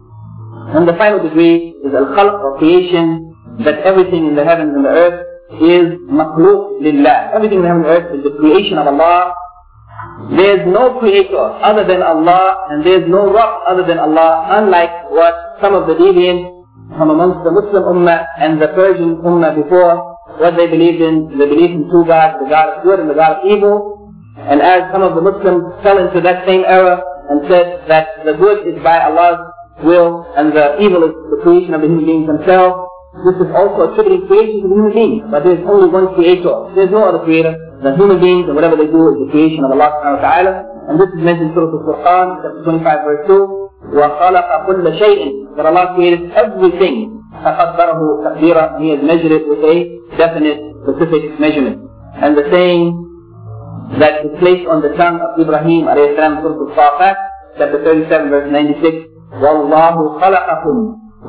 And 0.73 0.88
the 0.88 0.93
final 0.97 1.21
degree 1.21 1.76
is 1.86 1.93
al-khalq 1.93 2.34
or 2.41 2.57
creation, 2.57 3.36
that 3.63 3.80
everything 3.86 4.28
in 4.28 4.36
the 4.36 4.43
heavens 4.43 4.73
and 4.76 4.84
the 4.84 4.89
earth 4.89 5.21
is 5.61 6.01
makhluq 6.09 6.82
lillah. 6.82 7.32
Everything 7.34 7.59
in 7.59 7.63
the 7.63 7.69
heavens 7.69 7.86
and 7.86 7.93
the 7.93 7.95
earth 8.01 8.09
is 8.17 8.23
the 8.23 8.36
creation 8.39 8.78
of 8.78 8.88
Allah. 8.88 9.34
There 10.16 10.59
is 10.59 10.63
no 10.66 10.97
creator 10.99 11.38
other 11.38 11.84
than 11.86 12.01
Allah 12.01 12.72
and 12.72 12.86
there 12.86 13.03
is 13.03 13.07
no 13.07 13.32
rock 13.32 13.63
other 13.68 13.84
than 13.84 13.99
Allah, 13.99 14.47
unlike 14.63 15.11
what 15.11 15.36
some 15.61 15.76
of 15.76 15.88
the 15.88 15.95
deviants 15.95 16.55
from 16.97 17.09
amongst 17.09 17.43
the 17.43 17.51
Muslim 17.51 17.84
Ummah 17.84 18.24
and 18.39 18.61
the 18.61 18.70
Persian 18.70 19.18
Ummah 19.22 19.59
before, 19.59 20.16
what 20.39 20.55
they 20.55 20.68
believed 20.68 21.01
in, 21.01 21.36
they 21.38 21.45
believed 21.45 21.74
in 21.74 21.91
two 21.91 22.05
gods, 22.07 22.39
the 22.39 22.47
God 22.49 22.78
of 22.80 22.84
good 22.84 22.99
and 22.99 23.09
the 23.09 23.13
God 23.13 23.39
of 23.39 23.45
evil. 23.45 24.07
And 24.38 24.61
as 24.61 24.88
some 24.91 25.03
of 25.03 25.16
the 25.16 25.22
Muslims 25.22 25.84
fell 25.84 25.99
into 25.99 26.22
that 26.22 26.47
same 26.47 26.63
error 26.63 27.01
and 27.30 27.43
said 27.49 27.84
that 27.88 28.24
the 28.24 28.34
good 28.34 28.68
is 28.68 28.82
by 28.84 29.03
Allah's 29.03 29.39
will 29.84 30.24
and 30.38 30.55
the 30.55 30.80
evil 30.80 31.03
is 31.03 31.16
the 31.28 31.39
creation 31.43 31.74
of 31.74 31.82
the 31.82 31.88
human 31.88 32.05
beings 32.05 32.28
themselves. 32.28 32.88
This 33.28 33.36
is 33.47 33.51
also 33.55 33.91
attributing 33.91 34.28
creation 34.28 34.63
to 34.63 34.68
the 34.68 34.76
human 34.76 34.93
beings, 34.93 35.24
but 35.32 35.43
there 35.43 35.55
is 35.55 35.63
only 35.68 35.88
one 35.88 36.16
creator. 36.16 36.72
There 36.76 36.86
is 36.86 36.91
no 36.91 37.03
other 37.07 37.24
creator 37.24 37.55
The 37.82 37.96
human 37.96 38.20
beings 38.20 38.46
and 38.46 38.54
whatever 38.54 38.76
they 38.76 38.86
do 38.86 39.00
is 39.12 39.16
the 39.24 39.28
creation 39.32 39.64
of 39.64 39.72
Allah 39.72 39.88
subhanahu 39.98 40.18
wa 40.20 40.24
ta'ala. 40.24 40.52
And 40.90 40.94
this 41.00 41.08
is 41.16 41.20
mentioned 41.22 41.50
in 41.50 41.54
Surah 41.54 41.72
Al-Furqan, 41.72 42.26
chapter 42.44 42.61
25 42.66 43.04
verse 43.06 43.22
2. 43.26 43.70
وَخَلَقَ 43.96 44.48
كُلَّ 44.68 44.84
شَيْءٍ 45.00 45.56
That 45.56 45.66
Allah 45.66 45.94
created 45.96 46.30
everything. 46.32 47.24
فَقَدَّرَهُ 47.40 48.00
تَقْدِيرًا 48.26 48.64
He 48.80 48.90
has 48.90 49.00
measured 49.02 49.32
it 49.32 49.48
with 49.48 49.64
a 49.64 49.76
definite, 50.18 50.61
specific 50.84 51.40
measurement. 51.40 51.88
And 52.20 52.36
the 52.36 52.44
saying 52.52 53.00
that 53.98 54.24
is 54.26 54.32
placed 54.38 54.68
on 54.68 54.82
the 54.82 54.94
tongue 54.94 55.18
of 55.18 55.40
Ibrahim 55.40 55.86
alayhi 55.88 56.14
salam, 56.14 56.42
Surah 56.44 56.68
Al-Safat, 56.68 57.16
chapter 57.58 57.82
37 57.82 58.30
verse 58.30 58.48
96, 58.52 59.11
وَاللَّهُ 59.40 59.96
خَلَقَكُمْ 60.20 60.76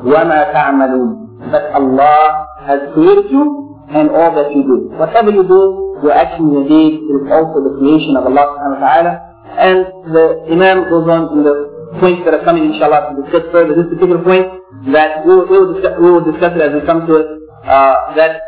وَمَا 0.04 0.40
تَعْمَلُونَ 0.52 1.50
That 1.50 1.72
Allah 1.74 2.46
has 2.66 2.80
created 2.94 3.30
you 3.30 3.62
and 3.90 4.10
all 4.10 4.34
that 4.34 4.54
you 4.54 4.62
do. 4.62 4.76
Whatever 4.96 5.30
you 5.30 5.42
do, 5.42 5.85
your 6.03 6.13
actions 6.13 6.49
and 6.53 6.65
deeds 6.69 7.01
is 7.05 7.23
also 7.31 7.63
the 7.65 7.73
creation 7.79 8.17
of 8.17 8.25
Allah 8.25 8.45
subhanahu 8.53 8.77
wa 8.77 8.83
ta'ala. 8.85 9.13
And 9.57 9.79
the 10.13 10.25
Imam 10.53 10.89
goes 10.89 11.07
on 11.09 11.37
in 11.37 11.41
the 11.43 11.55
points 11.99 12.21
that 12.25 12.33
are 12.33 12.43
coming 12.43 12.73
inshallah 12.73 13.09
to 13.09 13.23
discuss 13.23 13.47
further 13.51 13.73
this 13.73 13.89
particular 13.89 14.21
point 14.21 14.45
that 14.93 15.25
we 15.25 15.33
will, 15.33 15.47
we 15.49 15.57
will, 15.57 15.73
discuss, 15.73 15.93
we 15.97 16.09
will 16.11 16.25
discuss 16.25 16.53
it 16.53 16.61
as 16.61 16.71
we 16.75 16.81
come 16.85 17.07
to 17.07 17.13
it, 17.15 17.27
uh, 17.65 18.13
that 18.13 18.41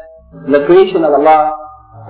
the 0.46 0.66
creation 0.70 1.02
of 1.04 1.14
Allah 1.14 1.56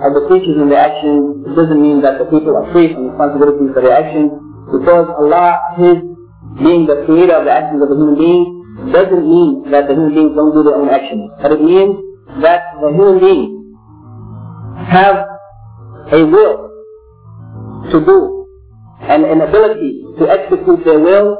of 0.00 0.16
the 0.16 0.24
creatures 0.28 0.56
and 0.56 0.72
their 0.72 0.80
actions, 0.80 1.44
it 1.44 1.52
doesn't 1.54 1.80
mean 1.80 2.00
that 2.00 2.16
the 2.16 2.24
people 2.24 2.56
are 2.56 2.72
free 2.72 2.92
from 2.92 3.12
responsibilities 3.12 3.68
for 3.72 3.82
their 3.84 3.96
actions, 3.96 4.32
because 4.72 5.08
Allah, 5.12 5.60
His 5.76 6.00
being 6.64 6.88
the 6.88 7.04
creator 7.04 7.36
of 7.36 7.44
the 7.44 7.52
actions 7.52 7.82
of 7.84 7.88
the 7.88 7.96
human 7.96 8.16
being 8.16 8.44
doesn't 8.92 9.24
mean 9.28 9.70
that 9.70 9.86
the 9.88 9.94
human 9.94 10.14
beings 10.14 10.32
don't 10.34 10.52
do 10.56 10.64
their 10.64 10.76
own 10.76 10.88
actions. 10.88 11.30
But 11.40 11.52
it 11.52 11.62
means 11.62 12.00
that 12.40 12.80
the 12.80 12.90
human 12.96 13.20
beings 13.20 13.59
have 14.88 15.16
a 16.12 16.24
will 16.24 16.70
to 17.92 17.98
do 18.04 18.46
and 19.02 19.24
an 19.24 19.40
ability 19.40 20.04
to 20.18 20.28
execute 20.28 20.84
their 20.84 20.98
will 21.00 21.36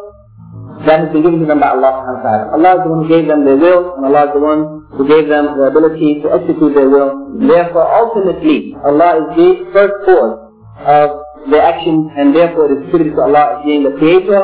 that 0.87 1.01
has 1.01 1.13
been 1.13 1.23
given 1.23 1.41
to 1.41 1.47
them 1.47 1.61
by 1.61 1.69
Allah 1.77 1.93
subhanahu 2.01 2.25
wa 2.25 2.25
ta'ala. 2.25 2.45
Allah 2.57 2.71
is 2.73 2.81
the 2.85 2.91
one 2.91 3.01
who 3.05 3.09
gave 3.09 3.27
them 3.29 3.45
their 3.45 3.57
will 3.57 3.95
and 3.97 4.03
Allah 4.07 4.23
is 4.29 4.33
the 4.33 4.41
one 4.41 4.63
who 4.97 5.05
gave 5.07 5.29
them 5.29 5.45
the 5.59 5.69
ability 5.69 6.21
to 6.25 6.33
execute 6.33 6.73
their 6.75 6.89
will. 6.89 7.37
Therefore, 7.37 7.85
ultimately, 7.85 8.75
Allah 8.81 9.21
is 9.21 9.27
the 9.37 9.51
first 9.77 9.95
cause 10.09 10.37
of 10.81 11.09
their 11.53 11.63
actions 11.63 12.11
and 12.17 12.35
therefore 12.35 12.73
it 12.73 12.81
is 12.81 12.89
attributed 12.89 13.15
to 13.17 13.23
Allah 13.29 13.61
as 13.61 13.65
being 13.65 13.85
the 13.85 13.93
creator 14.01 14.41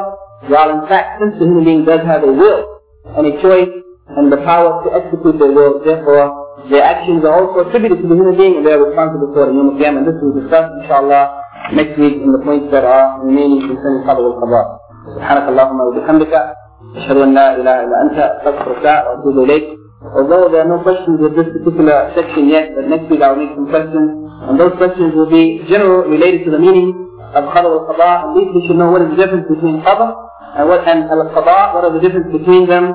while 0.48 0.70
in 0.70 0.86
fact, 0.86 1.18
since 1.20 1.40
the 1.40 1.46
human 1.48 1.64
being 1.64 1.84
does 1.84 2.04
have 2.06 2.22
a 2.22 2.30
will 2.30 2.62
and 3.16 3.26
a 3.26 3.34
choice 3.40 3.72
and 4.08 4.30
the 4.30 4.36
power 4.44 4.84
to 4.84 4.92
execute 4.94 5.38
their 5.40 5.50
will, 5.50 5.80
therefore 5.82 6.45
their 6.69 6.83
actions 6.83 7.23
are 7.25 7.33
also 7.33 7.67
attributed 7.67 8.01
to 8.01 8.07
the 8.07 8.15
human 8.15 8.35
being 8.37 8.57
and 8.57 8.63
they 8.65 8.73
are 8.73 8.83
responsible 8.83 9.31
for 9.33 9.47
it 9.47 9.55
in 9.55 9.57
Yom 9.79 9.97
And 9.97 10.05
this 10.07 10.17
will 10.21 10.35
discuss, 10.35 10.69
inshallah, 10.83 11.73
next 11.73 11.97
week 11.99 12.21
in 12.21 12.31
the 12.31 12.41
points 12.43 12.69
that 12.71 12.83
are 12.83 13.21
remaining 13.23 13.65
concerning 13.67 14.03
Qadr 14.05 14.23
al-Qadar. 14.23 14.65
سبحانك 15.01 15.45
اللهم 15.49 15.79
وبحمدك 15.81 16.33
أشهد 16.95 17.17
أن 17.17 17.33
لا 17.33 17.55
إله 17.57 17.75
إلا 17.83 17.97
أنت 18.05 18.17
أستغفرك 18.21 18.85
وأتوب 18.85 19.37
إليك 19.49 19.65
Although 20.13 20.49
there 20.49 20.61
are 20.65 20.69
no 20.69 20.81
questions 20.81 21.17
with 21.21 21.33
this 21.37 21.45
particular 21.53 22.09
section 22.17 22.49
yet, 22.49 22.73
but 22.75 22.85
next 22.89 23.09
week 23.09 23.21
I'll 23.21 23.35
make 23.37 23.53
some 23.53 23.69
questions, 23.69 24.09
and 24.49 24.59
those 24.59 24.73
questions 24.77 25.13
will 25.13 25.29
be 25.29 25.61
general 25.69 26.09
related 26.09 26.45
to 26.45 26.51
the 26.51 26.57
meaning 26.57 26.93
of 27.33 27.43
Qadr 27.53 27.69
al-Qadar. 27.69 28.29
At 28.29 28.33
least 28.37 28.51
we 28.53 28.61
should 28.65 28.77
know 28.77 28.89
what 28.89 29.01
is 29.01 29.09
the 29.13 29.19
difference 29.25 29.45
between 29.49 29.81
Qadr 29.81 30.09
and 30.57 30.67
what 30.67 30.83
and 30.87 31.07
al-qada, 31.07 31.73
what 31.73 31.83
are 31.85 31.93
the 31.93 32.03
difference 32.03 32.27
between 32.31 32.67
them, 32.67 32.91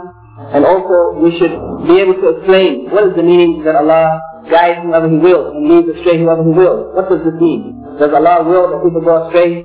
and 0.54 0.66
also 0.66 1.16
we 1.24 1.32
should 1.40 1.56
be 1.88 2.00
able 2.00 2.16
to 2.20 2.28
explain 2.38 2.92
what 2.92 3.08
is 3.08 3.16
the 3.16 3.24
meaning 3.24 3.64
that 3.64 3.76
Allah 3.76 4.20
guides 4.50 4.84
whoever 4.84 5.08
He 5.08 5.18
wills 5.18 5.56
and 5.56 5.64
leads 5.70 5.88
astray 5.96 6.20
whoever 6.20 6.44
He 6.44 6.52
wills. 6.52 6.92
What 6.96 7.08
does 7.10 7.24
this 7.24 7.40
mean? 7.40 7.80
Does 8.00 8.12
Allah 8.12 8.44
will 8.44 8.68
that 8.72 8.84
people 8.84 9.02
go 9.02 9.28
astray? 9.28 9.64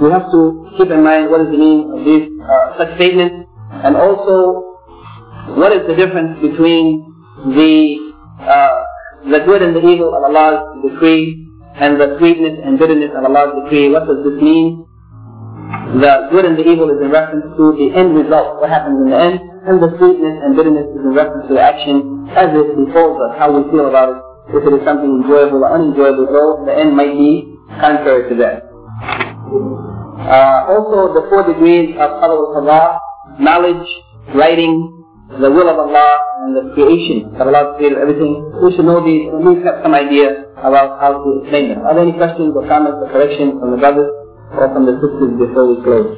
We 0.00 0.10
have 0.10 0.30
to 0.32 0.72
keep 0.78 0.90
in 0.90 1.04
mind 1.04 1.30
what 1.30 1.42
is 1.42 1.52
the 1.52 1.60
meaning 1.60 1.92
of 1.92 2.00
these 2.08 2.26
uh, 2.40 2.78
such 2.78 2.96
statements, 2.96 3.46
and 3.84 3.96
also 3.96 4.74
what 5.60 5.76
is 5.76 5.86
the 5.86 5.94
difference 5.94 6.40
between 6.40 7.04
the 7.52 8.00
uh, 8.40 8.80
the 9.28 9.40
good 9.44 9.62
and 9.62 9.76
the 9.76 9.84
evil 9.84 10.16
of 10.16 10.24
Allah's 10.24 10.82
decree 10.82 11.48
and 11.76 12.00
the 12.00 12.16
sweetness 12.18 12.60
and 12.64 12.78
bitterness 12.78 13.10
of 13.16 13.24
Allah's 13.24 13.52
decree. 13.64 13.90
What 13.90 14.06
does 14.06 14.24
this 14.24 14.40
mean? 14.40 14.86
The 16.00 16.28
good 16.30 16.44
and 16.44 16.58
the 16.58 16.64
evil 16.64 16.90
is 16.90 16.98
in 17.02 17.10
reference 17.10 17.44
to 17.56 17.76
the 17.76 17.92
end 17.94 18.14
result, 18.14 18.60
what 18.60 18.70
happens 18.70 18.98
in 19.04 19.10
the 19.10 19.18
end, 19.18 19.40
and 19.66 19.82
the 19.82 19.90
sweetness 19.98 20.36
and 20.44 20.56
bitterness 20.56 20.86
is 20.92 21.02
in 21.02 21.12
reference 21.12 21.48
to 21.48 21.54
the 21.54 21.62
action 21.62 22.28
as 22.36 22.52
it 22.52 22.68
befalls 22.76 23.16
us, 23.20 23.38
how 23.38 23.52
we 23.52 23.64
feel 23.70 23.88
about 23.88 24.14
it, 24.14 24.18
if 24.56 24.62
it 24.64 24.72
is 24.72 24.82
something 24.84 25.22
enjoyable 25.22 25.64
or 25.64 25.72
unenjoyable, 25.74 26.26
though 26.28 26.64
the 26.64 26.74
end 26.74 26.96
might 26.96 27.12
be 27.12 27.56
contrary 27.80 28.28
to 28.28 28.34
that. 28.40 28.68
Uh, 30.24 30.72
also, 30.72 31.12
the 31.16 31.26
four 31.28 31.44
degrees 31.46 31.96
of 31.96 32.10
Qadr 32.22 32.64
al 32.64 33.00
knowledge, 33.40 33.88
writing, 34.34 34.90
the 35.40 35.50
will 35.50 35.68
of 35.68 35.78
Allah, 35.78 36.20
and 36.44 36.56
the 36.56 36.74
creation 36.74 37.34
of 37.36 37.48
Allah 37.48 37.74
created 37.76 37.98
everything. 37.98 38.40
We 38.62 38.74
should 38.76 38.84
know 38.84 39.04
these, 39.04 39.28
and 39.32 39.40
we 39.44 39.64
have 39.64 39.80
some 39.82 39.94
idea 39.94 40.52
about 40.60 41.00
how 41.00 41.24
to 41.24 41.28
explain 41.42 41.70
them. 41.74 41.82
Are 41.82 41.94
there 41.94 42.04
any 42.04 42.12
questions 42.12 42.52
or 42.54 42.66
comments 42.68 42.98
or 43.00 43.08
corrections 43.10 43.58
from 43.60 43.72
the 43.72 43.78
brothers? 43.78 44.12
or 44.52 44.68
from 44.72 44.86
the 44.86 44.94
sisters 45.02 45.34
before 45.38 45.66
we 45.66 45.82
close. 45.82 46.14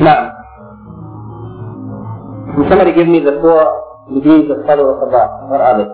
Now, 0.00 0.35
can 2.56 2.64
somebody 2.70 2.92
give 2.94 3.06
me 3.06 3.20
the 3.20 3.36
four 3.44 3.60
degrees 4.08 4.48
of 4.50 4.64
Qadr 4.64 4.80
al-Qadha? 4.80 5.22
What 5.52 5.60
are 5.60 5.76
they? 5.76 5.88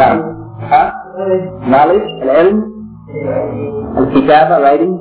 Now, 0.00 0.16
huh? 0.64 0.88
Knowledge, 1.68 2.08
al-ilm, 2.24 2.58
al-kitaba, 4.00 4.64
writing, 4.64 4.96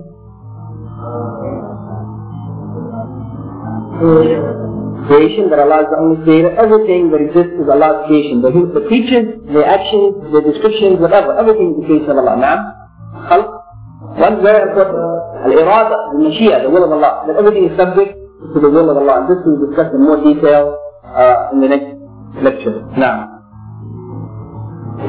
creation, 5.08 5.50
that 5.50 5.60
Allah 5.60 5.84
is 5.84 5.88
the 5.88 5.98
only 6.04 6.24
creator. 6.26 6.52
Everything 6.60 7.10
that 7.12 7.22
exists 7.24 7.56
is 7.64 7.70
Allah's 7.72 8.08
creation. 8.12 8.42
The, 8.42 8.52
the 8.52 8.84
creatures, 8.92 9.40
the 9.56 9.64
actions, 9.64 10.20
the 10.36 10.42
descriptions, 10.52 11.00
whatever, 11.00 11.32
everything 11.40 11.80
is 11.80 11.80
the 11.80 11.86
creation 11.88 12.12
of 12.12 12.28
Allah. 12.28 12.36
Now, 12.36 12.76
خلق 13.32 13.56
one 14.20 14.44
very 14.44 14.68
important 14.68 15.00
al-irada, 15.48 15.96
al-mashia, 16.12 16.64
the 16.64 16.70
will 16.70 16.84
of 16.84 16.92
Allah, 16.92 17.24
that 17.28 17.38
everything 17.38 17.72
is 17.72 17.78
subject 17.80 18.19
to 18.54 18.60
the 18.60 18.70
will 18.70 18.90
of 18.90 18.98
Allah. 18.98 19.28
This 19.30 19.40
we 19.46 19.58
will 19.58 19.68
discuss 19.70 19.94
in 19.94 20.02
more 20.02 20.20
detail 20.24 20.78
uh, 21.06 21.54
in 21.54 21.62
the 21.62 21.70
next 21.70 21.94
lecture. 22.42 22.82
Now, 22.98 23.40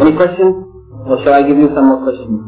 any 0.00 0.16
questions? 0.16 0.66
Or 1.06 1.16
shall 1.24 1.34
I 1.34 1.42
give 1.42 1.56
you 1.56 1.68
some 1.74 1.88
more 1.88 2.02
questions? 2.04 2.40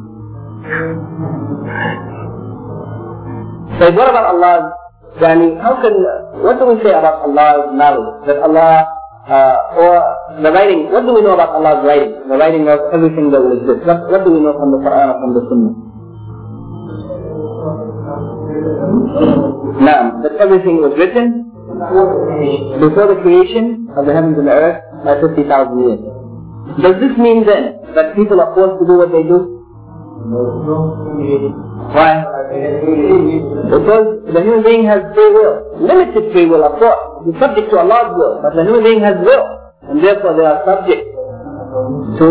So 3.80 3.90
what 3.96 4.08
about 4.12 4.36
Allah's, 4.36 4.72
Yani, 5.18 5.60
how 5.60 5.80
can, 5.80 5.94
what 6.44 6.58
do 6.58 6.66
we 6.70 6.76
say 6.84 6.92
about 6.92 7.24
Allah's 7.26 7.72
knowledge? 7.74 8.26
That 8.28 8.38
Allah 8.44 8.86
uh, 9.26 9.56
or 9.78 9.92
the 10.42 10.50
writing, 10.50 10.90
what 10.90 11.06
do 11.06 11.14
we 11.14 11.22
know 11.22 11.34
about 11.34 11.50
Allah's 11.50 11.84
writing? 11.86 12.28
The 12.28 12.36
writing 12.36 12.68
of 12.68 12.78
everything 12.92 13.30
that 13.30 13.40
will 13.40 13.58
exist. 13.58 13.86
What, 13.86 14.10
what 14.10 14.24
do 14.24 14.30
we 14.32 14.40
know 14.40 14.52
from 14.58 14.72
the 14.72 14.78
Quran 14.78 15.06
or 15.08 15.16
from 15.18 15.32
the 15.34 15.42
Sunnah? 15.48 15.91
Now, 19.82 20.22
that 20.22 20.36
everything 20.40 20.78
was 20.78 20.94
written 20.96 21.50
before 22.80 23.06
the 23.08 23.18
creation 23.22 23.88
of 23.96 24.06
the 24.06 24.12
heavens 24.12 24.38
and 24.38 24.46
the 24.46 24.52
earth 24.52 24.80
by 25.04 25.20
50,000 25.20 25.44
years. 25.80 26.00
Does 26.80 26.96
this 27.00 27.16
mean 27.18 27.44
then 27.44 27.80
that 27.94 28.14
people 28.14 28.40
are 28.40 28.54
forced 28.54 28.78
to 28.80 28.86
do 28.86 28.94
what 28.98 29.10
they 29.12 29.22
do? 29.22 29.60
Why? 31.92 32.22
Because 33.66 34.06
the 34.32 34.40
human 34.40 34.62
being 34.62 34.86
has 34.86 35.02
free 35.14 35.32
will. 35.34 35.82
Limited 35.82 36.32
free 36.32 36.46
will, 36.46 36.64
of 36.64 36.78
course. 36.78 37.26
He's 37.26 37.38
subject 37.40 37.70
to 37.70 37.78
Allah's 37.78 38.14
will. 38.16 38.40
But 38.40 38.54
the 38.54 38.62
human 38.64 38.84
being 38.84 39.00
has 39.02 39.16
will. 39.18 39.44
And 39.82 39.98
therefore 40.02 40.36
they 40.38 40.46
are 40.46 40.62
subject 40.64 41.02
to 42.22 42.28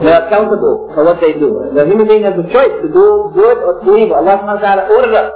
they 0.00 0.10
are 0.10 0.26
accountable 0.26 0.90
for 0.94 1.04
what 1.04 1.20
they 1.20 1.34
do. 1.34 1.70
The 1.74 1.84
human 1.84 2.06
being 2.08 2.22
has 2.24 2.34
a 2.38 2.46
choice 2.48 2.74
to 2.82 2.88
do 2.88 3.30
good 3.34 3.58
or 3.58 3.84
to 3.84 3.90
evil. 3.96 4.16
Allah 4.16 4.40
subhanahu 4.40 4.62
wa 4.62 4.64
ta'ala 4.64 4.82
ordered 4.88 5.14
us 5.14 5.32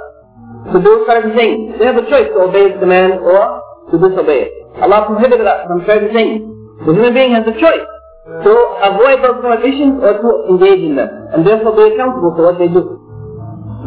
to 0.72 0.78
do 0.80 1.04
certain 1.06 1.32
things. 1.36 1.76
They 1.78 1.86
have 1.86 1.96
a 1.96 2.06
choice 2.08 2.28
to 2.34 2.48
obey 2.48 2.70
His 2.70 2.76
command 2.80 3.20
or 3.20 3.62
to 3.90 3.94
disobey 3.98 4.48
it. 4.48 4.52
Allah 4.82 5.06
prohibited 5.06 5.46
us 5.46 5.66
from 5.68 5.84
certain 5.86 6.10
things. 6.12 6.42
The 6.86 6.92
human 6.92 7.14
being 7.14 7.32
has 7.32 7.46
a 7.46 7.54
choice 7.54 7.86
to 8.24 8.52
avoid 8.82 9.20
those 9.22 9.38
prohibitions 9.44 10.00
or 10.02 10.18
to 10.18 10.30
engage 10.50 10.80
in 10.80 10.96
them, 10.96 11.10
and 11.32 11.46
therefore 11.46 11.76
be 11.76 11.94
accountable 11.94 12.32
for 12.34 12.50
what 12.50 12.58
they 12.58 12.68
do. 12.68 13.00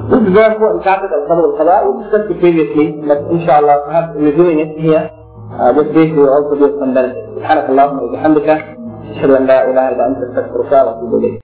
This 0.07 0.21
is 0.23 0.27
a 0.29 0.31
very 0.31 0.53
important 0.55 0.83
topic 0.85 1.09
of 1.11 1.27
Sabr 1.27 1.43
al-Qada. 1.51 1.75
We 1.83 2.03
discussed 2.05 2.31
it 2.31 2.39
previously, 2.39 2.87
but 3.03 3.27
inshallah, 3.33 3.83
perhaps 3.89 4.15
reviewing 4.15 4.59
it 4.63 4.79
here, 4.79 5.09
uh, 5.57 5.73
just 5.73 5.91
briefly 5.91 6.15
will 6.15 6.31
also 6.31 6.55
be 6.55 6.63
of 6.69 6.79
some 6.79 6.93
benefit. 6.93 7.23
سبحانك 7.37 7.69
اللهم 7.69 7.97
وبحمدك 8.03 8.47
أشهد 9.13 9.29
أن 9.29 9.45
لا 9.45 9.69
إله 9.69 9.89
إلا 9.89 10.07
أنت 10.07 10.17
أستغفرك 10.17 10.71
وأتوب 10.71 11.15
إليك. 11.15 11.41